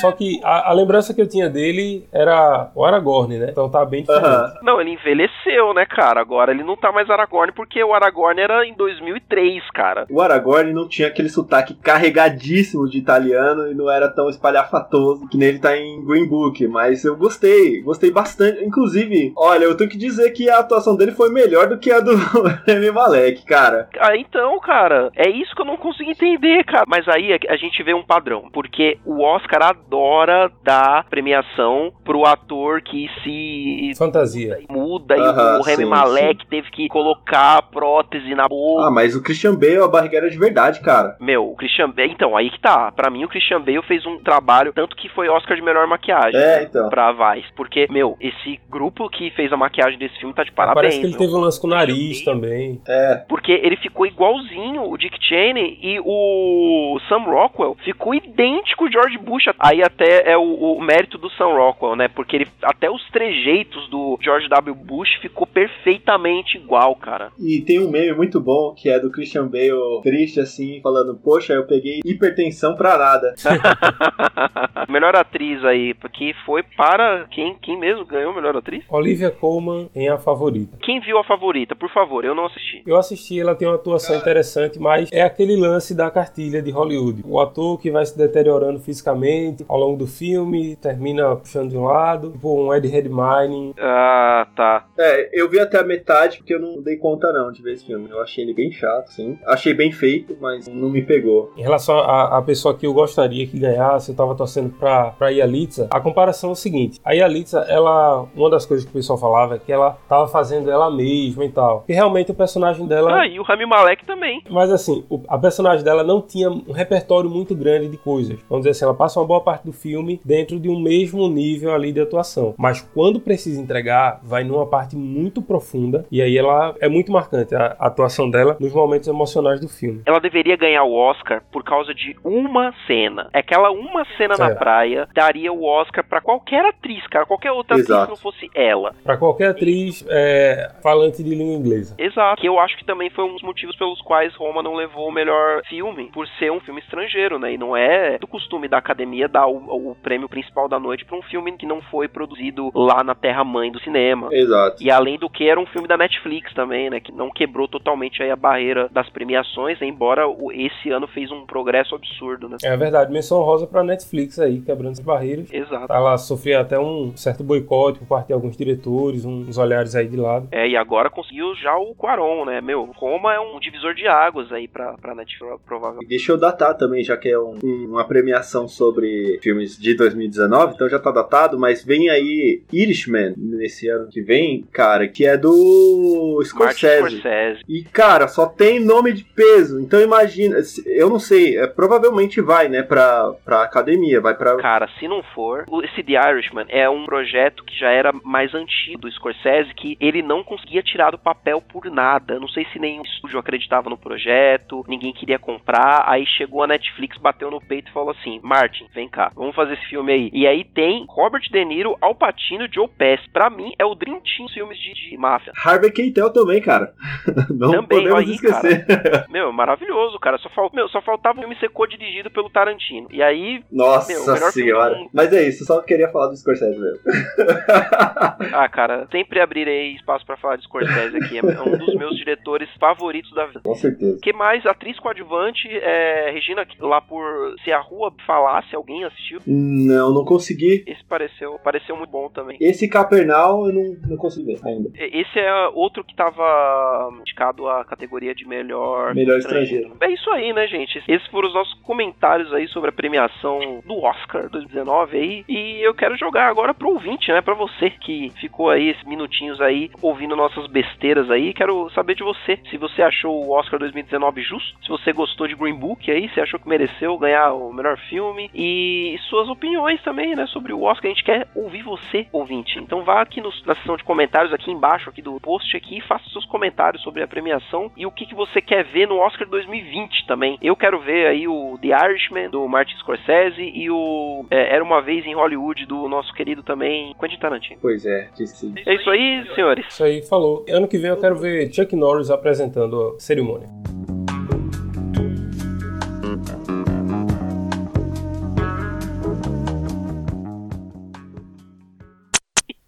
Só 0.00 0.12
que 0.12 0.40
a, 0.44 0.70
a 0.70 0.72
lembrança 0.72 1.12
que 1.14 1.20
eu 1.20 1.28
tinha 1.28 1.48
dele 1.48 2.06
era 2.12 2.70
o 2.74 2.84
Aragorn, 2.84 3.38
né? 3.38 3.48
Então 3.50 3.68
tá 3.68 3.84
bem 3.84 4.02
diferente. 4.02 4.24
Aham. 4.24 4.54
Não, 4.62 4.80
ele 4.80 4.90
envelheceu, 4.90 5.74
né, 5.74 5.86
cara? 5.86 6.20
Agora 6.20 6.52
ele 6.52 6.62
não 6.62 6.76
tá 6.76 6.92
mais 6.92 7.08
Aragorn 7.10 7.52
porque 7.52 7.82
o 7.82 7.92
Aragorn 7.94 8.40
era 8.40 8.66
em 8.66 8.74
2003, 8.74 9.62
cara. 9.70 10.06
O 10.10 10.20
Aragorn 10.20 10.72
não 10.72 10.88
tinha 10.88 11.08
aquele 11.08 11.28
sotaque 11.28 11.74
carregadíssimo 11.74 12.88
de 12.88 12.98
italiano 12.98 13.70
e 13.70 13.74
não 13.74 13.90
era 13.90 14.08
tão 14.08 14.28
espalhafatoso 14.28 15.28
que 15.28 15.36
nem 15.36 15.48
ele 15.48 15.58
tá 15.58 15.76
em 15.76 16.04
Green 16.04 16.26
Book, 16.26 16.66
mas 16.68 17.04
eu 17.04 17.16
gostei, 17.16 17.82
gostei 17.82 18.10
bastante. 18.10 18.64
Inclusive, 18.64 19.32
olha, 19.36 19.64
eu 19.64 19.76
tenho 19.76 19.90
que 19.90 19.98
dizer 19.98 20.30
que 20.30 20.48
a 20.48 20.58
atuação 20.58 20.96
dele 20.96 21.12
foi 21.12 21.30
melhor 21.30 21.68
do 21.68 21.78
que 21.78 21.90
a 21.90 22.00
do 22.00 22.14
Remy 22.66 22.90
Malek, 22.90 23.44
cara. 23.44 23.88
Ah, 24.02 24.16
então, 24.16 24.58
cara, 24.60 25.10
é 25.16 25.30
isso 25.30 25.54
que 25.54 25.62
eu 25.62 25.66
não 25.66 25.76
consigo 25.76 26.10
entender, 26.10 26.64
cara. 26.64 26.84
Mas 26.88 27.06
aí 27.08 27.38
a 27.48 27.56
gente 27.56 27.82
vê 27.82 27.94
um 27.94 28.02
padrão, 28.02 28.48
porque 28.52 28.98
o 29.06 29.22
Oscar 29.22 29.62
adora 29.62 30.50
dar 30.64 31.06
premiação 31.08 31.92
pro 32.04 32.26
ator 32.26 32.82
que 32.82 33.08
se 33.22 33.92
Fantasia. 33.96 34.58
muda 34.68 35.16
e 35.16 35.20
o 35.20 35.62
Remy 35.62 35.84
sim, 35.84 35.88
Malek 35.88 36.46
teve 36.46 36.70
que 36.70 36.88
colocar 36.88 37.62
prótese 37.70 38.34
na 38.34 38.48
boca. 38.48 38.88
Ah, 38.88 38.90
mas 38.90 39.14
o 39.14 39.22
Christian 39.22 39.54
Bale, 39.54 39.82
a 39.82 39.88
barriga 39.88 40.16
era 40.18 40.30
de 40.30 40.38
verdade, 40.38 40.80
cara. 40.80 41.16
Meu, 41.20 41.50
o 41.50 41.54
Christian 41.56 41.90
Bale, 41.90 42.10
então, 42.12 42.36
aí 42.36 42.50
que 42.50 42.60
tá. 42.60 42.90
Pra 42.92 43.10
mim, 43.10 43.24
o 43.24 43.28
Christian 43.28 43.60
Bale 43.60 43.82
fez 43.82 44.04
um 44.04 44.18
trabalho, 44.18 44.72
tanto 44.72 44.96
que 44.96 45.08
foi 45.10 45.28
Oscar 45.28 45.56
de 45.56 45.62
melhor 45.62 45.86
maquiagem. 45.86 46.40
É, 46.40 46.64
então. 46.64 46.88
Pra 46.88 47.12
Vice. 47.12 47.48
Porque, 47.54 47.86
meu, 47.90 48.16
esse 48.20 48.58
grupo 48.68 49.08
que 49.08 49.30
fez 49.30 49.52
a 49.52 49.56
maquiagem 49.56 49.98
desse 49.98 50.18
filme 50.18 50.34
tá 50.34 50.42
de 50.42 50.50
parabéns. 50.52 50.74
Parece 50.74 50.98
que 50.98 51.06
ele 51.06 51.12
meu. 51.12 51.20
teve 51.20 51.34
um 51.34 51.38
lance 51.40 51.60
com 51.60 51.66
o 51.66 51.70
nariz 51.70 52.24
também. 52.24 52.80
É, 52.88 53.16
Porque 53.28 53.52
ele 53.52 53.76
ficou 53.76 53.91
ficou 53.92 54.06
igualzinho 54.06 54.90
o 54.90 54.96
Dick 54.96 55.16
Cheney 55.20 55.78
e 55.82 56.00
o 56.00 56.98
Sam 57.08 57.24
Rockwell 57.24 57.76
ficou 57.84 58.14
idêntico 58.14 58.86
o 58.86 58.90
George 58.90 59.18
Bush. 59.18 59.44
Aí 59.58 59.82
até 59.82 60.30
é 60.30 60.36
o, 60.36 60.42
o 60.42 60.80
mérito 60.80 61.18
do 61.18 61.30
Sam 61.30 61.52
Rockwell, 61.52 61.94
né? 61.94 62.08
Porque 62.08 62.36
ele 62.36 62.48
até 62.62 62.90
os 62.90 63.02
trejeitos 63.10 63.88
do 63.90 64.18
George 64.22 64.48
W. 64.48 64.74
Bush 64.74 65.10
ficou 65.20 65.46
perfeitamente 65.46 66.56
igual, 66.56 66.96
cara. 66.96 67.30
E 67.38 67.60
tem 67.60 67.78
um 67.78 67.90
meme 67.90 68.14
muito 68.14 68.40
bom 68.40 68.74
que 68.74 68.88
é 68.88 68.98
do 68.98 69.10
Christian 69.10 69.46
Bale 69.46 70.00
triste 70.02 70.40
assim, 70.40 70.80
falando: 70.82 71.14
Poxa, 71.22 71.52
eu 71.52 71.66
peguei 71.66 72.00
hipertensão 72.04 72.74
pra 72.74 72.96
nada. 72.96 73.34
melhor 74.88 75.14
atriz 75.14 75.64
aí, 75.64 75.94
que 76.12 76.34
foi 76.46 76.62
para 76.62 77.26
quem, 77.30 77.56
quem 77.60 77.78
mesmo 77.78 78.04
ganhou 78.04 78.34
melhor 78.34 78.56
atriz? 78.56 78.84
Olivia 78.88 79.30
Colman 79.30 79.88
em 79.94 80.08
A 80.08 80.18
Favorita. 80.18 80.78
Quem 80.82 81.00
viu 81.00 81.18
a 81.18 81.24
favorita, 81.24 81.74
por 81.74 81.90
favor, 81.90 82.24
eu 82.24 82.34
não 82.34 82.46
assisti. 82.46 82.82
Eu 82.86 82.96
assisti, 82.96 83.40
ela 83.40 83.54
tem 83.54 83.68
uma 83.68 83.78
atuação 83.82 84.16
interessante, 84.16 84.78
mas 84.78 85.08
é 85.12 85.22
aquele 85.22 85.56
lance 85.56 85.94
da 85.94 86.10
cartilha 86.10 86.62
de 86.62 86.70
Hollywood. 86.70 87.22
O 87.26 87.40
ator 87.40 87.78
que 87.78 87.90
vai 87.90 88.06
se 88.06 88.16
deteriorando 88.16 88.80
fisicamente 88.80 89.64
ao 89.68 89.78
longo 89.78 89.96
do 89.96 90.06
filme, 90.06 90.76
termina 90.76 91.36
puxando 91.36 91.70
de 91.70 91.76
um 91.76 91.84
lado, 91.84 92.30
tipo 92.30 92.60
um 92.60 92.72
Ed 92.74 92.86
Redmayne. 92.88 93.74
Ah, 93.78 94.46
tá. 94.56 94.86
É, 94.98 95.30
eu 95.32 95.48
vi 95.48 95.58
até 95.58 95.78
a 95.78 95.84
metade 95.84 96.38
porque 96.38 96.54
eu 96.54 96.60
não 96.60 96.80
dei 96.80 96.96
conta 96.96 97.32
não 97.32 97.52
de 97.52 97.62
ver 97.62 97.74
esse 97.74 97.84
filme. 97.84 98.08
Eu 98.08 98.22
achei 98.22 98.44
ele 98.44 98.54
bem 98.54 98.70
chato, 98.72 99.08
sim. 99.08 99.38
Achei 99.46 99.74
bem 99.74 99.92
feito, 99.92 100.36
mas 100.40 100.68
não 100.68 100.88
me 100.88 101.02
pegou. 101.02 101.52
Em 101.56 101.62
relação 101.62 101.98
à 101.98 102.22
à 102.38 102.42
pessoa 102.42 102.74
que 102.74 102.86
eu 102.86 102.92
gostaria 102.92 103.46
que 103.46 103.58
ganhasse, 103.58 104.10
eu 104.10 104.16
tava 104.16 104.34
torcendo 104.34 104.70
pra, 104.70 105.10
pra 105.10 105.28
Yalitza, 105.28 105.88
a 105.90 106.00
comparação 106.00 106.50
é 106.50 106.52
o 106.52 106.56
seguinte. 106.56 107.00
A 107.04 107.12
Yalitza, 107.12 107.60
ela, 107.68 108.26
uma 108.34 108.50
das 108.50 108.64
coisas 108.64 108.84
que 108.84 108.90
o 108.90 108.94
pessoal 108.94 109.18
falava 109.18 109.56
é 109.56 109.58
que 109.58 109.72
ela 109.72 109.98
tava 110.08 110.26
fazendo 110.28 110.70
ela 110.70 110.90
mesma 110.90 111.44
e 111.44 111.50
tal. 111.50 111.84
E 111.88 111.92
realmente 111.92 112.30
o 112.30 112.34
personagem 112.34 112.86
dela... 112.86 113.20
Ah, 113.20 113.26
e 113.26 113.38
o 113.38 113.42
Rami 113.42 113.66
Malek 113.72 114.04
também. 114.04 114.42
Mas 114.50 114.70
assim, 114.70 115.04
a 115.28 115.38
personagem 115.38 115.84
dela 115.84 116.04
não 116.04 116.20
tinha 116.20 116.50
um 116.50 116.72
repertório 116.72 117.30
muito 117.30 117.54
grande 117.54 117.88
de 117.88 117.96
coisas. 117.96 118.38
Vamos 118.48 118.64
dizer 118.64 118.70
assim, 118.70 118.84
ela 118.84 118.94
passa 118.94 119.18
uma 119.18 119.26
boa 119.26 119.40
parte 119.40 119.64
do 119.64 119.72
filme 119.72 120.20
dentro 120.24 120.60
de 120.60 120.68
um 120.68 120.78
mesmo 120.78 121.26
nível 121.28 121.72
ali 121.74 121.90
de 121.92 122.00
atuação. 122.00 122.54
Mas 122.58 122.80
quando 122.94 123.18
precisa 123.20 123.60
entregar, 123.60 124.20
vai 124.22 124.44
numa 124.44 124.66
parte 124.66 124.94
muito 124.96 125.40
profunda. 125.40 126.04
E 126.10 126.20
aí 126.20 126.36
ela 126.36 126.74
é 126.80 126.88
muito 126.88 127.10
marcante 127.10 127.54
a 127.54 127.76
atuação 127.78 128.28
dela 128.30 128.56
nos 128.60 128.72
momentos 128.74 129.08
emocionais 129.08 129.60
do 129.60 129.68
filme. 129.68 130.02
Ela 130.04 130.20
deveria 130.20 130.56
ganhar 130.56 130.84
o 130.84 130.94
Oscar 130.94 131.42
por 131.50 131.64
causa 131.64 131.94
de 131.94 132.14
uma 132.22 132.74
cena. 132.86 133.28
Aquela 133.32 133.70
uma 133.70 134.04
cena 134.18 134.36
na 134.36 134.50
É. 134.50 134.54
praia 134.54 135.08
daria 135.14 135.52
o 135.52 135.64
Oscar 135.64 136.04
pra 136.06 136.20
qualquer 136.20 136.64
atriz, 136.66 137.06
cara. 137.06 137.24
Qualquer 137.24 137.52
outra 137.52 137.74
atriz 137.76 137.88
Exato. 137.88 138.04
que 138.04 138.10
não 138.10 138.16
fosse 138.16 138.50
ela. 138.54 138.94
Pra 139.02 139.16
qualquer 139.16 139.48
atriz 139.50 140.04
é, 140.08 140.72
falante 140.82 141.22
de 141.22 141.34
língua 141.34 141.54
inglesa. 141.54 141.94
Exato. 141.98 142.40
Que 142.40 142.48
eu 142.48 142.58
acho 142.58 142.76
que 142.76 142.84
também 142.84 143.08
foi 143.10 143.24
um 143.24 143.32
dos 143.32 143.42
motivos 143.42 143.61
pelos 143.76 144.00
quais 144.02 144.34
Roma 144.34 144.62
não 144.62 144.74
levou 144.74 145.08
o 145.08 145.12
melhor 145.12 145.62
filme, 145.68 146.10
por 146.12 146.26
ser 146.38 146.50
um 146.50 146.60
filme 146.60 146.80
estrangeiro, 146.80 147.38
né? 147.38 147.52
E 147.52 147.58
não 147.58 147.76
é 147.76 148.18
do 148.18 148.26
costume 148.26 148.68
da 148.68 148.78
academia 148.78 149.28
dar 149.28 149.46
o, 149.46 149.90
o 149.90 149.94
prêmio 150.02 150.28
principal 150.28 150.68
da 150.68 150.78
noite 150.78 151.04
pra 151.04 151.16
um 151.16 151.22
filme 151.22 151.52
que 151.52 151.66
não 151.66 151.80
foi 151.82 152.08
produzido 152.08 152.70
lá 152.74 153.02
na 153.04 153.14
terra-mãe 153.14 153.70
do 153.70 153.80
cinema. 153.80 154.28
Exato. 154.32 154.82
E 154.82 154.90
além 154.90 155.18
do 155.18 155.28
que, 155.30 155.48
era 155.48 155.60
um 155.60 155.66
filme 155.66 155.86
da 155.88 155.96
Netflix 155.96 156.52
também, 156.54 156.90
né? 156.90 157.00
Que 157.00 157.12
não 157.12 157.30
quebrou 157.30 157.68
totalmente 157.68 158.22
aí 158.22 158.30
a 158.30 158.36
barreira 158.36 158.88
das 158.90 159.08
premiações, 159.10 159.78
né, 159.80 159.86
embora 159.86 160.26
o- 160.28 160.50
esse 160.52 160.90
ano 160.90 161.06
fez 161.06 161.30
um 161.30 161.46
progresso 161.46 161.94
absurdo, 161.94 162.48
né? 162.48 162.56
É 162.64 162.76
verdade, 162.76 163.12
menção 163.12 163.40
rosa 163.42 163.66
pra 163.66 163.82
Netflix 163.82 164.38
aí, 164.38 164.60
quebrando 164.60 164.92
as 164.92 165.00
barreiras. 165.00 165.52
Exato. 165.52 165.92
Ela 165.92 166.16
sofria 166.18 166.60
até 166.60 166.78
um 166.78 167.16
certo 167.16 167.42
boicote 167.44 167.98
por 168.00 168.06
parte 168.08 168.28
de 168.28 168.32
alguns 168.32 168.56
diretores, 168.56 169.24
uns 169.24 169.58
olhares 169.58 169.94
aí 169.94 170.08
de 170.08 170.16
lado. 170.16 170.48
É, 170.50 170.66
e 170.68 170.76
agora 170.76 171.10
conseguiu 171.10 171.54
já 171.56 171.76
o 171.76 171.94
Quaron, 171.94 172.44
né? 172.44 172.60
Meu, 172.60 172.84
Roma 172.96 173.34
é 173.34 173.40
um 173.42 173.58
divisor 173.60 173.94
de 173.94 174.06
águas 174.06 174.50
aí 174.52 174.66
pra, 174.68 174.94
pra 174.94 175.14
Netflix, 175.14 175.56
provavelmente. 175.66 176.08
Deixa 176.08 176.32
eu 176.32 176.38
datar 176.38 176.76
também, 176.76 177.02
já 177.04 177.16
que 177.16 177.28
é 177.28 177.38
um- 177.38 177.58
um- 177.62 177.86
uma 177.90 178.04
premiação 178.06 178.66
sobre 178.68 179.38
filmes 179.42 179.78
de 179.78 179.94
2019, 179.94 180.74
então 180.74 180.88
já 180.88 180.98
tá 180.98 181.10
datado, 181.10 181.58
mas 181.58 181.84
vem 181.84 182.08
aí 182.10 182.62
Irishman 182.72 183.34
nesse 183.36 183.88
ano 183.88 184.08
que 184.08 184.20
vem, 184.20 184.62
cara, 184.72 185.06
que 185.08 185.24
é 185.26 185.36
do 185.36 186.34
Martin 186.36 186.44
Scorsese. 186.48 186.98
Scorsese. 187.18 187.60
E, 187.68 187.82
cara, 187.84 188.28
só 188.28 188.46
tem 188.46 188.80
nome 188.80 189.12
de 189.12 189.24
peso. 189.24 189.80
Então 189.80 190.00
imagina, 190.00 190.56
eu 190.86 191.08
não 191.08 191.18
sei, 191.18 191.58
é, 191.58 191.66
provavelmente 191.66 192.40
vai, 192.40 192.68
né, 192.68 192.82
pra, 192.82 193.32
pra 193.44 193.62
academia, 193.62 194.20
vai 194.20 194.34
pra. 194.34 194.56
Cara, 194.56 194.88
se 194.98 195.06
não 195.08 195.22
for, 195.34 195.64
o- 195.68 195.82
esse 195.82 196.02
The 196.02 196.12
Irishman 196.30 196.66
é 196.68 196.88
um 196.88 197.04
projeto 197.04 197.64
que 197.64 197.78
já 197.78 197.90
era 197.90 198.12
mais 198.24 198.54
antigo 198.54 199.02
do 199.02 199.10
Scorsese, 199.12 199.74
que 199.74 199.96
ele 200.00 200.22
não 200.22 200.42
conseguia 200.44 200.82
tirar 200.82 201.10
do 201.10 201.18
papel 201.18 201.60
por 201.60 201.86
nada. 201.90 202.38
Não 202.38 202.48
sei 202.48 202.66
se 202.72 202.78
nenhum 202.78 203.02
estúdio 203.02 203.31
acreditava 203.40 203.90
no 203.90 203.96
projeto, 203.96 204.84
ninguém 204.88 205.12
queria 205.12 205.38
comprar. 205.38 206.04
Aí 206.06 206.24
chegou 206.26 206.62
a 206.62 206.66
Netflix, 206.66 207.18
bateu 207.18 207.50
no 207.50 207.60
peito 207.60 207.90
e 207.90 207.92
falou 207.92 208.10
assim: 208.10 208.40
Martin, 208.42 208.86
vem 208.94 209.08
cá, 209.08 209.30
vamos 209.34 209.54
fazer 209.54 209.74
esse 209.74 209.86
filme 209.86 210.12
aí. 210.12 210.30
E 210.32 210.46
aí 210.46 210.64
tem 210.64 211.04
Robert 211.08 211.42
De 211.50 211.64
Niro, 211.64 211.96
Al 212.00 212.14
Pacino 212.14 212.64
e 212.66 212.70
Joe 212.72 212.88
Pesci. 212.88 213.28
Pra 213.30 213.50
mim, 213.50 213.72
é 213.78 213.84
o 213.84 213.94
Dream 213.94 214.20
Team 214.20 214.46
dos 214.46 214.54
filmes 214.54 214.78
de, 214.78 214.92
de 214.92 215.16
máfia. 215.16 215.52
Harvey 215.64 215.90
Keitel 215.90 216.30
também, 216.30 216.60
cara. 216.60 216.92
Não 217.50 217.72
Também, 217.72 218.04
podemos 218.04 218.18
aí, 218.18 218.34
esquecer. 218.34 218.86
Meu, 219.30 219.48
é 219.48 219.52
maravilhoso, 219.52 220.18
cara. 220.18 220.38
Só, 220.38 220.48
fal... 220.50 220.70
Meu, 220.72 220.88
só 220.88 221.00
faltava 221.00 221.38
o 221.38 221.40
filme 221.40 221.56
ser 221.56 221.70
co-dirigido 221.70 222.30
pelo 222.30 222.50
Tarantino. 222.50 223.08
E 223.10 223.22
aí, 223.22 223.62
Nossa 223.70 224.12
Meu, 224.12 224.22
filme 224.24 224.52
senhora. 224.52 224.96
mundo. 224.96 225.10
Mas 225.12 225.32
é 225.32 225.48
isso, 225.48 225.64
só 225.64 225.80
queria 225.82 226.08
falar 226.08 226.28
do 226.28 226.36
Scorsese 226.36 226.78
mesmo. 226.78 227.00
Ah, 228.52 228.68
cara, 228.68 229.06
sempre 229.10 229.40
abrirei 229.40 229.92
espaço 229.92 230.26
pra 230.26 230.36
falar 230.36 230.56
de 230.56 230.64
Scorsese 230.64 231.16
aqui. 231.16 231.38
É 231.38 231.42
um 231.62 231.76
dos 231.76 231.94
meus 231.94 232.16
diretores 232.16 232.68
favoritos 232.78 233.21
da 233.30 233.46
vida. 233.46 233.60
Com 233.64 233.74
certeza. 233.74 234.16
O 234.16 234.20
que 234.20 234.32
mais? 234.32 234.64
Atriz 234.66 234.98
coadjuvante, 234.98 235.68
é, 235.68 236.30
Regina, 236.32 236.66
lá 236.80 237.00
por 237.00 237.22
Se 237.64 237.72
a 237.72 237.80
Rua 237.80 238.12
Falasse, 238.26 238.74
alguém 238.74 239.04
assistiu? 239.04 239.40
Não, 239.46 240.12
não 240.12 240.24
consegui. 240.24 240.84
Esse 240.86 241.04
pareceu, 241.04 241.58
pareceu 241.62 241.96
muito 241.96 242.10
bom 242.10 242.28
também. 242.28 242.56
Esse 242.60 242.88
Capernal 242.88 243.66
eu 243.68 243.72
não, 243.72 243.96
não 244.08 244.16
consegui 244.16 244.54
ver 244.54 244.60
ainda. 244.64 244.90
Esse 244.94 245.38
é 245.38 245.68
outro 245.68 246.04
que 246.04 246.14
tava 246.14 247.10
indicado 247.20 247.68
à 247.68 247.84
categoria 247.84 248.34
de 248.34 248.46
melhor, 248.46 249.14
Melhor 249.14 249.38
estrangeiro. 249.38 249.96
É 250.00 250.10
isso 250.10 250.30
aí, 250.30 250.52
né, 250.52 250.66
gente? 250.66 251.02
Esses 251.08 251.26
foram 251.28 251.48
os 251.48 251.54
nossos 251.54 251.74
comentários 251.82 252.52
aí 252.52 252.68
sobre 252.68 252.90
a 252.90 252.92
premiação 252.92 253.82
do 253.86 254.02
Oscar 254.02 254.48
2019 254.50 255.16
aí. 255.16 255.44
E 255.48 255.80
eu 255.86 255.94
quero 255.94 256.16
jogar 256.16 256.48
agora 256.48 256.74
pro 256.74 256.90
ouvinte, 256.90 257.30
né? 257.30 257.40
Pra 257.40 257.54
você 257.54 257.90
que 257.90 258.30
ficou 258.40 258.70
aí 258.70 258.90
esses 258.90 259.04
minutinhos 259.04 259.60
aí 259.60 259.90
ouvindo 260.00 260.36
nossas 260.36 260.66
besteiras 260.66 261.30
aí. 261.30 261.52
Quero 261.52 261.90
saber 261.90 262.14
de 262.14 262.22
você. 262.22 262.58
Se 262.70 262.76
você 262.76 263.02
achou 263.02 263.11
o 263.26 263.50
Oscar 263.50 263.78
2019 263.78 264.42
justo, 264.42 264.76
se 264.82 264.88
você 264.88 265.12
gostou 265.12 265.46
de 265.46 265.54
Green 265.54 265.74
Book 265.74 266.10
aí, 266.10 266.28
se 266.30 266.40
achou 266.40 266.58
que 266.58 266.68
mereceu 266.68 267.16
ganhar 267.18 267.52
o 267.52 267.72
melhor 267.72 267.98
filme. 268.08 268.50
E 268.54 269.16
suas 269.28 269.48
opiniões 269.48 270.02
também, 270.02 270.34
né? 270.34 270.46
Sobre 270.46 270.72
o 270.72 270.82
Oscar. 270.82 271.06
A 271.10 271.14
gente 271.14 271.24
quer 271.24 271.46
ouvir 271.54 271.82
você, 271.82 272.26
ouvinte. 272.32 272.78
Então 272.78 273.02
vá 273.02 273.20
aqui 273.20 273.40
nos- 273.40 273.64
na 273.64 273.74
seção 273.76 273.96
de 273.96 274.04
comentários, 274.04 274.52
aqui 274.52 274.70
embaixo 274.70 275.08
aqui 275.10 275.20
do 275.22 275.38
post 275.40 275.76
aqui, 275.76 275.98
e 275.98 276.00
faça 276.00 276.28
seus 276.30 276.44
comentários 276.46 277.02
sobre 277.02 277.22
a 277.22 277.28
premiação 277.28 277.90
e 277.96 278.06
o 278.06 278.10
que, 278.10 278.26
que 278.26 278.34
você 278.34 278.60
quer 278.60 278.84
ver 278.84 279.06
no 279.06 279.18
Oscar 279.18 279.48
2020 279.48 280.26
também. 280.26 280.58
Eu 280.62 280.76
quero 280.76 281.00
ver 281.00 281.26
aí 281.26 281.46
o 281.48 281.78
The 281.80 281.88
Irishman, 282.08 282.50
do 282.50 282.66
Martin 282.68 282.96
Scorsese, 282.98 283.62
e 283.62 283.90
o 283.90 284.44
é, 284.50 284.74
Era 284.74 284.84
Uma 284.84 285.00
Vez 285.02 285.24
em 285.26 285.34
Hollywood, 285.34 285.86
do 285.86 286.08
nosso 286.08 286.32
querido 286.34 286.62
também 286.62 287.14
Quentin 287.18 287.38
Tarantino. 287.38 287.78
Pois 287.80 288.04
é, 288.06 288.28
disse. 288.36 288.72
É 288.86 288.94
isso 288.94 289.10
aí, 289.10 289.44
senhores. 289.54 289.86
Isso 289.88 290.04
aí 290.04 290.22
falou. 290.22 290.64
Ano 290.68 290.86
que 290.88 290.98
vem 290.98 291.10
eu 291.10 291.20
quero 291.20 291.36
ver 291.36 291.72
Chuck 291.72 291.94
Norris 291.96 292.30
apresentando 292.30 293.01
cerimônia. 293.18 293.68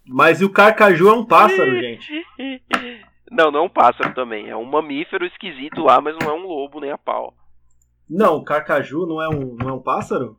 Mas 0.07 0.41
o 0.41 0.49
carcaju 0.49 1.09
é 1.09 1.13
um 1.13 1.25
pássaro, 1.25 1.81
gente. 1.81 2.09
Não, 3.35 3.51
não 3.51 3.61
é 3.61 3.63
um 3.63 3.69
pássaro 3.69 4.15
também. 4.15 4.49
É 4.49 4.57
um 4.57 4.65
mamífero 4.65 5.27
esquisito 5.27 5.83
lá, 5.83 6.01
mas 6.01 6.15
não 6.21 6.31
é 6.31 6.33
um 6.33 6.47
lobo 6.47 6.79
nem 6.79 6.93
a 6.93 6.99
pau. 6.99 7.35
Não, 8.09 8.37
o 8.37 8.45
carcaju 8.45 9.07
não 9.07 9.21
é 9.21 9.29
um, 9.29 9.57
não 9.57 9.69
é 9.71 9.73
um 9.73 9.83
pássaro? 9.83 10.37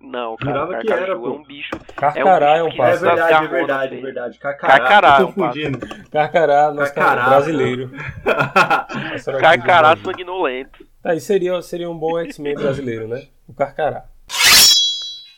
Não, 0.00 0.36
cara, 0.36 0.50
Jurava 0.52 0.72
o 0.72 0.78
que 0.80 0.86
carcaju 0.86 1.02
era, 1.12 1.16
pô. 1.18 1.26
é 1.26 1.30
um 1.30 1.44
bicho. 1.44 1.70
Carcará 1.94 2.56
é 2.56 2.62
um 2.62 2.68
bicho 2.70 2.82
É 2.82 2.86
pássaro. 2.86 3.04
das 3.04 3.18
verdade, 3.18 3.44
é 3.44 3.48
verdade, 3.48 3.94
é 3.96 4.00
verdade. 4.00 4.38
Carcará, 4.38 4.78
Carcará 4.78 5.16
tô 5.16 5.22
é 5.22 5.26
um 5.26 5.32
confundindo. 5.32 5.78
Carcará, 6.10 6.72
nosso 6.72 6.94
Carcará. 6.94 7.28
brasileiro. 7.28 7.88
Do 7.88 9.38
Carcará 9.38 9.96
sanguinolento. 9.96 10.86
Tá, 11.02 11.14
e 11.14 11.20
seria, 11.20 11.60
seria 11.62 11.90
um 11.90 11.96
bom 11.98 12.18
X-Men 12.20 12.54
brasileiro, 12.54 13.06
né? 13.06 13.22
O 13.46 13.52
Carcará. 13.54 14.04